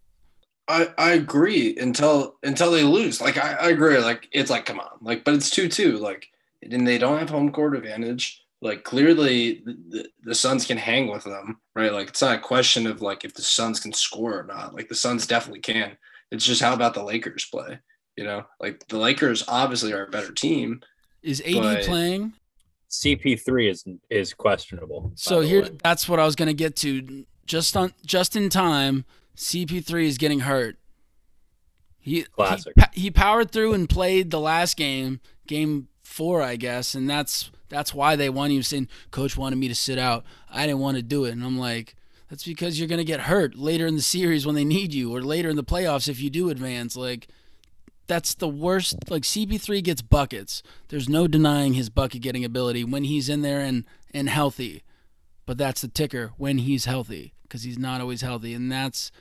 I, 0.68 0.90
I 0.98 1.12
agree 1.14 1.78
until 1.78 2.38
until 2.44 2.72
they 2.72 2.84
lose. 2.84 3.22
Like 3.22 3.38
I, 3.38 3.54
I 3.54 3.70
agree. 3.70 3.98
Like 4.00 4.28
it's 4.32 4.50
like 4.50 4.66
come 4.66 4.80
on. 4.80 4.98
Like 5.02 5.24
but 5.24 5.36
it's 5.36 5.50
two 5.50 5.70
two. 5.70 5.98
Like 5.98 6.28
and 6.64 6.88
they 6.88 6.98
don't 6.98 7.20
have 7.20 7.30
home 7.30 7.52
court 7.52 7.76
advantage. 7.76 8.42
Like 8.62 8.84
clearly 8.84 9.62
the, 9.66 9.78
the, 9.90 10.10
the 10.24 10.36
Suns 10.36 10.66
can 10.66 10.78
hang 10.78 11.08
with 11.08 11.24
them, 11.24 11.60
right? 11.76 11.94
Like 11.94 12.10
it's 12.10 12.22
not 12.22 12.38
a 12.38 12.42
question 12.42 12.88
of 12.88 13.02
like 13.02 13.24
if 13.24 13.34
the 13.34 13.44
Suns 13.44 13.80
can 13.80 13.94
score 13.94 14.40
or 14.40 14.44
not. 14.44 14.74
Like 14.74 14.90
the 14.90 14.96
Suns 14.96 15.28
definitely 15.28 15.62
can. 15.62 15.98
It's 16.36 16.46
just 16.46 16.62
how 16.62 16.74
about 16.74 16.94
the 16.94 17.04
Lakers 17.04 17.46
play? 17.46 17.80
You 18.16 18.24
know, 18.24 18.44
like 18.60 18.88
the 18.88 18.98
Lakers 18.98 19.44
obviously 19.48 19.92
are 19.94 20.06
a 20.06 20.10
better 20.10 20.32
team. 20.32 20.82
is 21.24 21.42
AD 21.46 21.54
But- 21.62 21.84
playing? 21.86 22.34
CP3 22.90 23.70
is 23.70 23.84
is 24.10 24.34
questionable. 24.34 25.12
So 25.16 25.42
here, 25.42 25.64
way. 25.64 25.72
that's 25.84 26.08
what 26.08 26.20
I 26.20 26.26
was 26.26 26.36
gonna 26.36 26.54
get 26.54 26.76
to. 26.78 27.26
Just 27.46 27.76
on, 27.76 27.94
just 28.06 28.36
in 28.36 28.50
time. 28.50 29.06
CP3 29.36 30.06
is 30.06 30.18
getting 30.18 30.42
hurt. 30.42 30.78
He 32.00 32.24
Classic. 32.24 32.74
He, 32.94 33.02
he 33.02 33.12
powered 33.12 33.52
through 33.52 33.74
and 33.74 33.90
played 33.90 34.30
the 34.32 34.40
last 34.40 34.78
game, 34.78 35.20
game 35.48 35.88
four, 36.04 36.42
I 36.42 36.56
guess, 36.56 36.94
and 36.96 37.10
that's 37.10 37.50
that's 37.68 37.94
why 37.94 38.16
they 38.16 38.30
won. 38.30 38.52
He 38.52 38.58
was 38.58 38.68
saying, 38.68 38.88
"Coach 39.12 39.36
wanted 39.36 39.58
me 39.58 39.68
to 39.68 39.76
sit 39.76 39.98
out. 39.98 40.24
I 40.50 40.68
didn't 40.68 40.80
want 40.82 40.98
to 40.98 41.04
do 41.04 41.26
it," 41.26 41.32
and 41.32 41.44
I'm 41.44 41.58
like, 41.58 41.96
"That's 42.30 42.46
because 42.46 42.80
you're 42.80 42.88
gonna 42.88 43.04
get 43.04 43.22
hurt 43.22 43.56
later 43.56 43.86
in 43.88 43.96
the 43.96 44.02
series 44.02 44.46
when 44.46 44.56
they 44.56 44.66
need 44.66 44.94
you, 44.94 45.16
or 45.16 45.22
later 45.22 45.50
in 45.50 45.56
the 45.56 45.64
playoffs 45.64 46.08
if 46.08 46.20
you 46.20 46.30
do 46.30 46.50
advance." 46.50 46.96
Like, 46.96 47.28
that's 48.08 48.36
the 48.36 48.48
worst. 48.48 49.10
Like 49.10 49.24
CP3 49.24 49.84
gets 49.84 50.02
buckets. 50.02 50.62
There's 50.90 51.10
no 51.10 51.28
denying 51.28 51.74
his 51.74 51.90
bucket 51.90 52.22
getting 52.22 52.46
ability 52.46 52.84
when 52.84 53.04
he's 53.04 53.30
in 53.30 53.42
there 53.42 53.62
and 53.62 53.86
and 54.14 54.30
healthy. 54.30 54.84
But 55.46 55.58
that's 55.58 55.82
the 55.82 55.88
ticker 55.88 56.32
when 56.38 56.60
he's 56.60 56.86
healthy 56.86 57.34
because 57.44 57.64
he's 57.64 57.78
not 57.78 58.02
always 58.02 58.22
healthy, 58.22 58.54
and 58.54 58.72
that's 58.72 59.12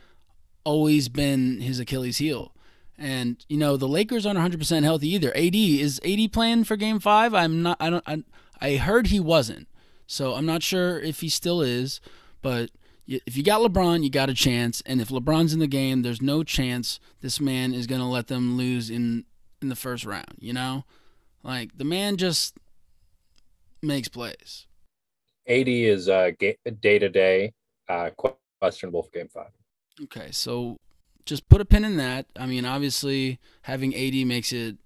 always 0.64 1.08
been 1.08 1.60
his 1.60 1.78
Achilles 1.78 2.18
heel. 2.18 2.54
And 2.96 3.44
you 3.48 3.56
know 3.56 3.76
the 3.76 3.88
Lakers 3.88 4.24
aren't 4.24 4.36
100 4.36 4.58
percent 4.58 4.84
healthy 4.84 5.08
either. 5.14 5.36
AD 5.36 5.54
is 5.54 6.00
AD 6.04 6.32
playing 6.32 6.64
for 6.64 6.76
Game 6.76 7.00
Five. 7.00 7.34
I'm 7.34 7.62
not. 7.62 7.76
I 7.80 7.90
don't. 7.90 8.04
I, 8.06 8.22
I 8.60 8.76
heard 8.76 9.08
he 9.08 9.20
wasn't, 9.20 9.68
so 10.06 10.34
I'm 10.34 10.46
not 10.46 10.62
sure 10.62 11.00
if 11.00 11.20
he 11.20 11.28
still 11.28 11.60
is. 11.60 12.00
But 12.40 12.70
if 13.06 13.36
you 13.36 13.42
got 13.42 13.60
LeBron, 13.60 14.02
you 14.02 14.10
got 14.10 14.30
a 14.30 14.34
chance. 14.34 14.82
And 14.86 15.00
if 15.00 15.08
LeBron's 15.08 15.52
in 15.52 15.58
the 15.58 15.66
game, 15.66 16.02
there's 16.02 16.22
no 16.22 16.42
chance 16.42 17.00
this 17.20 17.40
man 17.40 17.74
is 17.74 17.86
gonna 17.86 18.10
let 18.10 18.28
them 18.28 18.56
lose 18.56 18.90
in 18.90 19.24
in 19.60 19.68
the 19.68 19.76
first 19.76 20.04
round. 20.04 20.34
You 20.38 20.52
know, 20.52 20.84
like 21.42 21.76
the 21.76 21.84
man 21.84 22.16
just 22.16 22.56
makes 23.82 24.08
plays. 24.08 24.66
AD 25.46 25.68
is 25.68 26.08
uh 26.08 26.30
day 26.38 26.98
to 26.98 27.08
day 27.08 27.52
uh 27.88 28.10
questionable 28.60 29.02
for 29.02 29.10
game 29.10 29.28
5. 29.28 29.46
Okay, 30.04 30.28
so 30.30 30.78
just 31.26 31.48
put 31.48 31.60
a 31.60 31.64
pin 31.64 31.84
in 31.84 31.96
that. 31.98 32.26
I 32.36 32.46
mean, 32.46 32.64
obviously, 32.64 33.38
having 33.62 33.94
AD 33.94 34.26
makes 34.26 34.52
it 34.52 34.76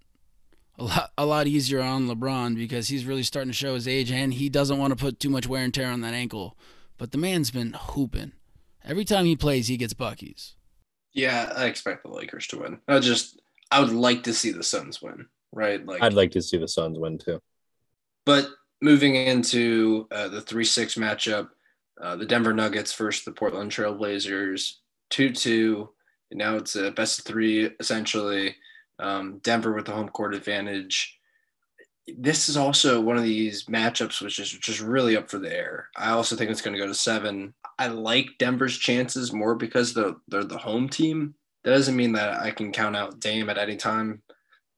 a 0.78 0.84
lot 0.84 1.10
a 1.18 1.26
lot 1.26 1.46
easier 1.46 1.80
on 1.80 2.08
LeBron 2.08 2.56
because 2.56 2.88
he's 2.88 3.04
really 3.04 3.22
starting 3.22 3.50
to 3.50 3.56
show 3.56 3.74
his 3.74 3.88
age 3.88 4.10
and 4.10 4.34
he 4.34 4.48
doesn't 4.48 4.78
want 4.78 4.92
to 4.92 4.96
put 4.96 5.18
too 5.18 5.30
much 5.30 5.46
wear 5.46 5.64
and 5.64 5.74
tear 5.74 5.90
on 5.90 6.00
that 6.02 6.14
ankle. 6.14 6.56
But 6.99 7.12
the 7.12 7.18
man's 7.18 7.51
been 7.51 7.74
hooping. 7.74 8.32
Every 8.84 9.05
time 9.05 9.24
he 9.24 9.36
plays, 9.36 9.68
he 9.68 9.76
gets 9.76 9.94
buckies. 9.94 10.55
Yeah, 11.12 11.53
I 11.57 11.66
expect 11.66 12.03
the 12.03 12.11
Lakers 12.11 12.46
to 12.49 12.59
win. 12.59 12.80
I 12.86 12.99
just 12.99 13.40
I 13.70 13.80
would 13.80 13.92
like 13.92 14.24
to 14.24 14.34
see 14.34 14.53
the 14.53 14.62
Suns 14.62 15.01
win, 15.01 15.26
right? 15.53 15.84
Like 15.84 16.03
I'd 16.03 16.12
like 16.12 16.32
to 16.32 16.42
see 16.42 16.59
the 16.59 16.68
Suns 16.68 16.99
win 16.99 17.18
too. 17.18 17.40
But 18.26 18.49
moving 18.82 19.14
into 19.14 20.07
uh, 20.11 20.28
the 20.28 20.40
3 20.40 20.64
6 20.64 20.94
matchup, 20.96 21.49
uh, 22.01 22.16
the 22.16 22.26
Denver 22.26 22.53
Nuggets 22.53 22.94
versus 22.94 23.24
the 23.24 23.32
Portland 23.32 23.70
Trailblazers, 23.70 24.74
2 25.11 25.30
2. 25.30 25.88
Now 26.32 26.57
it's 26.57 26.76
a 26.76 26.90
best 26.90 27.20
of 27.20 27.24
three, 27.24 27.70
essentially. 27.80 28.55
Um, 28.99 29.40
Denver 29.42 29.72
with 29.72 29.86
the 29.86 29.92
home 29.92 30.09
court 30.09 30.34
advantage. 30.34 31.17
This 32.16 32.48
is 32.48 32.56
also 32.56 33.00
one 33.00 33.16
of 33.16 33.24
these 33.24 33.64
matchups 33.64 34.22
which 34.22 34.38
is 34.38 34.50
just 34.50 34.80
really 34.80 35.16
up 35.16 35.28
for 35.30 35.38
the 35.38 35.54
air. 35.54 35.88
I 35.96 36.11
also 36.11 36.36
think 36.36 36.50
it's 36.50 36.62
going 36.62 36.74
to 36.74 36.80
go 36.80 36.86
to 36.86 36.94
seven. 36.94 37.54
I 37.78 37.88
like 37.88 38.28
Denver's 38.38 38.78
chances 38.78 39.32
more 39.32 39.54
because 39.54 39.94
they're, 39.94 40.14
they're 40.28 40.44
the 40.44 40.59
home 40.59 40.88
team. 40.88 41.34
That 41.64 41.70
doesn't 41.70 41.96
mean 41.96 42.12
that 42.12 42.40
I 42.40 42.50
can 42.50 42.72
count 42.72 42.96
out 42.96 43.20
Dame 43.20 43.50
at 43.50 43.59
any 43.59 43.76
time. 43.76 44.22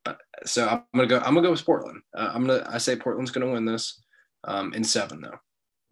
But 0.05 0.19
so 0.45 0.67
I'm 0.67 0.83
gonna 0.95 1.07
go. 1.07 1.19
I'm 1.19 1.35
gonna 1.35 1.43
go 1.43 1.51
with 1.51 1.65
Portland. 1.65 2.03
Uh, 2.17 2.31
I'm 2.33 2.47
gonna. 2.47 2.67
I 2.69 2.79
say 2.79 2.97
Portland's 2.97 3.31
gonna 3.31 3.51
win 3.51 3.65
this 3.65 4.03
um, 4.45 4.73
in 4.73 4.83
seven 4.83 5.21
though. 5.21 5.39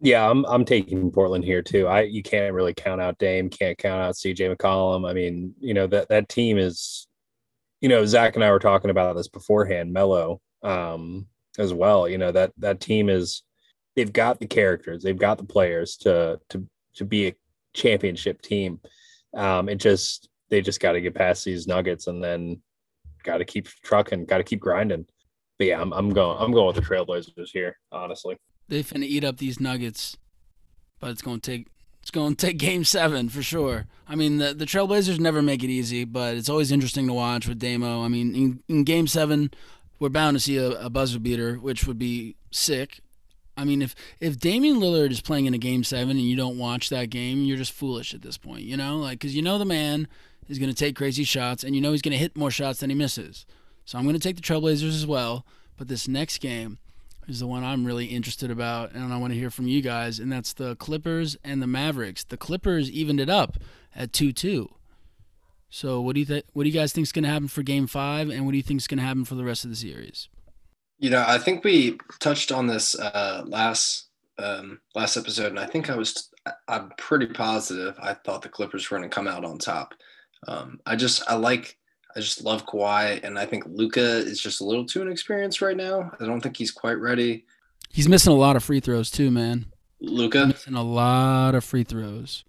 Yeah, 0.01 0.29
I'm 0.29 0.45
I'm 0.45 0.65
taking 0.65 1.11
Portland 1.11 1.43
here 1.43 1.61
too. 1.61 1.87
I 1.87 2.01
you 2.01 2.23
can't 2.23 2.53
really 2.53 2.73
count 2.73 3.01
out 3.01 3.17
Dame, 3.17 3.49
can't 3.49 3.77
count 3.77 4.01
out 4.01 4.15
CJ 4.15 4.55
McCollum. 4.55 5.07
I 5.09 5.13
mean, 5.13 5.53
you 5.59 5.73
know 5.73 5.87
that 5.87 6.09
that 6.09 6.29
team 6.29 6.57
is, 6.57 7.07
you 7.81 7.89
know, 7.89 8.05
Zach 8.05 8.35
and 8.35 8.43
I 8.43 8.51
were 8.51 8.59
talking 8.59 8.89
about 8.89 9.15
this 9.15 9.27
beforehand. 9.27 9.93
Melo, 9.93 10.41
um, 10.63 11.27
as 11.57 11.73
well. 11.73 12.07
You 12.07 12.17
know 12.17 12.31
that 12.31 12.51
that 12.57 12.79
team 12.79 13.09
is, 13.09 13.43
they've 13.95 14.11
got 14.11 14.39
the 14.39 14.47
characters, 14.47 15.03
they've 15.03 15.17
got 15.17 15.37
the 15.37 15.43
players 15.43 15.97
to 15.97 16.39
to 16.49 16.65
to 16.95 17.05
be 17.05 17.27
a 17.27 17.35
championship 17.73 18.41
team. 18.41 18.79
Um, 19.33 19.69
it 19.69 19.75
just 19.75 20.29
they 20.49 20.61
just 20.61 20.79
got 20.79 20.93
to 20.93 21.01
get 21.01 21.15
past 21.15 21.45
these 21.45 21.67
Nuggets 21.67 22.07
and 22.07 22.23
then 22.23 22.61
got 23.23 23.37
to 23.37 23.45
keep 23.45 23.67
trucking, 23.83 24.25
got 24.25 24.37
to 24.37 24.43
keep 24.43 24.59
grinding. 24.59 25.05
But 25.57 25.67
yeah, 25.67 25.81
I'm 25.81 25.93
I'm 25.93 26.09
going 26.09 26.37
I'm 26.39 26.51
going 26.51 26.67
with 26.67 26.75
the 26.75 26.81
Trailblazers 26.81 27.49
here, 27.51 27.77
honestly. 27.91 28.37
They 28.67 28.83
finna 28.83 29.05
eat 29.05 29.23
up 29.23 29.37
these 29.37 29.59
Nuggets, 29.59 30.17
but 30.99 31.09
it's 31.11 31.21
gonna 31.21 31.39
take 31.39 31.67
it's 32.01 32.11
gonna 32.11 32.35
take 32.35 32.57
Game 32.57 32.83
Seven 32.83 33.29
for 33.29 33.43
sure. 33.43 33.85
I 34.07 34.15
mean, 34.15 34.37
the 34.37 34.53
the 34.53 34.65
Trailblazers 34.65 35.19
never 35.19 35.41
make 35.41 35.63
it 35.63 35.69
easy, 35.69 36.05
but 36.05 36.37
it's 36.37 36.49
always 36.49 36.71
interesting 36.71 37.07
to 37.07 37.13
watch 37.13 37.47
with 37.47 37.59
Damo. 37.59 38.03
I 38.03 38.07
mean, 38.07 38.33
in, 38.33 38.63
in 38.69 38.83
Game 38.83 39.05
Seven, 39.05 39.51
we're 39.99 40.09
bound 40.09 40.35
to 40.35 40.39
see 40.39 40.57
a, 40.57 40.71
a 40.71 40.89
buzzer 40.89 41.19
beater, 41.19 41.55
which 41.55 41.85
would 41.85 41.99
be 41.99 42.35
sick. 42.51 43.01
I 43.57 43.65
mean, 43.65 43.81
if 43.81 43.93
if 44.19 44.39
Damian 44.39 44.77
Lillard 44.77 45.11
is 45.11 45.21
playing 45.21 45.45
in 45.45 45.53
a 45.53 45.57
Game 45.57 45.83
Seven 45.83 46.11
and 46.11 46.21
you 46.21 46.37
don't 46.37 46.57
watch 46.57 46.89
that 46.89 47.09
game, 47.09 47.43
you're 47.43 47.57
just 47.57 47.73
foolish 47.73 48.13
at 48.13 48.21
this 48.21 48.37
point, 48.37 48.61
you 48.61 48.77
know, 48.77 48.97
like 48.97 49.19
because 49.19 49.35
you 49.35 49.41
know 49.41 49.57
the 49.57 49.65
man 49.65 50.07
is 50.47 50.59
gonna 50.59 50.73
take 50.73 50.95
crazy 50.95 51.25
shots 51.25 51.63
and 51.63 51.75
you 51.75 51.81
know 51.81 51.91
he's 51.91 52.01
gonna 52.01 52.15
hit 52.15 52.37
more 52.37 52.51
shots 52.51 52.79
than 52.79 52.89
he 52.89 52.95
misses. 52.95 53.45
So 53.83 53.97
I'm 53.97 54.05
gonna 54.05 54.19
take 54.19 54.37
the 54.37 54.41
Trailblazers 54.41 54.95
as 54.95 55.05
well. 55.05 55.45
But 55.75 55.87
this 55.87 56.07
next 56.07 56.39
game 56.39 56.77
is 57.27 57.39
the 57.39 57.47
one 57.47 57.63
I'm 57.63 57.85
really 57.85 58.07
interested 58.07 58.51
about, 58.51 58.91
and 58.91 59.13
I 59.13 59.17
want 59.17 59.31
to 59.33 59.39
hear 59.39 59.49
from 59.49 59.67
you 59.67 59.81
guys, 59.81 60.19
and 60.19 60.31
that's 60.31 60.51
the 60.51 60.75
Clippers 60.75 61.37
and 61.43 61.61
the 61.61 61.67
Mavericks. 61.67 62.23
The 62.23 62.37
Clippers 62.37 62.91
evened 62.91 63.19
it 63.21 63.29
up 63.29 63.57
at 63.95 64.11
two-two. 64.11 64.69
So 65.69 66.01
what 66.01 66.15
do 66.15 66.19
you 66.19 66.25
think? 66.25 66.45
What 66.53 66.63
do 66.63 66.69
you 66.69 66.77
guys 66.77 66.93
think 66.93 67.05
is 67.05 67.11
going 67.11 67.23
to 67.23 67.29
happen 67.29 67.47
for 67.47 67.63
Game 67.63 67.87
Five, 67.87 68.29
and 68.29 68.45
what 68.45 68.51
do 68.51 68.57
you 68.57 68.63
think 68.63 68.79
is 68.79 68.87
going 68.87 68.97
to 68.97 69.03
happen 69.03 69.25
for 69.25 69.35
the 69.35 69.43
rest 69.43 69.63
of 69.63 69.69
the 69.69 69.75
series? 69.75 70.27
You 70.97 71.09
know, 71.09 71.23
I 71.25 71.37
think 71.37 71.63
we 71.63 71.97
touched 72.19 72.51
on 72.51 72.67
this 72.67 72.97
uh, 72.99 73.43
last 73.45 74.07
um, 74.37 74.79
last 74.95 75.17
episode, 75.17 75.47
and 75.47 75.59
I 75.59 75.65
think 75.65 75.89
I 75.89 75.95
was 75.95 76.29
I'm 76.67 76.91
pretty 76.97 77.27
positive 77.27 77.95
I 78.01 78.13
thought 78.13 78.41
the 78.41 78.49
Clippers 78.49 78.89
were 78.89 78.97
going 78.97 79.09
to 79.09 79.13
come 79.13 79.27
out 79.27 79.45
on 79.45 79.57
top. 79.57 79.93
Um, 80.47 80.79
I 80.85 80.95
just 80.95 81.21
I 81.29 81.35
like 81.35 81.77
I 82.15 82.19
just 82.19 82.43
love 82.43 82.65
Kawhi, 82.65 83.23
and 83.23 83.37
I 83.37 83.45
think 83.45 83.65
Luka 83.67 84.01
is 84.01 84.41
just 84.41 84.61
a 84.61 84.65
little 84.65 84.85
too 84.85 85.01
inexperienced 85.01 85.61
right 85.61 85.77
now. 85.77 86.11
I 86.19 86.25
don't 86.25 86.41
think 86.41 86.57
he's 86.57 86.71
quite 86.71 86.99
ready. 86.99 87.45
He's 87.91 88.09
missing 88.09 88.33
a 88.33 88.37
lot 88.37 88.55
of 88.55 88.63
free 88.63 88.79
throws 88.79 89.11
too, 89.11 89.31
man. 89.31 89.67
Luka, 90.01 90.47
Missing 90.47 90.75
a 90.75 90.83
lot 90.83 91.55
of 91.55 91.63
free 91.63 91.83
throws. 91.83 92.45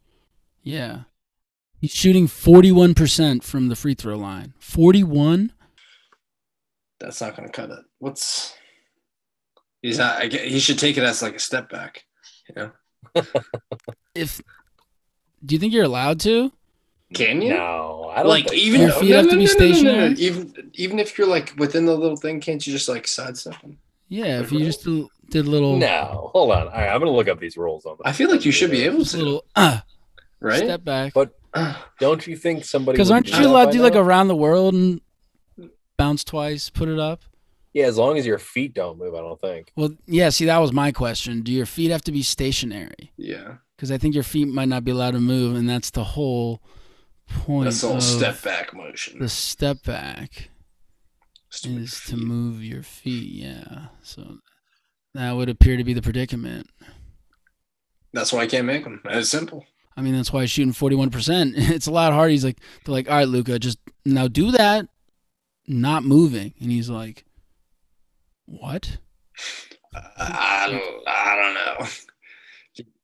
Yeah, 0.62 1.00
he's 1.80 1.92
shooting 1.92 2.26
forty-one 2.26 2.94
percent 2.94 3.42
from 3.44 3.68
the 3.68 3.76
free 3.76 3.94
throw 3.94 4.16
line. 4.16 4.54
Forty-one. 4.58 5.52
that's 6.98 7.20
not 7.20 7.36
going 7.36 7.48
to 7.48 7.52
cut 7.52 7.70
it. 7.70 7.80
What's 7.98 8.54
he's 9.82 9.98
not? 9.98 10.16
I 10.18 10.26
get, 10.26 10.46
he 10.46 10.58
should 10.60 10.78
take 10.78 10.96
it 10.96 11.02
as 11.04 11.22
like 11.22 11.36
a 11.36 11.40
step 11.40 11.70
back. 11.70 12.04
You 12.48 12.54
know, 13.14 13.22
If 14.14 14.40
do 15.44 15.54
you 15.54 15.58
think 15.58 15.72
you're 15.72 15.84
allowed 15.84 16.20
to? 16.20 16.52
can 17.14 17.42
you? 17.42 17.50
No, 17.54 18.10
I 18.14 18.18
don't 18.22 18.28
like 18.28 18.48
think 18.48 18.60
even 18.62 18.82
Your 18.82 18.92
feet 18.92 19.10
have 19.10 19.28
to 19.30 19.36
be 19.36 19.46
stationary? 19.46 20.12
Even 20.14 20.70
even 20.74 20.98
if 20.98 21.16
you're 21.18 21.26
like 21.26 21.54
within 21.58 21.86
the 21.86 21.94
little 21.96 22.16
thing, 22.16 22.40
can't 22.40 22.64
you 22.66 22.72
just 22.72 22.88
like 22.88 23.06
sidestep 23.08 23.60
them? 23.62 23.78
Yeah, 24.08 24.40
if 24.40 24.50
you 24.52 24.60
just 24.60 24.84
did 24.84 25.06
did 25.30 25.46
a 25.46 25.50
little, 25.50 25.76
No, 25.76 26.30
hold 26.32 26.50
on. 26.50 26.66
All 26.66 26.72
right, 26.72 26.88
I'm 26.88 26.98
gonna 27.00 27.12
look 27.12 27.28
up 27.28 27.38
these 27.38 27.56
rules 27.56 27.86
on. 27.86 27.96
I 28.04 28.12
feel 28.12 28.28
like 28.30 28.44
you 28.44 28.50
should 28.52 28.70
be 28.70 28.82
able 28.82 28.98
just 28.98 29.14
a 29.14 29.18
to, 29.18 29.22
little 29.24 29.44
uh, 29.54 29.78
right? 30.40 30.58
step 30.58 30.84
back. 30.84 31.12
But 31.14 31.32
Don't 31.98 32.26
you 32.26 32.36
think 32.36 32.64
somebody? 32.64 32.96
Because 32.96 33.10
aren't 33.10 33.28
you 33.28 33.46
allowed 33.46 33.66
to 33.66 33.72
do 33.72 33.82
like 33.82 33.94
now? 33.94 34.00
around 34.00 34.28
the 34.28 34.36
world 34.36 34.74
and 34.74 35.00
bounce 35.96 36.24
twice, 36.24 36.70
put 36.70 36.88
it 36.88 36.98
up? 36.98 37.22
Yeah, 37.72 37.86
as 37.86 37.96
long 37.96 38.18
as 38.18 38.26
your 38.26 38.38
feet 38.38 38.74
don't 38.74 38.98
move, 38.98 39.14
I 39.14 39.18
don't 39.18 39.40
think. 39.40 39.72
Well, 39.76 39.90
yeah. 40.06 40.30
See, 40.30 40.44
that 40.46 40.58
was 40.58 40.72
my 40.72 40.90
question. 40.92 41.42
Do 41.42 41.52
your 41.52 41.66
feet 41.66 41.90
have 41.90 42.02
to 42.02 42.12
be 42.12 42.22
stationary? 42.22 43.12
yeah, 43.16 43.56
Because 43.76 43.92
I 43.92 43.98
think 43.98 44.14
your 44.14 44.24
feet 44.24 44.48
might 44.48 44.68
not 44.68 44.84
be 44.84 44.90
allowed 44.90 45.12
to 45.12 45.20
move, 45.20 45.54
and 45.56 45.68
that's 45.68 45.90
the 45.90 46.02
whole 46.02 46.60
point. 47.28 47.64
that's 47.64 47.80
the 47.82 47.88
whole 47.88 48.00
step 48.00 48.42
back 48.42 48.74
motion. 48.74 49.20
The 49.20 49.28
step 49.28 49.84
back 49.84 50.50
Stupid 51.48 51.82
is 51.82 52.00
to 52.06 52.16
move 52.16 52.62
your 52.62 52.82
feet. 52.82 53.30
Yeah. 53.32 53.86
So 54.02 54.38
that 55.14 55.32
would 55.32 55.48
appear 55.48 55.76
to 55.76 55.84
be 55.84 55.92
the 55.92 56.02
predicament. 56.02 56.68
That's 58.12 58.32
why 58.32 58.40
I 58.40 58.46
can't 58.46 58.66
make 58.66 58.84
them. 58.84 59.00
It's 59.04 59.28
simple. 59.28 59.64
I 60.00 60.02
mean, 60.02 60.16
that's 60.16 60.32
why 60.32 60.40
he's 60.40 60.50
shooting 60.50 60.72
41%. 60.72 61.52
It's 61.70 61.86
a 61.86 61.90
lot 61.90 62.14
harder. 62.14 62.30
He's 62.30 62.42
like, 62.44 62.56
they're 62.86 62.94
like, 62.94 63.10
all 63.10 63.16
right, 63.16 63.28
Luka, 63.28 63.58
just 63.58 63.78
now 64.06 64.28
do 64.28 64.50
that, 64.52 64.88
not 65.68 66.04
moving. 66.04 66.54
And 66.58 66.70
he's 66.70 66.88
like, 66.88 67.26
what? 68.46 68.96
I 69.94 70.68
don't, 70.70 71.06
I 71.06 71.36
don't 71.36 71.54
know. 71.54 71.86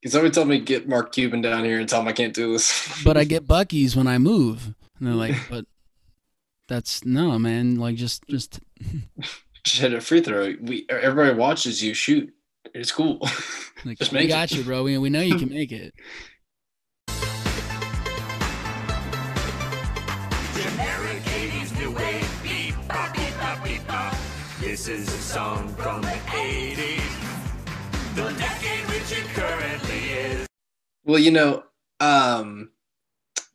Can 0.01 0.11
somebody 0.11 0.33
tell 0.33 0.47
me 0.47 0.59
get 0.59 0.89
Mark 0.89 1.13
Cuban 1.13 1.43
down 1.43 1.67
here 1.67 1.79
and 1.79 1.87
tell 1.87 2.01
him 2.01 2.09
I 2.09 2.13
can't 2.13 2.33
do 2.33 2.53
this? 2.55 3.03
But 3.05 3.19
I 3.19 3.25
get 3.25 3.47
Bucky's 3.47 3.95
when 3.95 4.07
I 4.07 4.17
move. 4.17 4.75
And 4.99 5.07
they're 5.07 5.15
like, 5.15 5.37
but 5.51 5.67
that's 6.67 7.05
no, 7.05 7.39
man. 7.39 7.77
Like, 7.77 7.97
just, 7.97 8.27
just, 8.27 8.59
just 9.65 9.81
hit 9.81 9.93
a 9.93 10.01
free 10.01 10.23
throw. 10.23 10.55
We 10.63 10.87
everybody 10.89 11.35
watches 11.35 11.83
you 11.83 11.93
shoot. 11.93 12.33
It's 12.73 12.91
cool. 12.91 13.19
like, 13.85 13.99
Just 13.99 14.13
we 14.13 14.21
make 14.21 14.29
got 14.29 14.51
it. 14.51 14.57
you, 14.59 14.65
bro. 14.65 14.83
We, 14.83 14.97
we 14.97 15.11
know 15.11 15.21
you 15.21 15.39
can 15.39 15.51
make 15.51 15.73
it. 15.73 15.93
Generic 20.57 21.23
80s 21.23 21.79
new 21.79 21.91
wave, 21.91 22.41
beep, 22.43 22.75
bop, 22.89 23.15
beep, 23.15 23.37
bop, 23.39 23.63
beep, 23.63 23.87
bop. 23.87 24.15
This 24.59 24.89
is 24.89 25.07
a 25.07 25.19
song 25.19 25.69
from 25.75 26.01
the 26.01 26.09
80s, 26.09 28.15
the 28.15 28.33
decade 28.39 28.89
which 28.89 29.13
it 29.13 29.27
currently 29.35 29.99
is. 29.99 30.47
Well, 31.05 31.19
you 31.19 31.31
know, 31.31 31.65
um, 32.01 32.71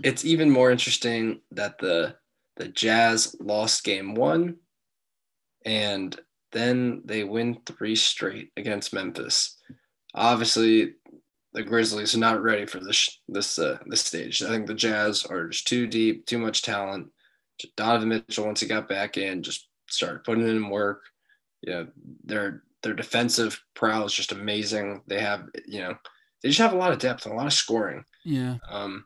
it's 0.04 0.26
even 0.26 0.52
more 0.52 0.70
interesting 0.70 1.42
that 1.52 1.80
the 1.80 2.18
the 2.58 2.68
Jazz 2.68 3.36
lost 3.40 3.84
game 3.84 4.14
one, 4.14 4.58
and 5.66 6.16
then 6.52 7.02
they 7.06 7.24
win 7.24 7.62
three 7.66 7.96
straight 7.96 8.52
against 8.58 8.94
Memphis. 8.94 9.58
Obviously, 10.14 10.94
the 11.54 11.64
Grizzlies 11.64 12.16
are 12.16 12.20
not 12.20 12.42
ready 12.42 12.66
for 12.66 12.80
this 12.80 13.20
this 13.28 13.60
uh, 13.60 13.78
this 13.86 14.02
stage. 14.02 14.42
I 14.42 14.50
think 14.50 14.68
the 14.68 14.74
Jazz 14.74 15.26
are 15.26 15.50
just 15.50 15.68
too 15.68 15.88
deep, 15.88 16.26
too 16.26 16.38
much 16.38 16.62
talent. 16.62 17.10
Donovan 17.76 18.10
Mitchell, 18.10 18.46
once 18.46 18.62
he 18.62 18.68
got 18.68 18.90
back 18.90 19.18
in, 19.18 19.44
just 19.44 19.68
started 19.90 20.24
putting 20.24 20.48
in 20.48 20.70
work. 20.70 21.02
You 21.62 21.74
know, 21.74 21.88
their 22.24 22.64
their 22.84 22.94
defensive 22.94 23.62
prowess 23.76 24.14
is 24.14 24.18
just 24.18 24.32
amazing. 24.32 25.02
They 25.08 25.20
have, 25.20 25.48
you 25.68 25.82
know, 25.82 25.96
they 26.42 26.50
just 26.50 26.60
have 26.60 26.74
a 26.74 26.78
lot 26.78 26.92
of 26.92 27.00
depth 27.00 27.26
and 27.26 27.34
a 27.34 27.38
lot 27.38 27.48
of 27.48 27.54
scoring. 27.54 28.04
Yeah. 28.26 28.58
Um, 28.70 29.06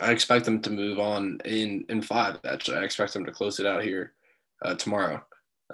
I 0.00 0.10
expect 0.10 0.44
them 0.44 0.60
to 0.62 0.70
move 0.70 0.98
on 0.98 1.38
in 1.44 1.84
in 1.88 2.02
five. 2.02 2.38
Actually, 2.44 2.78
I 2.78 2.84
expect 2.84 3.12
them 3.12 3.24
to 3.26 3.32
close 3.32 3.60
it 3.60 3.66
out 3.66 3.84
here 3.84 4.14
uh, 4.64 4.74
tomorrow, 4.74 5.22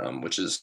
um, 0.01 0.20
which 0.20 0.38
is 0.38 0.61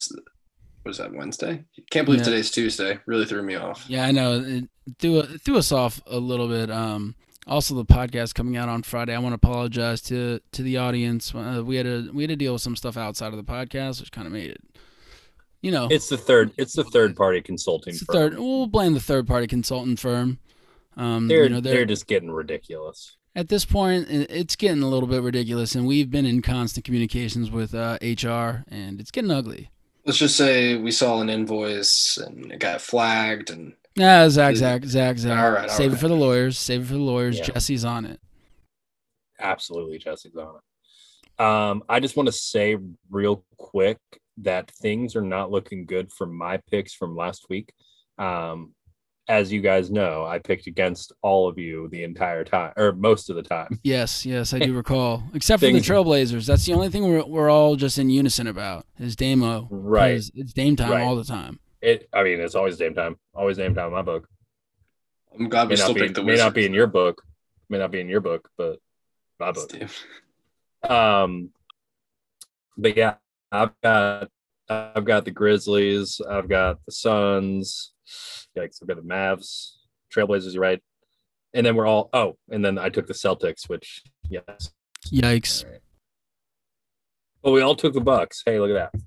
what 0.83 0.91
is 0.91 0.97
that 0.97 1.13
Wednesday? 1.13 1.63
Can't 1.89 2.05
believe 2.05 2.21
Yeah. 2.21 2.25
today's 2.25 2.51
Tuesday. 2.51 2.99
Really 3.05 3.25
threw 3.25 3.43
me 3.43 3.55
off. 3.55 3.85
Yeah, 3.87 4.05
I 4.05 4.11
know. 4.11 4.39
It 4.39 4.69
threw, 4.99 5.19
it 5.19 5.41
threw 5.41 5.57
us 5.57 5.71
off 5.71 6.01
a 6.07 6.17
little 6.19 6.47
bit. 6.47 6.71
Um, 6.71 7.15
also, 7.47 7.75
the 7.75 7.85
podcast 7.85 8.35
coming 8.35 8.55
out 8.57 8.69
on 8.69 8.83
Friday. 8.83 9.13
I 9.15 9.19
want 9.19 9.33
to 9.33 9.35
apologize 9.47 10.01
to 10.03 10.39
to 10.51 10.63
the 10.63 10.77
audience. 10.77 11.33
Uh, 11.33 11.63
we 11.65 11.75
had 11.75 11.85
to 11.85 12.11
we 12.13 12.23
had 12.23 12.29
to 12.29 12.35
deal 12.35 12.53
with 12.53 12.61
some 12.61 12.75
stuff 12.75 12.97
outside 12.97 13.33
of 13.33 13.37
the 13.37 13.43
podcast, 13.43 13.99
which 13.99 14.11
kind 14.11 14.27
of 14.27 14.33
made 14.33 14.51
it. 14.51 14.61
You 15.61 15.71
know, 15.71 15.87
It's 15.91 16.09
the 16.09 16.17
third. 16.17 16.51
It's 16.57 16.73
the 16.73 16.83
third 16.83 17.15
party 17.15 17.41
consulting. 17.41 17.91
it's 17.93 17.99
the 17.99 18.05
firm. 18.05 18.31
third. 18.31 18.39
We'll 18.39 18.67
blame 18.67 18.93
the 18.93 18.99
third 18.99 19.27
party 19.27 19.45
consultant 19.47 19.99
firm. 19.99 20.39
Um, 20.97 21.27
They're 21.27 21.43
you 21.43 21.49
know, 21.49 21.61
they're, 21.61 21.75
they're, 21.75 21.85
just 21.85 22.07
getting 22.07 22.31
ridiculous. 22.31 23.15
at 23.35 23.47
this 23.47 23.63
point, 23.63 24.07
it's 24.09 24.55
getting 24.55 24.81
a 24.83 24.87
little 24.89 25.07
bit 25.07 25.21
ridiculous, 25.21 25.73
and 25.73 25.85
we've 25.87 26.09
been 26.11 26.25
in 26.25 26.41
constant 26.41 26.83
communications 26.83 27.49
with 27.49 27.73
uh, 27.75 27.97
HR, 28.01 28.63
and 28.69 28.99
it's 28.99 29.09
getting 29.11 29.31
ugly. 29.31 29.69
Let's 30.05 30.17
just 30.17 30.35
say 30.35 30.75
we 30.75 30.91
saw 30.91 31.21
an 31.21 31.29
invoice 31.29 32.17
and 32.17 32.51
it 32.51 32.59
got 32.59 32.81
flagged, 32.81 33.51
and 33.51 33.73
Yeah, 33.95 34.27
Zach, 34.29 34.55
Zach, 34.55 34.83
Zach, 34.85 35.17
Zach. 35.17 35.37
All 35.37 35.51
right, 35.51 35.69
all 35.69 35.75
Save 35.75 35.93
it 35.93 35.97
for 35.97 36.07
the 36.07 36.15
lawyers. 36.15 36.57
Save 36.57 36.81
it 36.81 36.85
for 36.87 36.93
the 36.93 36.99
lawyers. 36.99 37.37
Yeah. 37.37 37.45
Jesse's 37.45 37.85
on 37.85 38.05
it. 38.05 38.19
Absolutely, 39.39 39.99
Jesse's 39.99 40.35
on 40.35 40.55
it. 40.55 41.43
Um, 41.43 41.83
I 41.89 41.99
just 41.99 42.15
want 42.15 42.27
to 42.27 42.33
say 42.33 42.77
real 43.09 43.43
quick 43.57 43.97
that 44.37 44.71
things 44.71 45.15
are 45.15 45.21
not 45.21 45.51
looking 45.51 45.85
good 45.85 46.11
for 46.11 46.25
my 46.25 46.57
picks 46.57 46.93
from 46.93 47.15
last 47.15 47.47
week. 47.49 47.73
Um, 48.17 48.73
as 49.27 49.51
you 49.51 49.61
guys 49.61 49.89
know, 49.91 50.25
I 50.25 50.39
picked 50.39 50.67
against 50.67 51.13
all 51.21 51.47
of 51.47 51.57
you 51.57 51.87
the 51.89 52.03
entire 52.03 52.43
time, 52.43 52.73
or 52.75 52.91
most 52.91 53.29
of 53.29 53.35
the 53.35 53.43
time. 53.43 53.79
Yes, 53.83 54.25
yes, 54.25 54.53
I 54.53 54.59
do 54.59 54.73
recall. 54.73 55.23
Except 55.33 55.59
for 55.61 55.67
the 55.67 55.79
Trailblazers. 55.79 56.45
That's 56.45 56.65
the 56.65 56.73
only 56.73 56.89
thing 56.89 57.03
we're, 57.07 57.23
we're 57.25 57.49
all 57.49 57.75
just 57.75 57.97
in 57.97 58.09
unison 58.09 58.47
about 58.47 58.85
is 58.99 59.15
Damo. 59.15 59.67
Right. 59.71 60.21
It's 60.35 60.53
Dame 60.53 60.75
time 60.75 60.91
Right. 60.91 61.03
all 61.03 61.15
the 61.15 61.23
time. 61.23 61.59
It. 61.81 62.09
I 62.13 62.23
mean, 62.23 62.39
it's 62.39 62.55
always 62.55 62.77
Dame 62.77 62.93
time. 62.93 63.17
Always 63.33 63.57
Dame 63.57 63.73
time 63.73 63.87
in 63.87 63.93
my 63.93 64.01
book. 64.01 64.27
I'm 65.37 65.47
glad 65.49 65.63
we 65.67 65.69
May 65.69 65.75
still 65.77 65.87
not 65.89 65.95
be. 65.95 66.01
picked 66.01 66.15
the 66.15 66.23
May 66.23 66.35
not 66.35 66.53
be 66.53 66.65
in 66.65 66.73
your 66.73 66.87
book. 66.87 67.23
May 67.69 67.77
not 67.77 67.91
be 67.91 68.01
in 68.01 68.09
your 68.09 68.19
book, 68.21 68.49
but 68.57 68.79
my 69.39 69.51
book. 69.51 69.71
Um, 70.87 71.51
but 72.77 72.97
yeah, 72.97 73.15
I've 73.51 73.71
got 73.81 74.29
I've 74.69 75.05
got 75.05 75.25
the 75.25 75.31
Grizzlies, 75.31 76.19
I've 76.29 76.49
got 76.49 76.79
the 76.85 76.91
Suns, 76.91 77.90
yikes, 78.57 78.81
I've 78.81 78.87
got 78.87 78.97
the 78.97 79.03
Mavs, 79.03 79.71
Trailblazers, 80.13 80.53
you're 80.53 80.61
right. 80.61 80.81
And 81.53 81.65
then 81.65 81.75
we're 81.75 81.87
all 81.87 82.09
oh, 82.13 82.37
and 82.49 82.63
then 82.63 82.77
I 82.77 82.89
took 82.89 83.07
the 83.07 83.13
Celtics, 83.13 83.67
which 83.67 84.03
yes. 84.29 84.71
Yikes. 85.11 85.65
All 85.65 85.71
right. 85.71 85.81
But 87.43 87.51
we 87.51 87.61
all 87.61 87.75
took 87.75 87.93
the 87.93 88.01
Bucks. 88.01 88.43
Hey, 88.45 88.59
look 88.59 88.69
at 88.71 88.91
that. 88.93 89.01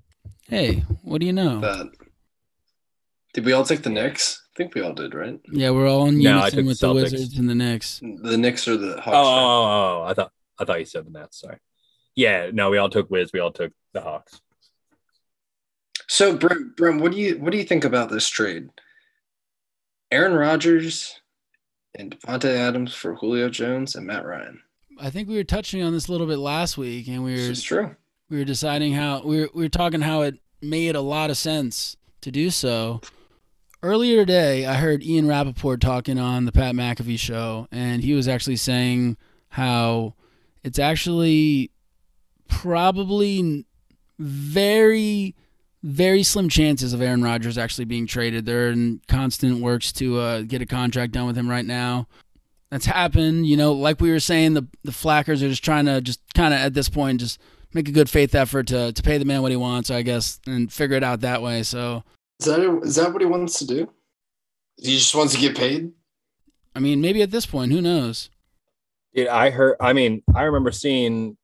Hey, 0.48 0.84
what 1.02 1.20
do 1.20 1.26
you 1.26 1.32
know? 1.32 1.60
That. 1.60 1.86
Did 3.32 3.46
we 3.46 3.52
all 3.52 3.64
take 3.64 3.82
the 3.82 3.90
Knicks? 3.90 4.42
I 4.54 4.56
think 4.56 4.74
we 4.74 4.82
all 4.82 4.92
did, 4.92 5.14
right? 5.14 5.40
yeah, 5.50 5.70
we're 5.70 5.88
all 5.88 6.06
in 6.06 6.18
No, 6.20 6.36
unison 6.36 6.58
took 6.58 6.66
with 6.66 6.80
the 6.80 6.86
the 6.88 6.94
Wizards 6.94 7.38
and 7.38 7.48
the 7.48 7.54
Knicks. 7.54 8.00
The 8.00 8.36
Knicks 8.36 8.68
are 8.68 8.76
the 8.76 8.96
Oh, 8.98 9.00
Hawks? 9.00 9.16
oh, 9.16 9.24
oh, 9.24 10.02
oh, 10.02 10.04
I 10.06 10.14
thought 10.14 10.32
I 10.58 10.64
thought 10.64 10.78
you 10.78 10.84
said 10.84 11.06
the 11.06 11.10
Nets. 11.18 11.40
Sorry. 11.40 11.58
Yeah, 12.14 12.50
no, 12.52 12.70
we 12.70 12.78
all 12.78 12.88
took 12.90 13.10
Wiz. 13.10 13.32
We 13.32 13.40
all 13.40 13.50
took 13.50 13.72
the 13.92 14.00
Hawks. 14.00 14.40
So, 16.06 16.36
Brent, 16.36 16.76
Brent, 16.76 17.00
what 17.00 17.12
do 17.12 17.18
you 17.18 17.38
what 17.38 17.50
do 17.50 17.58
you 17.58 17.64
think 17.64 17.84
about 17.84 18.10
this 18.10 18.28
trade? 18.28 18.68
Aaron 20.14 20.34
Rodgers 20.34 21.20
and 21.96 22.16
Davante 22.20 22.44
Adams 22.56 22.94
for 22.94 23.16
Julio 23.16 23.48
Jones 23.50 23.96
and 23.96 24.06
Matt 24.06 24.24
Ryan. 24.24 24.60
I 25.00 25.10
think 25.10 25.28
we 25.28 25.34
were 25.34 25.42
touching 25.42 25.82
on 25.82 25.92
this 25.92 26.06
a 26.06 26.12
little 26.12 26.28
bit 26.28 26.38
last 26.38 26.78
week, 26.78 27.08
and 27.08 27.24
we 27.24 27.34
This 27.34 27.46
were 27.46 27.52
is 27.52 27.62
true. 27.64 27.96
we 28.30 28.38
were 28.38 28.44
deciding 28.44 28.92
how 28.92 29.22
we 29.24 29.40
were, 29.40 29.48
we 29.52 29.64
were 29.64 29.68
talking 29.68 30.02
how 30.02 30.22
it 30.22 30.36
made 30.62 30.94
a 30.94 31.00
lot 31.00 31.30
of 31.30 31.36
sense 31.36 31.96
to 32.20 32.30
do 32.30 32.50
so. 32.50 33.00
Earlier 33.82 34.18
today, 34.24 34.66
I 34.66 34.74
heard 34.74 35.02
Ian 35.02 35.26
Rapoport 35.26 35.80
talking 35.80 36.16
on 36.18 36.44
the 36.44 36.52
Pat 36.52 36.76
McAfee 36.76 37.18
show, 37.18 37.66
and 37.72 38.02
he 38.04 38.14
was 38.14 38.28
actually 38.28 38.56
saying 38.56 39.16
how 39.48 40.14
it's 40.62 40.78
actually 40.78 41.72
probably 42.48 43.66
very, 44.18 45.34
very 45.84 46.22
slim 46.22 46.48
chances 46.48 46.94
of 46.94 47.02
Aaron 47.02 47.22
Rodgers 47.22 47.58
actually 47.58 47.84
being 47.84 48.06
traded. 48.06 48.46
They're 48.46 48.70
in 48.70 49.02
constant 49.06 49.60
works 49.60 49.92
to 49.92 50.18
uh, 50.18 50.40
get 50.40 50.62
a 50.62 50.66
contract 50.66 51.12
done 51.12 51.26
with 51.26 51.36
him 51.36 51.48
right 51.48 51.64
now. 51.64 52.08
That's 52.70 52.86
happened, 52.86 53.46
you 53.46 53.58
know. 53.58 53.72
Like 53.72 54.00
we 54.00 54.10
were 54.10 54.18
saying, 54.18 54.54
the 54.54 54.66
the 54.82 54.92
Flackers 54.92 55.42
are 55.42 55.48
just 55.48 55.62
trying 55.62 55.84
to 55.84 56.00
just 56.00 56.20
kind 56.34 56.54
of 56.54 56.60
at 56.60 56.72
this 56.72 56.88
point 56.88 57.20
just 57.20 57.38
make 57.74 57.86
a 57.86 57.92
good 57.92 58.08
faith 58.08 58.34
effort 58.34 58.66
to 58.68 58.92
to 58.92 59.02
pay 59.02 59.18
the 59.18 59.26
man 59.26 59.42
what 59.42 59.52
he 59.52 59.56
wants, 59.56 59.90
I 59.90 60.00
guess, 60.02 60.40
and 60.46 60.72
figure 60.72 60.96
it 60.96 61.04
out 61.04 61.20
that 61.20 61.42
way. 61.42 61.62
So, 61.62 62.02
Is 62.40 62.46
that 62.46 62.60
is 62.82 62.96
that 62.96 63.12
what 63.12 63.20
he 63.20 63.26
wants 63.26 63.58
to 63.58 63.66
do? 63.66 63.92
He 64.78 64.94
just 64.96 65.14
wants 65.14 65.34
to 65.34 65.40
get 65.40 65.56
paid. 65.56 65.92
I 66.74 66.80
mean, 66.80 67.00
maybe 67.00 67.22
at 67.22 67.30
this 67.30 67.46
point, 67.46 67.70
who 67.70 67.82
knows? 67.82 68.30
Dude, 69.14 69.28
I 69.28 69.50
heard. 69.50 69.76
I 69.80 69.92
mean, 69.92 70.22
I 70.34 70.44
remember 70.44 70.72
seeing 70.72 71.36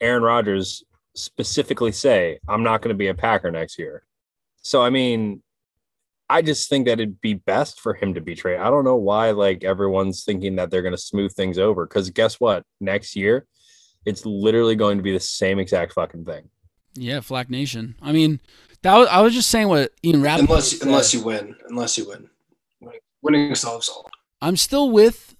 Aaron 0.00 0.22
Rodgers 0.22 0.84
specifically 1.16 1.92
say, 1.92 2.38
"I'm 2.48 2.62
not 2.62 2.82
going 2.82 2.94
to 2.94 2.98
be 2.98 3.08
a 3.08 3.14
Packer 3.14 3.50
next 3.50 3.78
year." 3.78 4.04
So, 4.62 4.82
I 4.82 4.90
mean, 4.90 5.42
I 6.28 6.42
just 6.42 6.68
think 6.68 6.86
that 6.86 6.94
it'd 7.00 7.20
be 7.20 7.34
best 7.34 7.80
for 7.80 7.94
him 7.94 8.14
to 8.14 8.20
be 8.20 8.34
traded. 8.34 8.60
I 8.60 8.70
don't 8.70 8.84
know 8.84 8.96
why, 8.96 9.30
like 9.30 9.64
everyone's 9.64 10.24
thinking 10.24 10.56
that 10.56 10.70
they're 10.70 10.82
going 10.82 10.94
to 10.94 10.98
smooth 11.00 11.32
things 11.32 11.58
over. 11.58 11.86
Because 11.86 12.10
guess 12.10 12.40
what? 12.40 12.64
Next 12.80 13.14
year, 13.16 13.46
it's 14.04 14.26
literally 14.26 14.74
going 14.76 14.96
to 14.98 15.02
be 15.02 15.12
the 15.12 15.20
same 15.20 15.58
exact 15.58 15.92
fucking 15.92 16.24
thing. 16.24 16.48
Yeah, 16.94 17.20
Flack 17.20 17.50
Nation. 17.50 17.94
I 18.02 18.12
mean, 18.12 18.40
that 18.82 18.96
was, 18.96 19.08
I 19.08 19.20
was 19.20 19.34
just 19.34 19.50
saying 19.50 19.68
what 19.68 19.92
Ian 20.04 20.22
Rapoport 20.22 20.48
Unless 20.50 20.78
said. 20.78 20.86
unless 20.86 21.14
you 21.14 21.22
win, 21.22 21.54
unless 21.68 21.98
you 21.98 22.08
win, 22.08 22.28
Winning- 22.80 23.00
winning 23.22 23.54
solves 23.54 23.88
all. 23.88 24.08
I'm 24.42 24.56
still 24.56 24.90
with 24.90 25.36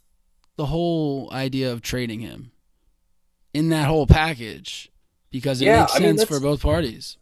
the 0.56 0.66
whole 0.66 1.28
idea 1.32 1.72
of 1.72 1.82
trading 1.82 2.20
him 2.20 2.52
in 3.52 3.70
that 3.70 3.86
whole 3.86 4.06
package 4.06 4.90
because 5.36 5.60
it 5.60 5.66
Yeah, 5.66 5.80
makes 5.80 5.94
I 5.96 5.98
mean, 5.98 6.08
sense 6.10 6.20
that's- 6.20 6.38
for 6.38 6.42
both 6.42 6.62
parties. 6.62 7.18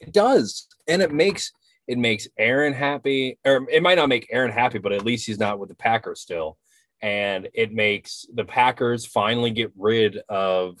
It 0.00 0.12
does, 0.12 0.66
and 0.86 1.00
it 1.00 1.12
makes 1.12 1.50
it 1.86 1.98
makes 1.98 2.26
Aaron 2.38 2.72
happy, 2.72 3.38
or 3.44 3.66
it 3.70 3.82
might 3.82 3.96
not 3.96 4.08
make 4.08 4.26
Aaron 4.30 4.50
happy, 4.52 4.78
but 4.78 4.92
at 4.92 5.04
least 5.04 5.26
he's 5.26 5.38
not 5.38 5.58
with 5.58 5.68
the 5.70 5.74
Packers 5.74 6.20
still, 6.20 6.58
and 7.00 7.48
it 7.54 7.72
makes 7.72 8.26
the 8.34 8.44
Packers 8.44 9.04
finally 9.06 9.50
get 9.50 9.70
rid 9.76 10.18
of 10.28 10.78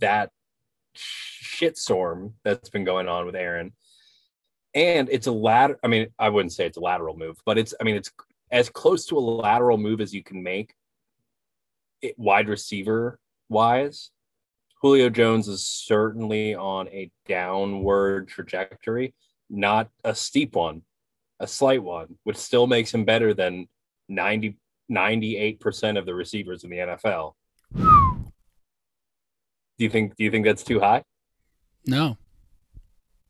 that 0.00 0.30
shitstorm 0.96 2.32
that's 2.44 2.68
been 2.68 2.84
going 2.84 3.08
on 3.08 3.26
with 3.26 3.34
Aaron, 3.36 3.72
and 4.74 5.08
it's 5.10 5.26
a 5.26 5.32
lat. 5.32 5.72
I 5.82 5.88
mean, 5.88 6.08
I 6.18 6.28
wouldn't 6.28 6.52
say 6.52 6.66
it's 6.66 6.76
a 6.76 6.80
lateral 6.80 7.16
move, 7.16 7.38
but 7.44 7.58
it's. 7.58 7.74
I 7.80 7.84
mean, 7.84 7.96
it's 7.96 8.10
as 8.50 8.68
close 8.70 9.06
to 9.06 9.18
a 9.18 9.20
lateral 9.20 9.78
move 9.78 10.00
as 10.00 10.14
you 10.14 10.22
can 10.22 10.42
make. 10.42 10.74
It, 12.02 12.18
wide 12.18 12.48
receiver 12.48 13.18
wise, 13.48 14.10
Julio 14.84 15.08
Jones 15.08 15.48
is 15.48 15.64
certainly 15.66 16.54
on 16.54 16.88
a 16.88 17.10
downward 17.26 18.28
trajectory, 18.28 19.14
not 19.48 19.88
a 20.04 20.14
steep 20.14 20.54
one, 20.54 20.82
a 21.40 21.46
slight 21.46 21.82
one, 21.82 22.18
which 22.24 22.36
still 22.36 22.66
makes 22.66 22.92
him 22.92 23.06
better 23.06 23.32
than 23.32 23.66
90, 24.10 24.58
98% 24.92 25.98
of 25.98 26.04
the 26.04 26.12
receivers 26.14 26.64
in 26.64 26.70
the 26.70 26.76
NFL. 26.76 27.32
Do 27.74 27.82
you 29.78 29.88
think 29.88 30.16
do 30.16 30.24
you 30.24 30.30
think 30.30 30.44
that's 30.44 30.62
too 30.62 30.80
high? 30.80 31.02
No. 31.86 32.18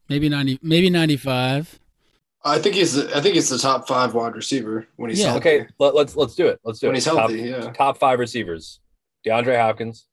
Maybe 0.09 0.28
ninety. 0.28 0.59
Maybe 0.61 0.90
ninety-five. 0.90 1.78
I 2.44 2.59
think 2.59 2.74
he's 2.74 2.94
the, 2.94 3.16
I 3.16 3.20
think 3.20 3.36
he's 3.36 3.48
the 3.48 3.59
top 3.59 3.86
five 3.86 4.12
wide 4.12 4.34
receiver 4.34 4.88
when 4.96 5.09
he's 5.09 5.20
Yeah. 5.20 5.30
healthy. 5.30 5.48
Okay, 5.61 5.66
let, 5.78 5.94
let's 5.94 6.16
let's 6.16 6.34
do 6.34 6.48
it. 6.48 6.59
Let's 6.64 6.80
do 6.80 6.88
when 6.88 6.96
it. 6.96 6.98
he's 6.98 7.05
top, 7.05 7.16
healthy, 7.16 7.42
yeah. 7.42 7.70
top 7.70 7.96
five 7.96 8.18
receivers: 8.18 8.80
DeAndre 9.24 9.59
Hopkins, 9.59 10.07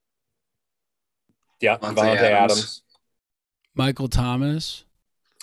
De- 1.62 1.68
Davante 1.68 1.96
Davante 1.96 2.18
Adams. 2.18 2.52
Adams. 2.52 2.82
Michael 3.76 4.08
Thomas. 4.10 4.84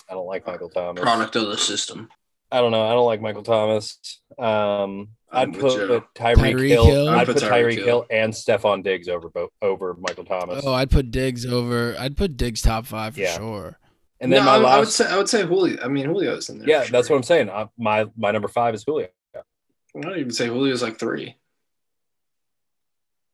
I 0.09 0.13
don't 0.13 0.27
like 0.27 0.45
Michael 0.45 0.69
Thomas. 0.69 1.01
Product 1.01 1.35
of 1.35 1.47
the 1.47 1.57
system. 1.57 2.09
I 2.51 2.61
don't 2.61 2.71
know. 2.71 2.83
I 2.83 2.91
don't 2.91 3.05
like 3.05 3.21
Michael 3.21 3.43
Thomas. 3.43 3.99
Um, 4.39 5.09
I'm 5.31 5.51
I'd 5.51 5.59
put 5.59 5.73
Joe. 5.77 6.03
Tyreek 6.15 6.35
Tyreek 6.55 6.67
Hill. 6.69 6.85
Hill. 6.85 7.09
I'd 7.09 7.17
I'd 7.19 7.25
put 7.27 7.35
put 7.35 7.43
Tyreek 7.43 7.49
Tyreek 7.51 7.73
Hill. 7.75 7.85
Hill 7.85 8.05
and 8.09 8.33
Stefon 8.33 8.83
Diggs 8.83 9.07
over 9.07 9.29
over 9.61 9.95
Michael 9.99 10.25
Thomas. 10.25 10.63
Oh, 10.65 10.73
I'd 10.73 10.89
put 10.89 11.11
Diggs 11.11 11.45
over. 11.45 11.95
I'd 11.99 12.17
put 12.17 12.37
Diggs 12.37 12.61
top 12.63 12.85
five 12.87 13.13
for 13.13 13.19
Yeah. 13.21 13.37
sure. 13.37 13.77
and 14.19 14.33
then 14.33 14.43
no, 14.43 14.59
my 14.59 14.67
I, 14.67 14.75
I 14.77 14.79
would 14.79 14.87
say 14.87 15.05
I 15.05 15.15
would 15.17 15.29
say 15.29 15.45
Julio. 15.45 15.77
I 15.83 15.87
mean 15.87 16.05
Julio's 16.05 16.49
in 16.49 16.57
there. 16.59 16.67
yeah, 16.67 16.83
for 16.83 16.91
that's 16.91 17.09
what 17.09 17.15
I'm 17.17 17.23
saying. 17.23 17.49
Uh, 17.49 17.67
my 17.77 18.05
my 18.17 18.31
number 18.31 18.47
five 18.47 18.73
is 18.73 18.83
Julio. 18.83 19.07
I 19.35 20.01
don't 20.01 20.17
even 20.17 20.31
say 20.31 20.47
Julio's 20.47 20.81
like 20.81 20.97
three. 20.99 21.35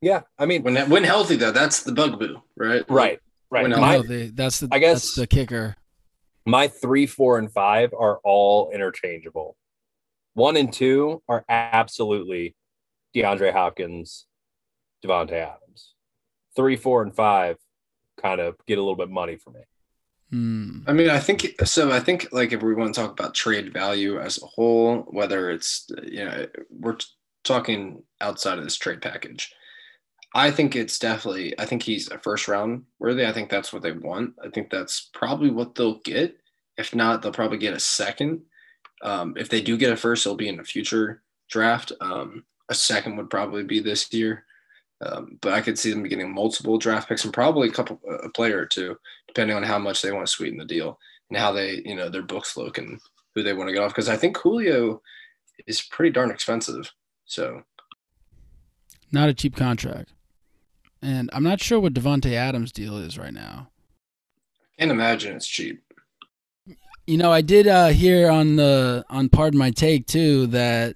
Yeah, 0.02 0.22
I 0.38 0.46
mean, 0.46 0.64
When 0.64 0.89
when 0.89 1.04
healthy 1.04 1.36
though, 1.36 1.52
that's 1.52 1.84
the 1.84 1.91
bugaboo, 1.91 2.38
right? 2.56 2.84
right, 2.89 3.20
right. 3.50 3.62
When 3.64 3.72
No, 3.72 3.78
My 3.80 4.00
they- 4.00 4.28
that's 4.28 4.60
the. 4.60 4.68
I 4.72 4.80
guess- 4.80 5.02
that's 5.04 5.16
the 5.16 5.28
kicker. 5.28 5.78
my 6.46 6.68
three, 6.68 7.08
four, 7.08 7.39
and 7.39 7.52
five 7.52 7.91
are 7.98 8.20
all 8.24 8.72
interchangeable. 8.72 9.58
One 10.34 10.58
and 10.58 10.72
two 10.72 11.24
are 11.28 11.43
absolutely 11.50 12.56
DeAndre 13.16 13.52
Hopkins, 13.54 14.28
Davante 15.04 15.32
Adams. 15.34 15.93
Three, 16.56 16.76
four, 16.76 17.02
and 17.02 17.16
five 17.16 17.58
kind 18.22 18.39
of 18.41 18.56
get 18.68 18.78
a 18.78 18.82
little 18.82 18.96
bit 18.98 19.10
money 19.10 19.38
for 19.38 19.52
me. 19.52 19.62
Hmm. 20.32 20.80
I 20.88 20.93
mean, 20.93 21.10
I 21.10 21.20
think 21.20 21.56
so. 21.66 21.91
I 21.91 22.00
think 22.00 22.28
like 22.32 22.52
if 22.52 22.62
we 22.62 22.74
want 22.76 22.93
to 22.93 23.02
talk 23.02 23.12
about 23.12 23.34
trade 23.34 23.74
value 23.74 24.20
as 24.20 24.41
a 24.41 24.46
whole, 24.46 25.00
whether 25.10 25.50
it's 25.50 25.88
you 26.04 26.26
know 26.26 26.46
we're 26.70 26.96
t- 26.96 27.06
talking 27.43 28.04
outside 28.22 28.58
of 28.58 28.64
this 28.64 28.76
trade 28.76 29.02
package, 29.02 29.54
I 30.36 30.52
think 30.52 30.76
it's 30.76 31.00
definitely. 31.00 31.58
I 31.58 31.66
think 31.66 31.82
he's 31.82 32.12
a 32.12 32.20
first 32.20 32.50
round 32.50 32.84
worthy. 33.00 33.26
I 33.26 33.32
think 33.32 33.50
that's 33.50 33.72
what 33.72 33.82
they 33.82 33.94
want. 33.94 34.34
I 34.44 34.50
think 34.50 34.70
that's 34.70 35.10
probably 35.14 35.50
what 35.50 35.76
they'll 35.76 36.00
get. 36.00 36.38
If 36.78 36.94
not, 36.94 37.22
they'll 37.22 37.32
probably 37.32 37.58
get 37.58 37.74
a 37.74 37.80
second. 37.80 38.42
Um, 39.02 39.34
if 39.38 39.48
they 39.48 39.62
do 39.62 39.78
get 39.78 39.94
a 39.94 39.96
first, 39.96 40.26
it'll 40.26 40.36
be 40.36 40.50
in 40.50 40.60
a 40.60 40.64
future 40.66 41.24
draft. 41.50 41.94
Um, 42.02 42.44
a 42.68 42.76
second 42.76 43.16
would 43.16 43.30
probably 43.30 43.64
be 43.64 43.80
this 43.80 44.12
year. 44.12 44.44
Um, 45.02 45.38
but 45.42 45.54
I 45.54 45.62
could 45.62 45.80
see 45.80 45.92
them 45.92 46.04
getting 46.04 46.34
multiple 46.34 46.78
draft 46.78 47.08
picks 47.08 47.24
and 47.24 47.34
probably 47.34 47.70
a 47.70 47.72
couple, 47.72 48.00
a 48.24 48.30
player 48.30 48.60
or 48.60 48.66
two, 48.66 48.98
depending 49.28 49.56
on 49.56 49.64
how 49.64 49.80
much 49.80 50.02
they 50.02 50.12
want 50.12 50.26
to 50.26 50.32
sweeten 50.32 50.58
the 50.58 50.66
deal 50.66 51.00
and 51.30 51.38
how 51.38 51.54
they, 51.54 51.82
you 51.86 51.96
know, 51.96 52.10
their 52.10 52.24
books 52.24 52.58
look 52.58 52.78
and 52.78 53.00
who 53.36 53.44
they 53.44 53.54
want 53.54 53.70
to 53.70 53.74
get 53.74 53.84
off. 53.84 53.92
Because 53.92 54.10
I 54.10 54.18
think 54.18 54.38
Julio 54.38 55.02
is 55.66 55.82
pretty 55.82 56.12
darn 56.12 56.32
expensive. 56.32 56.92
So 57.26 57.62
Not 59.14 59.30
a 59.30 59.34
cheap 59.34 59.56
contract. 59.56 60.12
And 61.06 61.30
I'm 61.34 61.43
not 61.43 61.62
sure 61.62 61.80
what 61.80 61.93
Davante 61.93 62.34
Adams' 62.34 62.72
deal 62.72 62.97
is 62.97 63.16
right 63.16 63.34
now. 63.34 63.70
I 64.60 64.82
can't 64.82 64.89
imagine 64.91 65.36
it's 65.36 65.45
cheap. 65.45 65.84
You 67.06 67.18
know, 67.18 67.32
I 67.32 67.41
did 67.41 67.68
uh, 67.68 67.89
hear 67.89 68.28
on 68.32 68.56
the 68.56 69.06
on 69.08 69.30
Pardon 69.30 69.60
My 69.60 69.70
Take 69.70 70.08
too 70.08 70.47
that 70.47 70.95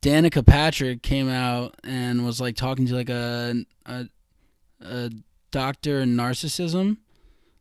Danica 0.00 0.46
Patrick 0.46 1.02
came 1.02 1.28
out 1.28 1.74
and 1.84 2.24
was 2.24 2.40
like 2.40 2.56
talking 2.56 2.86
to 2.86 2.94
like 2.94 3.10
a 3.10 3.66
a, 3.84 4.08
a 4.80 5.10
doctor 5.50 6.00
in 6.00 6.16
narcissism, 6.16 6.96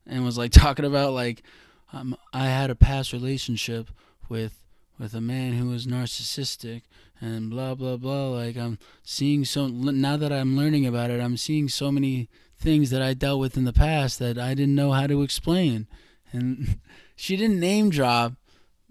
and 0.05 0.23
was 0.23 0.37
like 0.37 0.51
talking 0.53 0.85
about 0.85 1.11
like 1.11 1.43
um, 1.91 2.15
I 2.31 2.45
had 2.45 2.69
a 2.69 2.75
past 2.75 3.11
relationship 3.11 3.89
with 4.29 4.57
with 4.99 5.13
a 5.13 5.21
man 5.21 5.53
who 5.53 5.69
was 5.69 5.85
narcissistic 5.87 6.81
and 7.21 7.49
blah 7.49 7.75
blah 7.75 7.97
blah. 7.97 8.29
Like 8.29 8.57
I'm 8.57 8.77
seeing 9.03 9.45
so 9.45 9.67
now 9.67 10.17
that 10.17 10.31
I'm 10.33 10.57
learning 10.57 10.85
about 10.85 11.11
it, 11.11 11.19
I'm 11.21 11.37
seeing 11.37 11.69
so 11.69 11.91
many 11.91 12.29
things 12.59 12.89
that 12.89 13.01
I 13.01 13.13
dealt 13.13 13.39
with 13.39 13.55
in 13.57 13.65
the 13.65 13.73
past 13.73 14.17
that 14.19 14.37
I 14.37 14.53
didn't 14.53 14.75
know 14.75 14.91
how 14.91 15.07
to 15.07 15.21
explain, 15.21 15.87
and. 16.31 16.79
She 17.19 17.35
didn't 17.35 17.59
name 17.59 17.89
drop, 17.89 18.33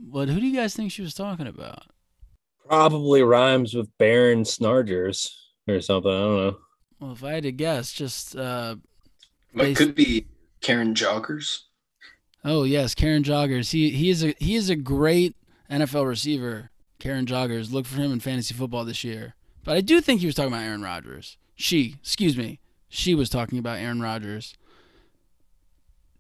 but 0.01 0.29
who 0.29 0.41
do 0.41 0.47
you 0.49 0.57
guys 0.57 0.75
think 0.75 0.91
she 0.91 1.01
was 1.01 1.15
talking 1.15 1.47
about? 1.47 1.85
Probably 2.67 3.23
rhymes 3.23 3.73
with 3.73 3.89
Baron 3.99 4.45
Snargers 4.45 5.53
or 5.69 5.81
something. 5.81 6.11
I 6.11 6.15
don't 6.19 6.37
know. 6.37 6.57
Well, 6.99 7.13
if 7.13 7.23
I 7.23 7.35
had 7.35 7.45
to 7.45 7.53
guess, 7.53 7.93
just 7.93 8.35
uh 8.35 8.75
But 9.55 9.63
Based- 9.63 9.79
could 9.79 9.95
be 9.95 10.27
Karen 10.61 10.93
Joggers. 10.93 11.61
oh 12.45 12.65
yes, 12.65 12.97
Karen 12.97 13.23
Joggers. 13.23 13.71
He 13.71 13.91
he 13.91 14.11
is 14.11 14.25
a 14.25 14.35
he 14.41 14.57
is 14.57 14.71
a 14.71 14.75
great 14.77 15.37
NFL 15.71 16.07
receiver. 16.07 16.71
Karen 16.99 17.27
Joggers. 17.27 17.73
Look 17.73 17.87
for 17.87 17.97
him 17.97 18.13
in 18.13 18.21
fantasy 18.21 18.55
football 18.55 18.85
this 18.85 19.05
year. 19.05 19.35
But 19.65 19.77
I 19.77 19.81
do 19.81 20.01
think 20.01 20.21
he 20.21 20.27
was 20.27 20.35
talking 20.35 20.53
about 20.53 20.63
Aaron 20.65 20.83
Rodgers. 20.83 21.37
She, 21.57 21.97
excuse 22.01 22.37
me, 22.37 22.61
she 22.89 23.15
was 23.15 23.29
talking 23.29 23.59
about 23.59 23.79
Aaron 23.79 24.01
Rodgers. 24.01 24.55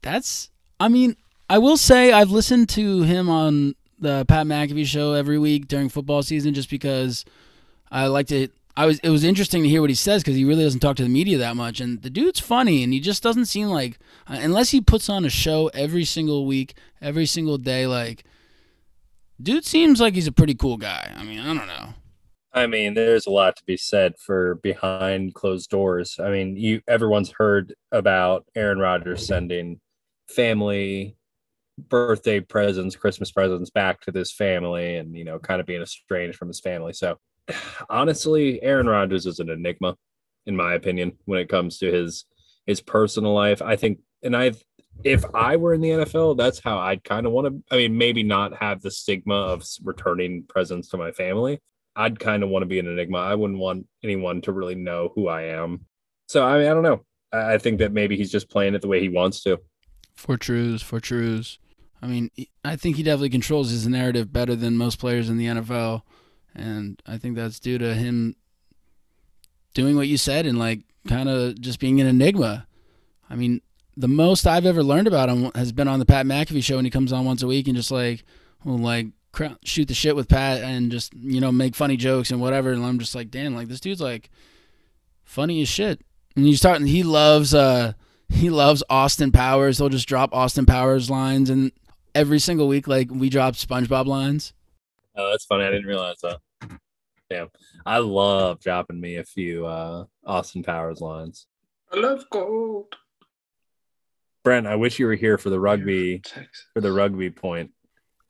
That's 0.02 0.50
I 0.78 0.88
mean, 0.88 1.16
I 1.48 1.58
will 1.58 1.76
say 1.76 2.12
I've 2.12 2.30
listened 2.30 2.68
to 2.70 3.02
him 3.02 3.28
on 3.28 3.74
the 3.98 4.24
Pat 4.26 4.46
McAfee 4.46 4.86
show 4.86 5.12
every 5.12 5.38
week 5.38 5.68
during 5.68 5.88
football 5.88 6.22
season 6.22 6.54
just 6.54 6.68
because 6.68 7.24
I 7.90 8.06
like 8.06 8.26
to 8.28 8.48
I 8.76 8.86
was 8.86 8.98
it 8.98 9.08
was 9.08 9.24
interesting 9.24 9.62
to 9.62 9.68
hear 9.68 9.80
what 9.80 9.90
he 9.90 9.96
says 9.96 10.22
because 10.22 10.36
he 10.36 10.44
really 10.44 10.64
doesn't 10.64 10.80
talk 10.80 10.96
to 10.96 11.02
the 11.02 11.08
media 11.08 11.38
that 11.38 11.56
much 11.56 11.80
and 11.80 12.02
the 12.02 12.10
dude's 12.10 12.40
funny 12.40 12.82
and 12.82 12.92
he 12.92 13.00
just 13.00 13.22
doesn't 13.22 13.46
seem 13.46 13.68
like 13.68 13.98
uh, 14.28 14.38
unless 14.40 14.70
he 14.70 14.80
puts 14.80 15.08
on 15.08 15.24
a 15.24 15.30
show 15.30 15.68
every 15.68 16.04
single 16.04 16.44
week 16.44 16.74
every 17.00 17.24
single 17.24 17.56
day 17.56 17.86
like 17.86 18.24
dude 19.40 19.64
seems 19.64 20.00
like 20.00 20.14
he's 20.14 20.26
a 20.26 20.32
pretty 20.32 20.54
cool 20.54 20.76
guy 20.76 21.12
I 21.16 21.24
mean 21.24 21.40
I 21.40 21.46
don't 21.46 21.66
know 21.66 21.94
I 22.56 22.66
mean, 22.66 22.94
there's 22.94 23.26
a 23.26 23.30
lot 23.30 23.54
to 23.56 23.64
be 23.66 23.76
said 23.76 24.14
for 24.18 24.54
behind 24.54 25.34
closed 25.34 25.68
doors. 25.68 26.18
I 26.18 26.30
mean, 26.30 26.56
you 26.56 26.80
everyone's 26.88 27.30
heard 27.30 27.74
about 27.92 28.46
Aaron 28.54 28.78
Rodgers 28.78 29.26
sending 29.26 29.78
family 30.26 31.18
birthday 31.78 32.40
presents, 32.40 32.96
Christmas 32.96 33.30
presents 33.30 33.68
back 33.68 34.00
to 34.00 34.10
this 34.10 34.32
family 34.32 34.96
and, 34.96 35.14
you 35.14 35.24
know, 35.24 35.38
kind 35.38 35.60
of 35.60 35.66
being 35.66 35.82
estranged 35.82 36.38
from 36.38 36.48
his 36.48 36.60
family. 36.60 36.94
So, 36.94 37.18
honestly, 37.90 38.62
Aaron 38.62 38.86
Rodgers 38.86 39.26
is 39.26 39.38
an 39.38 39.50
enigma 39.50 39.94
in 40.46 40.56
my 40.56 40.74
opinion 40.74 41.12
when 41.26 41.40
it 41.40 41.50
comes 41.50 41.78
to 41.78 41.92
his 41.92 42.24
his 42.66 42.80
personal 42.80 43.34
life. 43.34 43.60
I 43.60 43.76
think 43.76 43.98
and 44.22 44.34
I 44.34 44.52
if 45.04 45.24
I 45.34 45.56
were 45.56 45.74
in 45.74 45.80
the 45.80 45.90
NFL, 45.90 46.36
that's 46.36 46.58
how 46.58 46.78
I'd 46.78 47.04
kind 47.04 47.26
of 47.26 47.32
want 47.32 47.46
to 47.48 47.62
I 47.74 47.78
mean, 47.78 47.96
maybe 47.96 48.22
not 48.22 48.56
have 48.56 48.82
the 48.82 48.90
stigma 48.90 49.34
of 49.34 49.64
returning 49.84 50.44
presents 50.48 50.88
to 50.88 50.96
my 50.96 51.12
family, 51.12 51.60
I'd 51.94 52.18
kind 52.18 52.42
of 52.42 52.48
want 52.48 52.62
to 52.62 52.66
be 52.66 52.78
an 52.78 52.86
enigma. 52.86 53.18
I 53.18 53.34
wouldn't 53.34 53.58
want 53.58 53.86
anyone 54.02 54.40
to 54.42 54.52
really 54.52 54.74
know 54.74 55.12
who 55.14 55.28
I 55.28 55.42
am. 55.42 55.86
So 56.28 56.44
I 56.44 56.58
mean, 56.58 56.66
I 56.66 56.74
don't 56.74 56.82
know. 56.82 57.04
I 57.32 57.58
think 57.58 57.78
that 57.78 57.92
maybe 57.92 58.16
he's 58.16 58.30
just 58.30 58.48
playing 58.48 58.74
it 58.74 58.82
the 58.82 58.88
way 58.88 59.00
he 59.00 59.08
wants 59.08 59.42
to. 59.42 59.60
for 60.14 60.36
trues 60.38 60.80
for 60.80 60.98
trues 61.00 61.58
I 62.00 62.06
mean 62.06 62.30
I 62.64 62.76
think 62.76 62.96
he 62.96 63.02
definitely 63.02 63.30
controls 63.30 63.70
his 63.70 63.86
narrative 63.86 64.32
better 64.32 64.56
than 64.56 64.76
most 64.76 64.98
players 64.98 65.28
in 65.28 65.36
the 65.36 65.46
NFL 65.46 66.02
and 66.54 67.02
I 67.06 67.18
think 67.18 67.36
that's 67.36 67.60
due 67.60 67.76
to 67.78 67.94
him 67.94 68.36
doing 69.74 69.94
what 69.96 70.08
you 70.08 70.16
said 70.16 70.46
and 70.46 70.58
like 70.58 70.80
kind 71.06 71.28
of 71.28 71.60
just 71.60 71.78
being 71.80 72.00
an 72.00 72.06
enigma. 72.06 72.66
I 73.28 73.36
mean, 73.36 73.60
the 73.96 74.08
most 74.08 74.46
I've 74.46 74.66
ever 74.66 74.82
learned 74.82 75.06
about 75.06 75.28
him 75.28 75.50
has 75.54 75.72
been 75.72 75.88
on 75.88 75.98
the 75.98 76.06
Pat 76.06 76.26
McAfee 76.26 76.62
show, 76.62 76.78
and 76.78 76.86
he 76.86 76.90
comes 76.90 77.12
on 77.12 77.24
once 77.24 77.42
a 77.42 77.46
week 77.46 77.66
and 77.66 77.76
just 77.76 77.90
like, 77.90 78.24
will 78.64 78.78
like 78.78 79.08
cr- 79.32 79.54
shoot 79.64 79.88
the 79.88 79.94
shit 79.94 80.16
with 80.16 80.28
Pat 80.28 80.62
and 80.62 80.90
just 80.90 81.14
you 81.14 81.40
know 81.40 81.52
make 81.52 81.74
funny 81.74 81.96
jokes 81.96 82.30
and 82.30 82.40
whatever. 82.40 82.72
And 82.72 82.84
I'm 82.84 82.98
just 82.98 83.14
like, 83.14 83.30
damn, 83.30 83.54
like 83.54 83.68
this 83.68 83.80
dude's 83.80 84.00
like 84.00 84.30
funny 85.24 85.62
as 85.62 85.68
shit. 85.68 86.00
And 86.34 86.46
you 86.46 86.56
start, 86.56 86.78
and 86.78 86.88
he 86.88 87.02
loves, 87.02 87.54
uh, 87.54 87.94
he 88.28 88.50
loves 88.50 88.82
Austin 88.90 89.32
Powers. 89.32 89.78
He'll 89.78 89.88
just 89.88 90.08
drop 90.08 90.34
Austin 90.34 90.66
Powers 90.66 91.08
lines, 91.08 91.48
and 91.48 91.72
every 92.14 92.38
single 92.38 92.68
week, 92.68 92.86
like 92.86 93.10
we 93.10 93.30
drop 93.30 93.54
SpongeBob 93.54 94.06
lines. 94.06 94.52
Oh, 95.16 95.30
that's 95.30 95.46
funny. 95.46 95.64
I 95.64 95.70
didn't 95.70 95.86
realize 95.86 96.18
that. 96.22 96.40
Damn. 97.30 97.48
I 97.84 97.98
love 97.98 98.60
dropping 98.60 99.00
me 99.00 99.16
a 99.16 99.24
few 99.24 99.66
uh 99.66 100.04
Austin 100.24 100.62
Powers 100.62 101.00
lines. 101.00 101.46
I 101.92 101.96
love 101.96 102.24
gold. 102.30 102.94
Brent, 104.46 104.68
I 104.68 104.76
wish 104.76 105.00
you 105.00 105.06
were 105.06 105.16
here 105.16 105.38
for 105.38 105.50
the 105.50 105.58
rugby 105.58 106.22
for 106.72 106.80
the 106.80 106.92
rugby 106.92 107.30
point. 107.30 107.72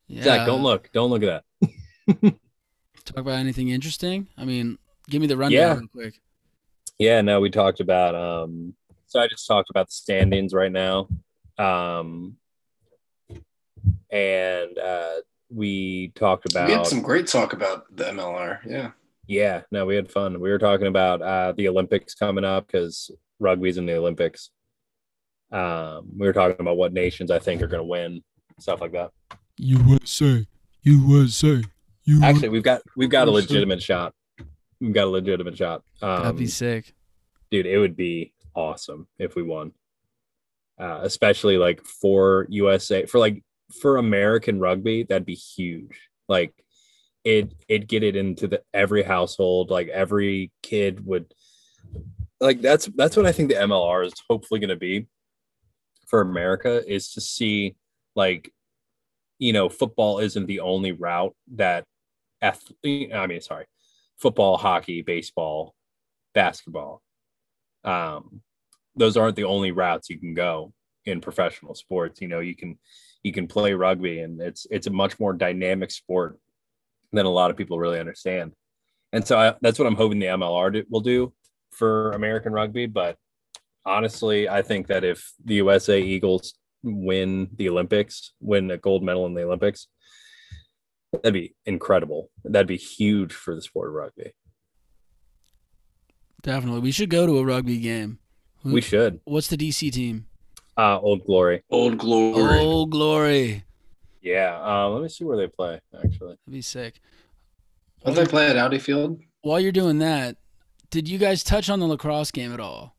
Yeah. 0.08 0.22
Zach, 0.22 0.46
don't 0.46 0.62
look. 0.62 0.88
Don't 0.94 1.10
look 1.10 1.22
at 1.22 1.44
that. 1.60 1.68
Talk 3.04 3.18
about 3.18 3.34
anything 3.34 3.68
interesting? 3.68 4.26
I 4.34 4.46
mean, 4.46 4.78
give 5.10 5.20
me 5.20 5.26
the 5.26 5.36
rundown 5.36 5.52
Yeah. 5.60 5.74
real 5.74 5.88
quick. 5.88 6.14
Yeah, 6.98 7.20
no, 7.20 7.38
we 7.42 7.50
talked 7.50 7.80
about 7.80 8.14
um 8.14 8.74
so 9.08 9.20
I 9.20 9.28
just 9.28 9.46
talked 9.46 9.68
about 9.68 9.88
the 9.88 9.92
standings 9.92 10.54
right 10.54 10.72
now. 10.72 11.06
Um 11.58 12.38
and 14.10 14.78
uh 14.78 15.16
we 15.50 16.12
talked 16.14 16.50
about 16.50 16.68
We 16.68 16.72
had 16.76 16.86
some 16.86 17.02
great 17.02 17.26
talk 17.26 17.52
about 17.52 17.94
the 17.94 18.04
MLR. 18.04 18.60
Yeah. 18.64 18.92
yeah, 19.26 19.64
no, 19.70 19.84
we 19.84 19.96
had 19.96 20.10
fun. 20.10 20.40
We 20.40 20.48
were 20.48 20.58
talking 20.58 20.86
about 20.86 21.20
uh 21.20 21.52
the 21.58 21.68
Olympics 21.68 22.14
coming 22.14 22.44
up 22.46 22.68
because 22.68 23.10
rugby's 23.38 23.76
in 23.76 23.84
the 23.84 23.98
Olympics. 23.98 24.48
Um 25.52 26.08
we 26.16 26.26
were 26.26 26.32
talking 26.32 26.56
about 26.58 26.76
what 26.76 26.92
nations 26.92 27.30
I 27.30 27.38
think 27.38 27.62
are 27.62 27.66
gonna 27.66 27.84
win, 27.84 28.22
stuff 28.58 28.80
like 28.80 28.92
that. 28.92 29.10
USA, 29.58 30.46
USA, 30.82 31.62
you. 32.04 32.22
Actually, 32.22 32.50
we've 32.50 32.62
got 32.62 32.82
we've 32.96 33.10
got 33.10 33.28
a 33.28 33.30
legitimate 33.30 33.82
shot. 33.82 34.14
We've 34.80 34.92
got 34.92 35.04
a 35.04 35.10
legitimate 35.10 35.56
shot. 35.56 35.82
Um, 36.02 36.22
that'd 36.22 36.36
be 36.36 36.46
sick. 36.46 36.94
dude, 37.50 37.66
it 37.66 37.78
would 37.78 37.96
be 37.96 38.32
awesome 38.54 39.06
if 39.18 39.34
we 39.34 39.42
won. 39.42 39.72
Uh, 40.78 41.00
especially 41.02 41.56
like 41.56 41.82
for 41.84 42.46
USA 42.50 43.06
for 43.06 43.18
like 43.18 43.42
for 43.80 43.96
American 43.96 44.60
rugby, 44.60 45.04
that'd 45.04 45.24
be 45.26 45.34
huge. 45.34 46.08
Like 46.28 46.52
it 47.24 47.54
it 47.68 47.88
get 47.88 48.02
it 48.02 48.14
into 48.14 48.46
the 48.46 48.62
every 48.74 49.02
household, 49.02 49.70
like 49.70 49.88
every 49.88 50.52
kid 50.62 51.04
would 51.06 51.32
like 52.40 52.60
that's 52.60 52.86
that's 52.94 53.16
what 53.16 53.26
I 53.26 53.32
think 53.32 53.48
the 53.48 53.56
MLR 53.56 54.04
is 54.04 54.12
hopefully 54.28 54.60
gonna 54.60 54.76
be 54.76 55.06
for 56.06 56.20
America 56.20 56.82
is 56.86 57.12
to 57.12 57.20
see 57.20 57.76
like 58.14 58.52
you 59.38 59.52
know 59.52 59.68
football 59.68 60.18
isn't 60.18 60.46
the 60.46 60.60
only 60.60 60.92
route 60.92 61.34
that 61.54 61.84
ath- 62.40 62.72
I 62.84 63.26
mean 63.26 63.40
sorry 63.40 63.66
football 64.18 64.56
hockey 64.56 65.02
baseball 65.02 65.74
basketball 66.34 67.02
um 67.84 68.40
those 68.94 69.16
aren't 69.16 69.36
the 69.36 69.44
only 69.44 69.72
routes 69.72 70.08
you 70.08 70.18
can 70.18 70.34
go 70.34 70.72
in 71.04 71.20
professional 71.20 71.74
sports. 71.74 72.20
You 72.20 72.28
know 72.28 72.40
you 72.40 72.54
can 72.54 72.78
you 73.22 73.32
can 73.32 73.46
play 73.46 73.72
rugby 73.74 74.20
and 74.20 74.40
it's 74.40 74.66
it's 74.70 74.86
a 74.86 74.90
much 74.90 75.18
more 75.18 75.32
dynamic 75.32 75.90
sport 75.90 76.38
than 77.12 77.26
a 77.26 77.30
lot 77.30 77.50
of 77.50 77.56
people 77.56 77.78
really 77.78 78.00
understand. 78.00 78.52
And 79.12 79.26
so 79.26 79.38
I, 79.38 79.54
that's 79.60 79.78
what 79.78 79.86
i'm 79.86 79.94
hoping 79.94 80.18
the 80.18 80.26
mlr 80.26 80.72
do, 80.72 80.84
will 80.90 81.00
do 81.00 81.32
for 81.70 82.10
american 82.10 82.52
rugby 82.52 82.86
but 82.86 83.16
honestly 83.86 84.48
i 84.48 84.60
think 84.60 84.86
that 84.88 85.04
if 85.04 85.32
the 85.44 85.54
usa 85.54 86.00
eagles 86.02 86.54
win 86.82 87.48
the 87.56 87.68
olympics 87.68 88.32
win 88.40 88.70
a 88.70 88.76
gold 88.76 89.02
medal 89.02 89.24
in 89.26 89.34
the 89.34 89.42
olympics 89.44 89.86
that'd 91.12 91.32
be 91.32 91.54
incredible 91.64 92.28
that'd 92.44 92.66
be 92.66 92.76
huge 92.76 93.32
for 93.32 93.54
the 93.54 93.62
sport 93.62 93.88
of 93.88 93.94
rugby 93.94 94.32
Definitely, 96.42 96.80
we 96.80 96.92
should 96.92 97.10
go 97.10 97.26
to 97.26 97.38
a 97.38 97.44
rugby 97.44 97.78
game. 97.78 98.18
Who- 98.62 98.72
we 98.72 98.80
should 98.80 99.20
What's 99.24 99.48
the 99.48 99.56
DC 99.56 99.90
team? 99.92 100.26
uh 100.76 100.98
old 101.00 101.24
glory 101.24 101.62
Old 101.70 101.98
glory. 101.98 102.58
Oh, 102.60 102.86
glory! 102.86 103.64
Yeah, 104.22 104.60
uh, 104.62 104.88
let 104.90 105.02
me 105.02 105.08
see 105.08 105.24
where 105.24 105.36
they 105.36 105.46
play. 105.46 105.80
Actually, 105.94 106.36
That'd 106.44 106.52
be 106.52 106.60
sick. 106.62 107.00
Don't 108.04 108.14
they 108.14 108.26
play 108.26 108.48
at 108.48 108.56
Audi 108.56 108.78
Field? 108.78 109.20
While 109.42 109.60
you're 109.60 109.72
doing 109.72 109.98
that, 110.00 110.36
did 110.90 111.08
you 111.08 111.18
guys 111.18 111.42
touch 111.44 111.70
on 111.70 111.80
the 111.80 111.86
lacrosse 111.86 112.30
game 112.32 112.52
at 112.52 112.60
all? 112.60 112.95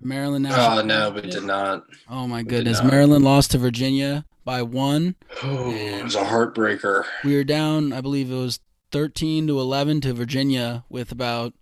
Maryland 0.00 0.46
uh, 0.46 0.50
National. 0.50 0.78
Oh 0.78 0.82
no, 0.82 1.10
we 1.10 1.22
did 1.22 1.44
not. 1.44 1.84
Oh 2.08 2.26
my 2.26 2.42
goodness! 2.42 2.82
Maryland 2.82 3.24
lost 3.24 3.52
to 3.52 3.58
Virginia 3.58 4.24
by 4.46 4.62
one. 4.62 5.16
Oh, 5.42 5.72
it 5.72 6.04
was 6.04 6.14
a 6.14 6.24
heartbreaker. 6.24 7.04
We 7.24 7.34
were 7.36 7.44
down, 7.44 7.92
I 7.92 8.00
believe 8.00 8.30
it 8.30 8.34
was 8.34 8.60
13 8.92 9.46
to 9.48 9.58
11 9.58 10.00
to 10.02 10.14
Virginia 10.14 10.84
with 10.88 11.10
about 11.10 11.52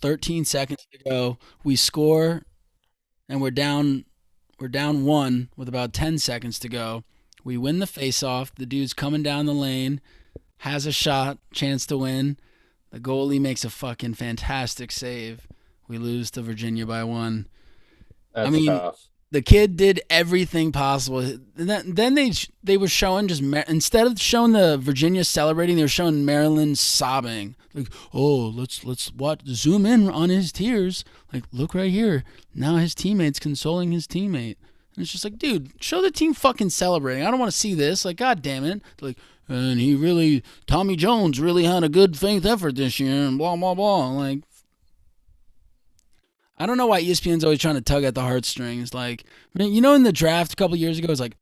13 0.00 0.44
seconds 0.44 0.86
to 0.90 0.98
go. 1.08 1.38
We 1.62 1.76
score 1.76 2.42
and 3.28 3.40
we're 3.40 3.50
down 3.50 4.06
we're 4.58 4.68
down 4.68 5.04
1 5.04 5.50
with 5.56 5.68
about 5.68 5.92
10 5.92 6.18
seconds 6.18 6.58
to 6.60 6.68
go. 6.68 7.04
We 7.44 7.56
win 7.56 7.78
the 7.78 7.86
face-off. 7.86 8.54
The 8.54 8.66
dude's 8.66 8.92
coming 8.92 9.22
down 9.22 9.46
the 9.46 9.54
lane, 9.54 10.02
has 10.58 10.84
a 10.84 10.92
shot, 10.92 11.38
chance 11.52 11.86
to 11.86 11.96
win. 11.96 12.36
The 12.90 13.00
goalie 13.00 13.40
makes 13.40 13.64
a 13.64 13.70
fucking 13.70 14.14
fantastic 14.14 14.92
save. 14.92 15.46
We 15.88 15.96
lose 15.96 16.30
to 16.32 16.42
Virginia 16.42 16.84
by 16.84 17.04
1 17.04 17.46
that's 18.34 18.50
mean, 18.50 18.66
tough. 18.66 19.08
the 19.30 19.42
kid 19.42 19.76
did 19.76 20.00
everything 20.10 20.72
possible. 20.72 21.38
Then, 21.54 21.94
then 21.94 22.14
they 22.14 22.32
they 22.62 22.76
were 22.76 22.88
showing 22.88 23.28
just 23.28 23.42
instead 23.42 24.06
of 24.06 24.20
showing 24.20 24.52
the 24.52 24.78
Virginia 24.78 25.24
celebrating, 25.24 25.76
they 25.76 25.82
were 25.82 25.88
showing 25.88 26.24
Maryland 26.24 26.78
sobbing. 26.78 27.56
Like, 27.74 27.88
oh, 28.12 28.48
let's 28.48 28.84
let's 28.84 29.12
watch 29.12 29.40
zoom 29.46 29.86
in 29.86 30.08
on 30.08 30.28
his 30.28 30.52
tears. 30.52 31.04
Like, 31.32 31.44
look 31.52 31.74
right 31.74 31.90
here. 31.90 32.24
Now 32.54 32.76
his 32.76 32.94
teammate's 32.94 33.38
consoling 33.38 33.92
his 33.92 34.06
teammate. 34.06 34.56
And 34.96 35.04
it's 35.04 35.12
just 35.12 35.24
like, 35.24 35.38
dude, 35.38 35.72
show 35.80 36.02
the 36.02 36.10
team 36.10 36.34
fucking 36.34 36.70
celebrating. 36.70 37.24
I 37.24 37.30
don't 37.30 37.38
want 37.38 37.52
to 37.52 37.56
see 37.56 37.74
this. 37.74 38.04
Like, 38.04 38.16
god 38.16 38.42
damn 38.42 38.64
it. 38.64 38.82
Like, 39.00 39.16
and 39.48 39.78
he 39.78 39.94
really, 39.94 40.42
Tommy 40.66 40.96
Jones 40.96 41.40
really 41.40 41.64
had 41.64 41.84
a 41.84 41.88
good 41.88 42.18
faith 42.18 42.44
effort 42.44 42.76
this 42.76 42.98
year, 42.98 43.26
and 43.26 43.38
blah 43.38 43.54
blah 43.56 43.74
blah. 43.74 44.10
Like, 44.10 44.40
I 46.60 46.66
don't 46.66 46.76
know 46.76 46.86
why 46.86 47.02
ESPN's 47.02 47.42
always 47.42 47.58
trying 47.58 47.76
to 47.76 47.80
tug 47.80 48.04
at 48.04 48.14
the 48.14 48.20
heartstrings. 48.20 48.92
Like, 48.92 49.24
you 49.54 49.80
know, 49.80 49.94
in 49.94 50.02
the 50.02 50.12
draft 50.12 50.52
a 50.52 50.56
couple 50.56 50.76
years 50.76 50.98
ago, 50.98 51.06
it 51.06 51.08
was 51.08 51.18
like, 51.18 51.38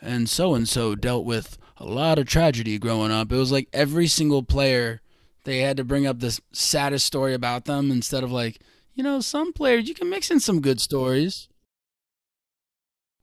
and 0.00 0.30
so 0.30 0.54
and 0.54 0.66
so 0.66 0.94
dealt 0.94 1.26
with 1.26 1.58
a 1.76 1.84
lot 1.84 2.18
of 2.18 2.26
tragedy 2.26 2.78
growing 2.78 3.12
up. 3.12 3.30
It 3.30 3.36
was 3.36 3.52
like 3.52 3.68
every 3.74 4.06
single 4.06 4.42
player, 4.42 5.02
they 5.44 5.58
had 5.58 5.76
to 5.76 5.84
bring 5.84 6.06
up 6.06 6.20
the 6.20 6.40
saddest 6.52 7.04
story 7.04 7.34
about 7.34 7.66
them 7.66 7.90
instead 7.90 8.24
of 8.24 8.32
like, 8.32 8.60
you 8.94 9.04
know, 9.04 9.20
some 9.20 9.52
players, 9.52 9.88
you 9.88 9.94
can 9.94 10.08
mix 10.08 10.30
in 10.30 10.40
some 10.40 10.62
good 10.62 10.80
stories. 10.80 11.48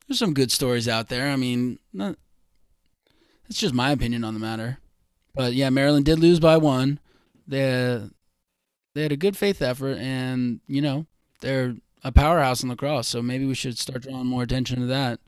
There's 0.08 0.20
some 0.20 0.36
good 0.36 0.52
stories 0.52 0.88
out 0.88 1.10
there. 1.10 1.30
I 1.30 1.36
mean, 1.36 1.80
not, 1.92 2.16
that's 3.48 3.60
just 3.60 3.74
my 3.74 3.90
opinion 3.90 4.24
on 4.24 4.36
the 4.36 4.40
matter. 4.40 4.78
But 5.34 5.54
yeah, 5.54 5.72
Maryland 5.72 6.06
did 6.06 6.20
lose 6.20 6.40
by 6.40 6.58
one. 6.58 7.00
They, 7.48 8.08
they 8.94 9.02
had 9.02 9.12
a 9.12 9.18
good 9.18 9.36
faith 9.36 9.64
effort, 9.64 9.98
and, 9.98 10.60
you 10.68 10.82
know, 10.82 11.08
they're 11.42 11.76
a 12.04 12.12
powerhouse 12.12 12.64
in 12.64 12.70
lacrosse, 12.70 13.08
so 13.08 13.22
maybe 13.22 13.46
we 13.46 13.56
should 13.56 13.78
start 13.78 14.04
drawing 14.04 14.28
more 14.28 14.44
attention 14.44 14.80
to 14.80 14.86
that. 14.88 15.20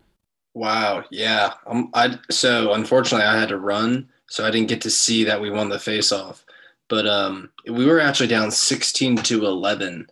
Wow. 0.53 1.03
Yeah. 1.11 1.53
Um. 1.65 1.89
I 1.93 2.17
so 2.29 2.73
unfortunately 2.73 3.25
I 3.25 3.39
had 3.39 3.49
to 3.49 3.57
run, 3.57 4.09
so 4.27 4.45
I 4.45 4.51
didn't 4.51 4.69
get 4.69 4.81
to 4.81 4.89
see 4.89 5.23
that 5.23 5.39
we 5.39 5.49
won 5.49 5.69
the 5.69 5.79
face-off. 5.79 6.45
But 6.89 7.07
um, 7.07 7.49
we 7.69 7.85
were 7.85 8.01
actually 8.01 8.27
down 8.27 8.51
sixteen 8.51 9.15
to 9.17 9.45
eleven, 9.45 10.07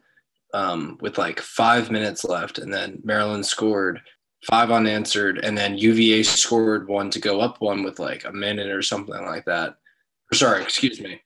um, 0.53 0.97
with 1.01 1.17
like 1.17 1.41
five 1.41 1.91
minutes 1.91 2.23
left, 2.23 2.57
and 2.57 2.73
then 2.73 3.01
Maryland 3.03 3.45
scored 3.45 3.99
five 4.49 4.71
unanswered, 4.71 5.39
and 5.39 5.57
then 5.57 5.77
UVA 5.77 6.23
scored 6.23 6.87
one 6.87 7.09
to 7.09 7.19
go 7.19 7.41
up 7.41 7.59
one 7.59 7.83
with 7.83 7.99
like 7.99 8.23
a 8.23 8.31
minute 8.31 8.69
or 8.69 8.81
something 8.81 9.25
like 9.25 9.43
that. 9.43 9.75
Or 10.31 10.35
sorry, 10.35 10.63
excuse 10.63 11.01
me. 11.01 11.21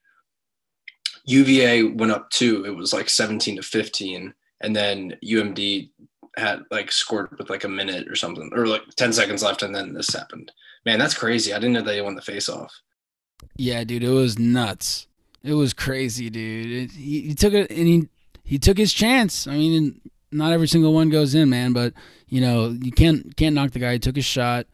UVA 1.26 1.84
went 1.84 2.11
up 2.11 2.32
two. 2.32 2.65
It 2.65 2.76
was 2.76 2.91
like 2.91 3.09
seventeen 3.09 3.57
to 3.57 3.61
fifteen, 3.61 4.34
and 4.64 4.76
then 4.76 5.16
UMD 5.24 5.89
had 6.38 6.64
like 6.72 6.91
scored 6.91 7.30
with 7.38 7.49
like 7.49 7.64
a 7.64 7.70
minute 7.70 8.07
or 8.07 8.16
something, 8.16 8.49
or 8.53 8.66
like 8.66 8.82
10 8.95 9.14
seconds 9.14 9.43
left, 9.43 9.61
and 9.61 9.76
then 9.76 9.93
this 9.93 10.14
happened. 10.14 10.51
Man, 10.86 10.97
that's 10.97 11.14
crazy. 11.14 11.53
I 11.53 11.57
didn't 11.57 11.74
know 11.74 11.82
they 11.82 12.01
won 12.01 12.16
the 12.16 12.22
face 12.22 12.49
off. 12.49 12.74
Yeah, 13.55 13.84
dude, 13.84 14.03
it 14.03 14.09
was 14.09 14.39
nuts. 14.39 15.07
It 15.43 15.53
was 15.53 15.74
crazy, 15.74 16.30
dude. 16.30 16.72
It, 16.72 16.91
he, 16.95 17.22
he 17.22 17.36
took 17.36 17.53
it 17.53 17.70
and 17.70 17.88
he 17.88 18.07
he 18.43 18.57
took 18.57 18.78
his 18.78 18.93
chance. 18.93 19.45
I 19.45 19.51
mean, 19.51 20.01
not 20.32 20.53
every 20.53 20.68
single 20.68 20.93
one 20.93 21.09
goes 21.09 21.36
in, 21.36 21.49
man, 21.49 21.74
but 21.74 21.93
you 22.28 22.41
know 22.41 22.70
you 22.70 22.91
can't 22.91 23.36
can't 23.36 23.53
knock 23.53 23.72
the 23.72 23.80
guy. 23.80 23.93
He 23.93 23.99
took 23.99 24.16
his 24.16 24.26
shot, 24.26 24.66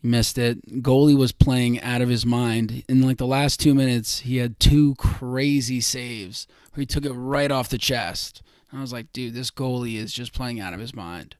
he 0.00 0.08
missed 0.08 0.38
it. 0.38 0.82
Goalie 0.82 1.16
was 1.16 1.32
playing 1.32 1.80
out 1.82 2.00
of 2.00 2.08
his 2.08 2.24
mind. 2.26 2.84
In 2.88 3.02
like 3.02 3.18
the 3.18 3.26
last 3.26 3.60
two 3.60 3.74
minutes, 3.74 4.20
he 4.20 4.38
had 4.38 4.58
two 4.58 4.94
crazy 4.96 5.80
saves 5.80 6.46
he 6.80 6.86
took 6.86 7.04
it 7.04 7.12
right 7.12 7.50
off 7.50 7.68
the 7.68 7.78
chest. 7.78 8.42
I 8.72 8.80
was 8.80 8.92
like, 8.92 9.12
dude, 9.12 9.34
this 9.34 9.50
goalie 9.50 9.96
is 9.96 10.12
just 10.12 10.32
playing 10.32 10.60
out 10.60 10.74
of 10.74 10.80
his 10.80 10.94
mind. 10.94 11.36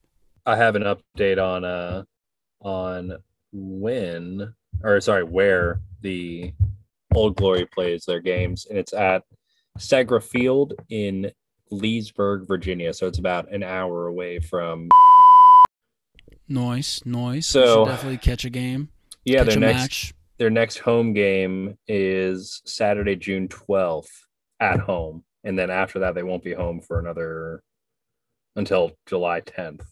I 0.46 0.56
have 0.56 0.74
an 0.76 0.82
update 0.84 1.38
on 1.42 1.64
uh 1.64 2.04
on 2.60 3.16
when 3.52 4.54
or 4.82 5.00
sorry 5.00 5.24
where 5.24 5.80
the 6.00 6.52
Old 7.14 7.36
Glory 7.36 7.66
plays 7.66 8.04
their 8.04 8.20
games, 8.20 8.66
and 8.68 8.78
it's 8.78 8.92
at 8.92 9.22
Segra 9.78 10.22
Field 10.22 10.74
in 10.88 11.30
Leesburg, 11.70 12.46
Virginia. 12.48 12.92
So 12.94 13.06
it's 13.06 13.18
about 13.18 13.52
an 13.52 13.62
hour 13.62 14.06
away 14.06 14.40
from. 14.40 14.88
Noise, 16.48 17.02
noise. 17.04 17.46
So- 17.46 17.84
definitely 17.84 18.18
catch 18.18 18.44
a 18.44 18.50
game. 18.50 18.88
Yeah, 19.24 19.44
catch 19.44 19.48
their 19.50 19.60
next 19.60 19.78
match. 19.78 20.14
their 20.38 20.50
next 20.50 20.78
home 20.78 21.12
game 21.12 21.76
is 21.86 22.62
Saturday, 22.64 23.14
June 23.16 23.48
twelfth 23.48 24.26
at 24.58 24.80
home, 24.80 25.22
and 25.44 25.58
then 25.58 25.70
after 25.70 26.00
that 26.00 26.14
they 26.14 26.22
won't 26.22 26.44
be 26.44 26.54
home 26.54 26.80
for 26.80 26.98
another 26.98 27.62
until 28.56 28.92
July 29.06 29.40
tenth. 29.40 29.84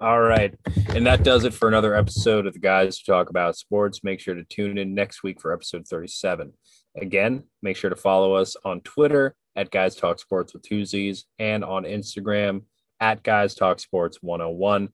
All 0.00 0.20
right. 0.20 0.52
And 0.88 1.06
that 1.06 1.22
does 1.22 1.44
it 1.44 1.54
for 1.54 1.68
another 1.68 1.94
episode 1.94 2.46
of 2.46 2.54
the 2.54 2.58
Guys 2.58 2.98
Who 2.98 3.12
Talk 3.12 3.30
About 3.30 3.56
Sports. 3.56 4.02
Make 4.02 4.18
sure 4.18 4.34
to 4.34 4.44
tune 4.44 4.76
in 4.76 4.92
next 4.92 5.22
week 5.22 5.40
for 5.40 5.52
episode 5.52 5.86
37. 5.86 6.52
Again, 7.00 7.44
make 7.62 7.76
sure 7.76 7.90
to 7.90 7.96
follow 7.96 8.34
us 8.34 8.56
on 8.64 8.80
Twitter 8.80 9.36
at 9.54 9.70
Guys 9.70 9.94
Talk 9.94 10.18
Sports 10.18 10.52
with 10.52 10.62
two 10.62 10.84
Z's 10.84 11.26
and 11.38 11.64
on 11.64 11.84
Instagram 11.84 12.62
at 12.98 13.22
Guys 13.22 13.54
Talk 13.54 13.78
Sports 13.78 14.18
101. 14.20 14.88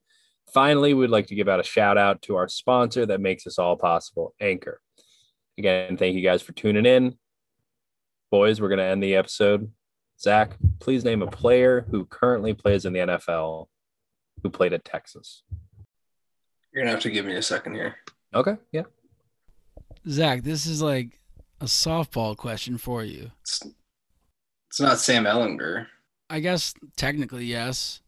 Finally, 0.53 0.93
we'd 0.93 1.11
like 1.11 1.29
to 1.29 1.35
give 1.35 1.49
out 1.49 1.61
a 1.61 1.65
shout 1.65 1.97
out 1.97 2.21
to 2.23 2.37
our 2.37 2.49
sponsor 2.49 3.07
that 3.07 3.21
makes 3.21 3.45
this 3.45 3.59
all 3.59 3.77
possible, 3.77 4.35
Anchor. 4.41 4.81
Again, 5.57 5.97
thank 5.97 6.15
you 6.15 6.23
guys 6.23 6.43
for 6.43 6.53
tuning 6.53 6.87
in. 6.87 7.17
Boys, 8.31 8.61
we're 8.61 8.69
going 8.69 8.79
to 8.79 8.85
end 8.85 9.03
the 9.03 9.17
episode. 9.17 9.71
Zach, 10.21 10.57
please 10.81 11.05
name 11.05 11.23
a 11.23 11.27
player 11.27 11.87
who 11.91 12.05
currently 12.05 12.53
plays 12.53 12.85
in 12.85 12.93
the 12.93 13.01
NFL 13.01 13.69
who 14.43 14.51
played 14.51 14.73
at 14.73 14.85
Texas. 14.85 15.43
You're 16.73 16.83
gonna 16.83 16.93
have 16.93 17.03
to 17.03 17.11
give 17.11 17.25
me 17.25 17.35
a 17.37 17.43
second 17.43 17.75
here. 17.75 17.97
Okay. 18.35 18.57
Yeah. 18.73 18.83
Zach, 20.09 20.43
this 20.43 20.67
is 20.67 20.83
like 20.83 21.19
a 21.61 21.65
softball 21.65 22.37
question 22.37 22.79
for 22.79 23.03
you. 23.05 23.31
It's, 23.43 23.63
it's 24.69 24.81
not 24.81 24.99
Sam 24.99 25.25
Ehlinger. 25.25 25.87
I 26.29 26.41
guess 26.41 26.75
technically, 26.97 27.45
yes. 27.47 28.01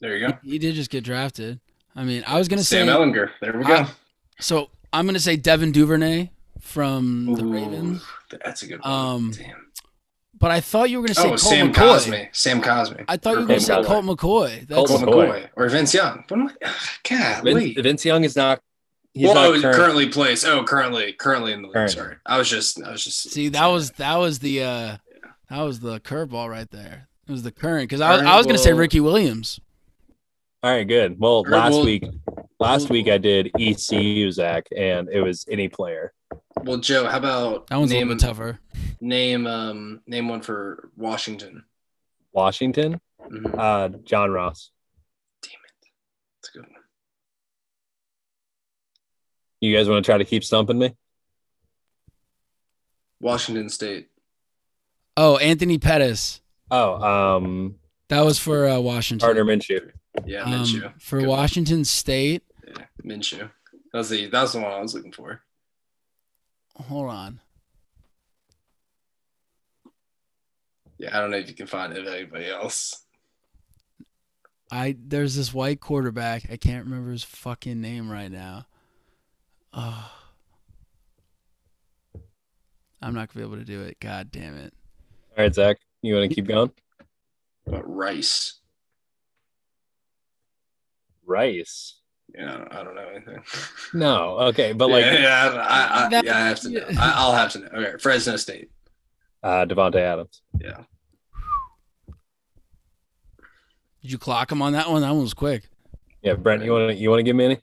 There 0.00 0.16
you 0.16 0.28
go. 0.28 0.38
He 0.42 0.58
did 0.58 0.74
just 0.74 0.90
get 0.90 1.04
drafted. 1.04 1.60
I 1.94 2.04
mean, 2.04 2.24
I 2.26 2.38
was 2.38 2.48
gonna 2.48 2.62
Sam 2.64 2.86
say 2.86 2.92
Sam 2.92 3.00
Ehlinger. 3.00 3.30
There 3.40 3.58
we 3.58 3.64
go. 3.64 3.74
I- 3.74 3.90
so. 4.40 4.70
I'm 4.94 5.06
gonna 5.06 5.18
say 5.20 5.36
Devin 5.36 5.72
Duvernay 5.72 6.28
from 6.60 7.34
the 7.34 7.44
Ravens, 7.44 8.04
That's 8.44 8.62
a 8.62 8.66
good 8.66 8.80
one. 8.82 8.92
Um, 8.92 9.30
Damn. 9.32 9.71
But 10.38 10.50
I 10.50 10.60
thought 10.60 10.90
you 10.90 11.00
were 11.00 11.06
gonna 11.06 11.14
say 11.14 11.22
Oh, 11.22 11.28
Colt 11.28 11.40
Sam 11.40 11.72
McCoy. 11.72 11.74
Cosmi. 11.74 12.28
Sam 12.32 12.60
Cosmi. 12.62 13.04
I 13.06 13.16
thought 13.16 13.34
you 13.34 13.40
were 13.40 13.46
gonna 13.46 13.60
say 13.60 13.82
Colt 13.84 14.04
McCoy. 14.04 14.66
That's 14.66 14.88
Colt 14.88 14.88
Colt 14.88 15.02
McCoy. 15.02 15.42
McCoy 15.42 15.48
or 15.56 15.68
Vince 15.68 15.94
Young. 15.94 16.24
What 16.28 16.40
am 16.40 16.48
I? 16.48 16.52
God, 17.08 17.44
Vince, 17.44 17.54
wait. 17.54 17.80
Vince 17.82 18.04
Young 18.04 18.24
is 18.24 18.34
not. 18.36 18.60
He's 19.14 19.26
well, 19.26 19.34
not 19.34 19.46
oh, 19.46 19.60
current- 19.60 19.76
currently 19.76 20.08
plays. 20.08 20.44
Oh, 20.44 20.64
currently, 20.64 21.12
currently 21.12 21.52
in 21.52 21.62
the 21.62 21.68
league. 21.68 21.74
Current. 21.74 21.90
Sorry, 21.92 22.16
I 22.26 22.38
was 22.38 22.48
just, 22.48 22.82
I 22.82 22.90
was 22.92 23.04
just. 23.04 23.30
See, 23.30 23.48
that 23.50 23.66
was 23.66 23.90
that 23.92 24.16
was 24.16 24.38
the 24.40 24.62
uh 24.62 24.96
that 25.50 25.60
was 25.60 25.80
the 25.80 26.00
curveball 26.00 26.48
right 26.48 26.70
there. 26.70 27.08
It 27.28 27.30
was 27.30 27.42
the 27.42 27.52
current 27.52 27.88
because 27.88 28.00
I, 28.00 28.12
was- 28.16 28.22
I 28.22 28.36
was 28.36 28.46
gonna 28.46 28.58
say 28.58 28.72
Ricky 28.72 29.00
Williams. 29.00 29.60
All 30.62 30.70
right, 30.70 30.86
good. 30.86 31.20
Well, 31.20 31.44
Or, 31.46 31.50
last 31.50 31.72
well- 31.72 31.84
week, 31.84 32.04
last 32.58 32.88
week 32.88 33.08
I 33.08 33.18
did 33.18 33.50
ECU 33.58 34.30
Zach, 34.32 34.66
and 34.76 35.08
it 35.08 35.20
was 35.20 35.44
any 35.50 35.68
player. 35.68 36.12
Well, 36.64 36.78
Joe, 36.78 37.06
how 37.08 37.18
about 37.18 37.66
That 37.66 37.76
one's 37.78 37.90
a 37.92 37.94
little 37.98 38.10
bit 38.14 38.20
tougher. 38.20 38.60
Name 39.02 39.46
um 39.46 40.00
name 40.06 40.28
one 40.28 40.40
for 40.40 40.90
Washington? 40.96 41.64
Washington, 42.32 43.00
Mhm. 43.20 43.58
uh, 43.58 43.88
John 44.04 44.30
Ross. 44.30 44.70
Damn 45.42 45.52
it, 45.52 45.88
that's 46.40 46.48
a 46.54 46.58
good 46.58 46.62
one. 46.70 46.80
You 49.60 49.76
guys 49.76 49.88
want 49.88 50.04
to 50.04 50.08
try 50.08 50.18
to 50.18 50.24
keep 50.24 50.42
stumping 50.44 50.78
me? 50.78 50.96
Washington 53.20 53.68
State. 53.68 54.08
Oh, 55.16 55.36
Anthony 55.36 55.78
Pettis. 55.78 56.40
Oh, 56.70 56.94
um, 57.02 57.76
That 58.08 58.22
was 58.24 58.38
for 58.38 58.66
uh, 58.68 58.80
Washington. 58.80 59.26
Gardner 59.26 59.44
Minshew. 59.44 59.90
Yeah, 60.26 60.42
Um, 60.44 60.52
Minshew. 60.52 61.00
for 61.00 61.20
Good 61.20 61.28
one. 61.28 61.38
Washington 61.38 61.84
State. 61.84 62.42
Yeah, 62.66 62.84
Minshew. 63.04 63.50
That's 63.92 64.08
the 64.08 64.26
that's 64.28 64.52
the 64.52 64.60
one 64.60 64.72
I 64.72 64.80
was 64.80 64.94
looking 64.94 65.12
for. 65.12 65.42
Hold 66.76 67.10
on. 67.10 67.40
Yeah, 71.02 71.18
I 71.18 71.20
don't 71.20 71.32
know 71.32 71.36
if 71.36 71.48
you 71.48 71.54
can 71.54 71.66
find 71.66 71.92
it 71.92 72.06
anybody 72.06 72.48
else. 72.48 73.04
I 74.70 74.96
there's 75.04 75.34
this 75.34 75.52
white 75.52 75.80
quarterback. 75.80 76.44
I 76.48 76.56
can't 76.56 76.84
remember 76.84 77.10
his 77.10 77.24
fucking 77.24 77.80
name 77.80 78.08
right 78.08 78.30
now. 78.30 78.66
Oh. 79.74 80.12
I'm 83.02 83.14
not 83.14 83.34
gonna 83.34 83.44
be 83.44 83.52
able 83.52 83.60
to 83.60 83.66
do 83.66 83.82
it. 83.82 83.98
God 83.98 84.30
damn 84.30 84.56
it. 84.56 84.72
All 85.36 85.42
right, 85.42 85.52
Zach, 85.52 85.78
you 86.02 86.14
want 86.14 86.30
to 86.30 86.34
keep 86.36 86.46
going? 86.46 86.70
What 87.64 87.80
about 87.80 87.92
Rice? 87.92 88.60
Rice. 91.26 91.98
Yeah, 92.32 92.64
I 92.70 92.84
don't, 92.84 92.94
know 92.94 93.08
anything. 93.08 93.42
No, 93.92 94.38
okay, 94.38 94.72
but 94.72 94.88
like 94.88 95.04
yeah, 95.04 95.18
yeah, 95.20 95.66
I, 95.68 96.06
I, 96.06 96.22
yeah, 96.22 96.36
I 96.36 96.40
have 96.46 96.60
to 96.60 96.70
know. 96.70 96.86
yeah. 96.88 96.96
I, 97.00 97.12
I'll 97.16 97.32
have 97.32 97.50
to 97.52 97.58
know. 97.58 97.68
Okay, 97.74 97.98
Fresno 97.98 98.36
State. 98.36 98.70
uh, 99.42 99.66
Davante 99.66 99.96
Adams. 99.96 100.42
Yeah. 100.60 100.84
Did 104.02 104.10
you 104.12 104.18
clock 104.18 104.50
him 104.50 104.60
on 104.62 104.72
that 104.72 104.90
one? 104.90 105.02
That 105.02 105.10
one 105.12 105.22
was 105.22 105.34
quick. 105.34 105.68
Yeah, 106.22 106.34
Brent, 106.34 106.64
you 106.64 106.72
want 106.72 106.90
to 106.90 106.94
you 106.96 107.08
want 107.10 107.20
to 107.20 107.24
give 107.24 107.36
me 107.36 107.44
any? 107.44 107.58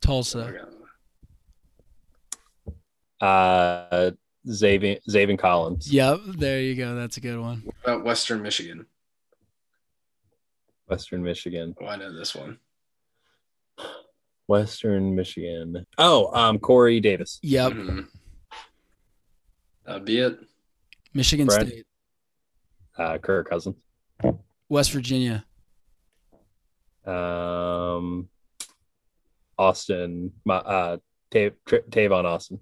Tulsa. 0.00 0.38
Okay. 0.38 0.58
Uh, 3.20 4.12
Xavier 4.48 4.98
Xavier 5.10 5.36
Collins, 5.36 5.92
Yep, 5.92 6.20
there 6.36 6.60
you 6.60 6.74
go. 6.76 6.94
That's 6.94 7.16
a 7.16 7.20
good 7.20 7.38
one. 7.38 7.62
What 7.64 7.74
about 7.82 8.04
Western 8.04 8.42
Michigan? 8.42 8.86
Western 10.86 11.22
Michigan. 11.22 11.74
Oh, 11.82 11.86
I 11.86 11.96
know 11.96 12.16
this 12.16 12.34
one. 12.34 12.58
Western 14.46 15.14
Michigan. 15.14 15.84
Oh, 15.98 16.32
um, 16.34 16.58
Corey 16.60 17.00
Davis. 17.00 17.38
Yep. 17.42 17.72
Mhm. 17.72 18.06
That'd 19.84 20.04
be 20.04 20.18
it. 20.20 20.38
Michigan 21.12 21.46
Brad? 21.46 21.66
State. 21.66 21.86
Uh, 22.96 23.18
Kirk 23.18 23.50
Cousins. 23.50 23.76
West 24.68 24.92
Virginia. 24.92 25.44
Um, 27.06 28.28
Austin. 29.58 30.32
Ma- 30.44 30.56
Uh, 30.58 30.96
Ta- 31.30 31.50
Tra- 31.66 31.82
Tavon 31.82 32.24
Austin. 32.24 32.60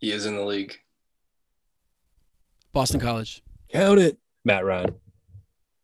He 0.00 0.12
is 0.12 0.26
in 0.26 0.36
the 0.36 0.44
league. 0.44 0.76
Boston 2.72 3.00
College. 3.00 3.42
Count 3.72 3.98
it. 4.00 4.18
Matt 4.44 4.64
Ryan. 4.64 4.94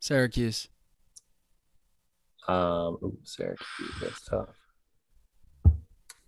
Syracuse. 0.01 0.69
Um, 2.49 2.99
ooh, 3.03 3.19
Syracuse. 3.25 3.95
That's 4.01 4.25
tough. 4.25 4.49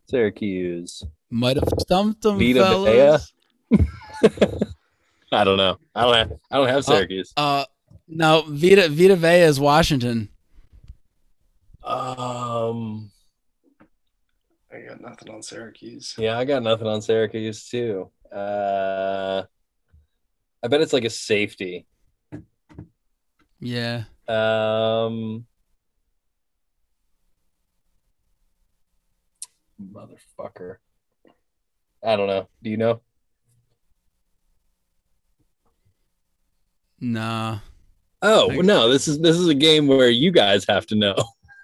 Syracuse. 0.07 1.05
Might 1.31 1.57
have 1.57 1.69
stumped 1.81 2.23
them, 2.23 2.39
Vita 2.39 2.61
fellas. 2.61 3.33
I 5.33 5.45
don't 5.45 5.57
know. 5.57 5.79
I 5.95 6.03
don't 6.03 6.15
have. 6.15 6.33
I 6.51 6.57
don't 6.59 6.69
have 6.69 6.85
Syracuse. 6.85 7.33
Uh, 7.37 7.65
no, 8.17 8.45
Vita 8.49 8.89
Vita 8.89 9.17
Vea 9.17 9.43
is 9.43 9.61
Washington. 9.61 10.29
Um. 11.83 13.11
I 14.73 14.81
got 14.81 15.01
nothing 15.03 15.35
on 15.35 15.43
Syracuse. 15.43 16.15
Yeah, 16.17 16.39
I 16.39 16.47
got 16.47 16.63
nothing 16.63 16.87
on 16.87 17.03
Syracuse 17.03 17.69
too. 17.69 18.11
Uh, 18.35 19.43
I 20.63 20.69
bet 20.69 20.81
it's 20.81 20.95
like 20.95 21.05
a 21.05 21.11
safety. 21.11 21.87
Yeah. 23.61 24.05
Um, 24.27 25.45
motherfucker. 29.81 30.77
I 32.03 32.17
don't 32.17 32.29
know. 32.29 32.49
Do 32.63 32.71
you 32.71 32.79
know? 32.79 33.03
Nah. 36.99 37.59
Oh 38.23 38.51
I- 38.51 38.57
no, 38.57 38.89
this 38.89 39.09
is 39.09 39.19
this 39.21 39.37
is 39.37 39.49
a 39.49 39.55
game 39.55 39.87
where 39.89 40.09
you 40.11 40.31
guys 40.31 40.65
have 40.69 40.87
to 40.87 40.95
know. 40.95 41.15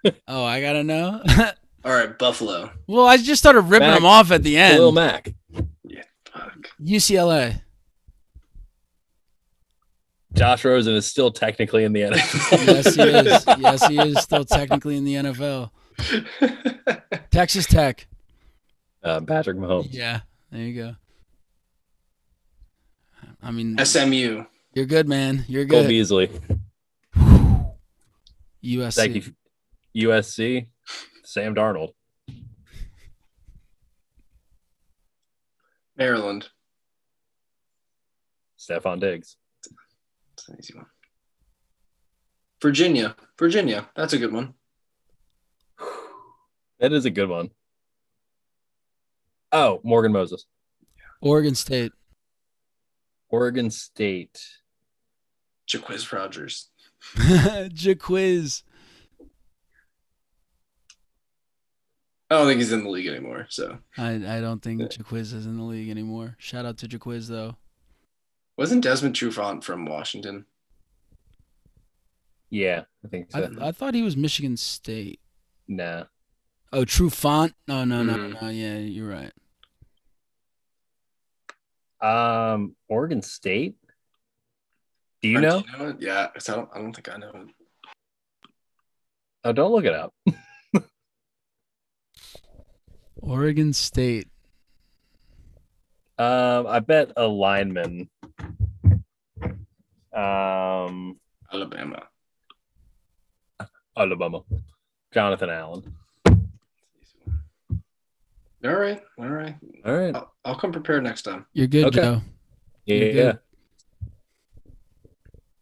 Oh, 0.28 0.44
I 0.44 0.60
gotta 0.60 0.84
know. 0.84 1.20
All 1.84 1.92
right, 1.92 2.16
Buffalo. 2.16 2.70
well, 2.86 3.04
I 3.04 3.16
just 3.16 3.42
started 3.42 3.62
ripping 3.62 3.88
Mac- 3.88 3.96
them 3.98 4.06
off 4.06 4.30
at 4.30 4.44
the 4.44 4.56
end. 4.56 4.78
Lil 4.78 4.92
Mac. 4.92 5.34
Fuck. 6.32 6.68
UCLA. 6.80 7.60
Josh 10.34 10.64
Rosen 10.64 10.94
is 10.94 11.04
still 11.06 11.32
technically 11.32 11.82
in 11.84 11.92
the 11.92 12.02
NFL. 12.02 12.66
Yes, 12.66 12.94
he 12.94 13.02
is. 13.02 13.44
yes, 13.58 13.86
he 13.88 13.98
is 13.98 14.18
still 14.22 14.44
technically 14.44 14.96
in 14.96 15.04
the 15.04 15.14
NFL. 15.14 15.70
Texas 17.30 17.66
Tech. 17.66 18.06
uh, 19.02 19.20
Patrick 19.22 19.56
Mahomes. 19.56 19.88
Yeah, 19.90 20.20
there 20.52 20.62
you 20.62 20.74
go. 20.80 20.94
I 23.42 23.50
mean, 23.50 23.76
SMU. 23.84 24.44
You're 24.78 24.86
good, 24.86 25.08
man. 25.08 25.44
You're 25.48 25.64
good. 25.64 25.72
Cole 25.72 25.82
good. 25.82 25.88
Beasley. 25.88 26.30
USC. 28.64 28.94
Thank 28.94 29.14
you. 29.92 30.08
USC. 30.08 30.68
Sam 31.24 31.52
Darnold. 31.52 31.94
Maryland. 35.96 36.50
Stefon 38.56 39.00
Diggs. 39.00 39.36
That's 40.36 40.48
an 40.48 40.56
easy 40.60 40.74
one. 40.76 40.86
Virginia. 42.62 43.16
Virginia. 43.36 43.90
That's 43.96 44.12
a 44.12 44.18
good 44.18 44.32
one. 44.32 44.54
That 46.78 46.92
is 46.92 47.04
a 47.04 47.10
good 47.10 47.28
one. 47.28 47.50
Oh, 49.50 49.80
Morgan 49.82 50.12
Moses. 50.12 50.46
Oregon 51.20 51.56
State. 51.56 51.90
Oregon 53.28 53.72
State. 53.72 54.40
Jacquizz 55.68 56.10
Rodgers. 56.12 56.68
Jacquizz. 57.16 58.62
I 62.30 62.34
don't 62.36 62.46
think 62.46 62.58
he's 62.60 62.72
in 62.72 62.84
the 62.84 62.90
league 62.90 63.06
anymore. 63.06 63.46
So 63.48 63.78
I 63.96 64.10
I 64.14 64.40
don't 64.40 64.62
think 64.62 64.80
Jacquizz 64.82 65.32
is 65.32 65.46
in 65.46 65.56
the 65.56 65.62
league 65.64 65.88
anymore. 65.90 66.36
Shout 66.38 66.66
out 66.66 66.76
to 66.78 66.88
Jacquizz 66.88 67.28
though. 67.28 67.56
wasn't 68.56 68.82
Desmond 68.84 69.14
Trufant 69.14 69.64
from 69.64 69.86
Washington? 69.86 70.44
Yeah, 72.50 72.84
I 73.04 73.08
think 73.08 73.30
so. 73.30 73.50
I, 73.60 73.68
I 73.68 73.72
thought 73.72 73.94
he 73.94 74.02
was 74.02 74.16
Michigan 74.16 74.56
State. 74.56 75.20
nah. 75.66 76.04
Oh, 76.70 76.84
Trufant? 76.84 77.54
No, 77.66 77.84
no, 77.86 78.02
no, 78.02 78.14
Mhm. 78.14 78.42
no. 78.42 78.48
Yeah, 78.50 78.76
you're 78.78 79.08
right. 79.08 79.32
Um, 82.02 82.76
Oregon 82.88 83.22
State. 83.22 83.76
Do 85.22 85.28
you 85.28 85.40
know? 85.40 85.60
Do 85.62 85.66
you 85.72 85.78
know 85.78 85.88
it? 85.90 85.96
Yeah, 86.00 86.28
'cause 86.28 86.48
I 86.48 86.54
don't. 86.56 86.68
I 86.72 86.78
don't 86.78 86.92
think 86.94 87.08
I 87.08 87.16
know 87.16 87.30
it. 87.34 87.48
Oh, 89.44 89.52
don't 89.52 89.72
look 89.72 89.84
it 89.84 89.94
up. 89.94 90.14
Oregon 93.16 93.72
State. 93.72 94.28
Um, 96.18 96.66
I 96.66 96.80
bet 96.80 97.12
a 97.16 97.26
lineman. 97.26 98.08
Um, 100.12 101.18
Alabama. 101.52 102.02
Alabama. 103.96 104.42
Jonathan 105.12 105.50
Allen. 105.50 105.94
All 108.64 108.74
right, 108.74 109.00
all 109.18 109.28
right. 109.28 109.54
All 109.84 109.96
right. 109.96 110.14
I'll, 110.14 110.34
I'll 110.44 110.56
come 110.56 110.72
prepared 110.72 111.04
next 111.04 111.22
time. 111.22 111.46
You're 111.52 111.68
good, 111.68 111.86
Okay. 111.86 111.96
Joe. 112.02 112.20
Yeah. 112.86 112.96
You're 112.96 113.06
Yeah. 113.06 113.12
good. 113.32 113.38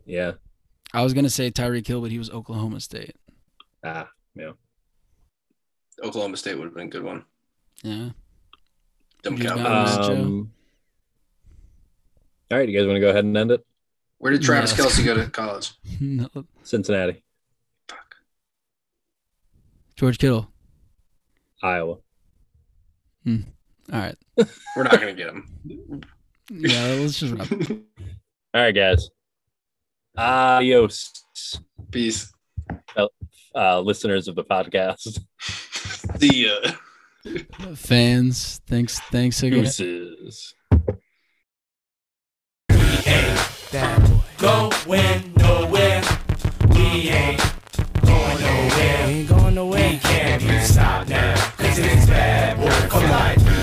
Yeah. 0.07 0.33
I 0.95 1.03
was 1.03 1.13
gonna 1.13 1.29
say 1.31 1.51
Tyreek 1.51 1.87
Hill, 1.87 2.01
but 2.01 2.11
he 2.11 2.19
was 2.19 2.31
Oklahoma 2.31 2.81
State. 2.81 3.17
Ah, 3.85 4.09
yeah. 4.35 4.53
Oklahoma 6.03 6.37
State 6.37 6.57
would 6.57 6.65
have 6.65 6.75
been 6.75 6.87
a 6.87 6.91
good 6.91 7.03
one. 7.03 7.25
Yeah. 7.83 8.11
Dumb 9.23 9.37
You 9.37 9.43
got 9.45 9.59
Cowboys. 9.59 10.09
Um, 10.09 10.53
all 12.51 12.59
right, 12.59 12.69
you 12.69 12.79
guys 12.79 12.87
want 12.87 12.97
to 12.97 13.01
go 13.01 13.11
ahead 13.11 13.25
and 13.25 13.37
end 13.37 13.51
it? 13.51 13.67
Where 14.19 14.33
did 14.33 14.43
Travis 14.43 14.77
Yeah. 14.79 14.85
Kelce 14.85 15.05
go 15.05 15.15
to 15.15 15.29
college? 15.31 15.73
No, 16.01 16.29
Cincinnati, 16.63 17.23
Fuck. 17.89 18.17
George 19.97 20.19
Kittle. 20.19 20.49
Iowa. 21.63 21.97
Hmm. 23.25 23.41
All 23.93 23.99
right. 24.01 24.17
We're 24.77 24.85
not 24.85 24.93
gonna 25.01 25.15
get 25.15 25.29
him. 25.31 26.03
Yeah, 26.49 26.95
let's 27.01 27.19
just 27.19 27.35
wrap. 27.35 27.51
All 28.55 28.61
right, 28.63 28.73
guys. 28.73 29.11
Adios, 30.17 31.13
Peace. 31.91 32.33
uh, 33.55 33.81
listeners 33.81 34.29
of 34.29 34.35
the 34.35 34.45
podcast. 34.45 35.21
See 36.19 36.47
ya. 36.47 36.73
Fans, 37.75 38.61
thanks, 38.67 38.99
thanks 39.11 39.43
again. 39.43 39.65
Deuces. 39.65 40.55
We 42.71 42.77
ain't 43.07 44.39
going 44.39 45.33
nowhere. 45.37 46.03
We 46.71 47.09
ain't 47.11 47.43
going 48.05 48.41
nowhere. 48.41 49.07
We 49.07 49.13
ain't 49.13 49.29
going 49.29 49.55
nowhere. 49.57 49.91
We 49.91 49.99
can't 49.99 50.43
be 50.43 50.59
stopped 50.61 51.09
now. 51.09 51.35
Cause 51.57 51.79
it's 51.79 52.07
bad 52.07 52.57
boy 52.59 52.89
for 52.89 53.01
life. 53.07 53.56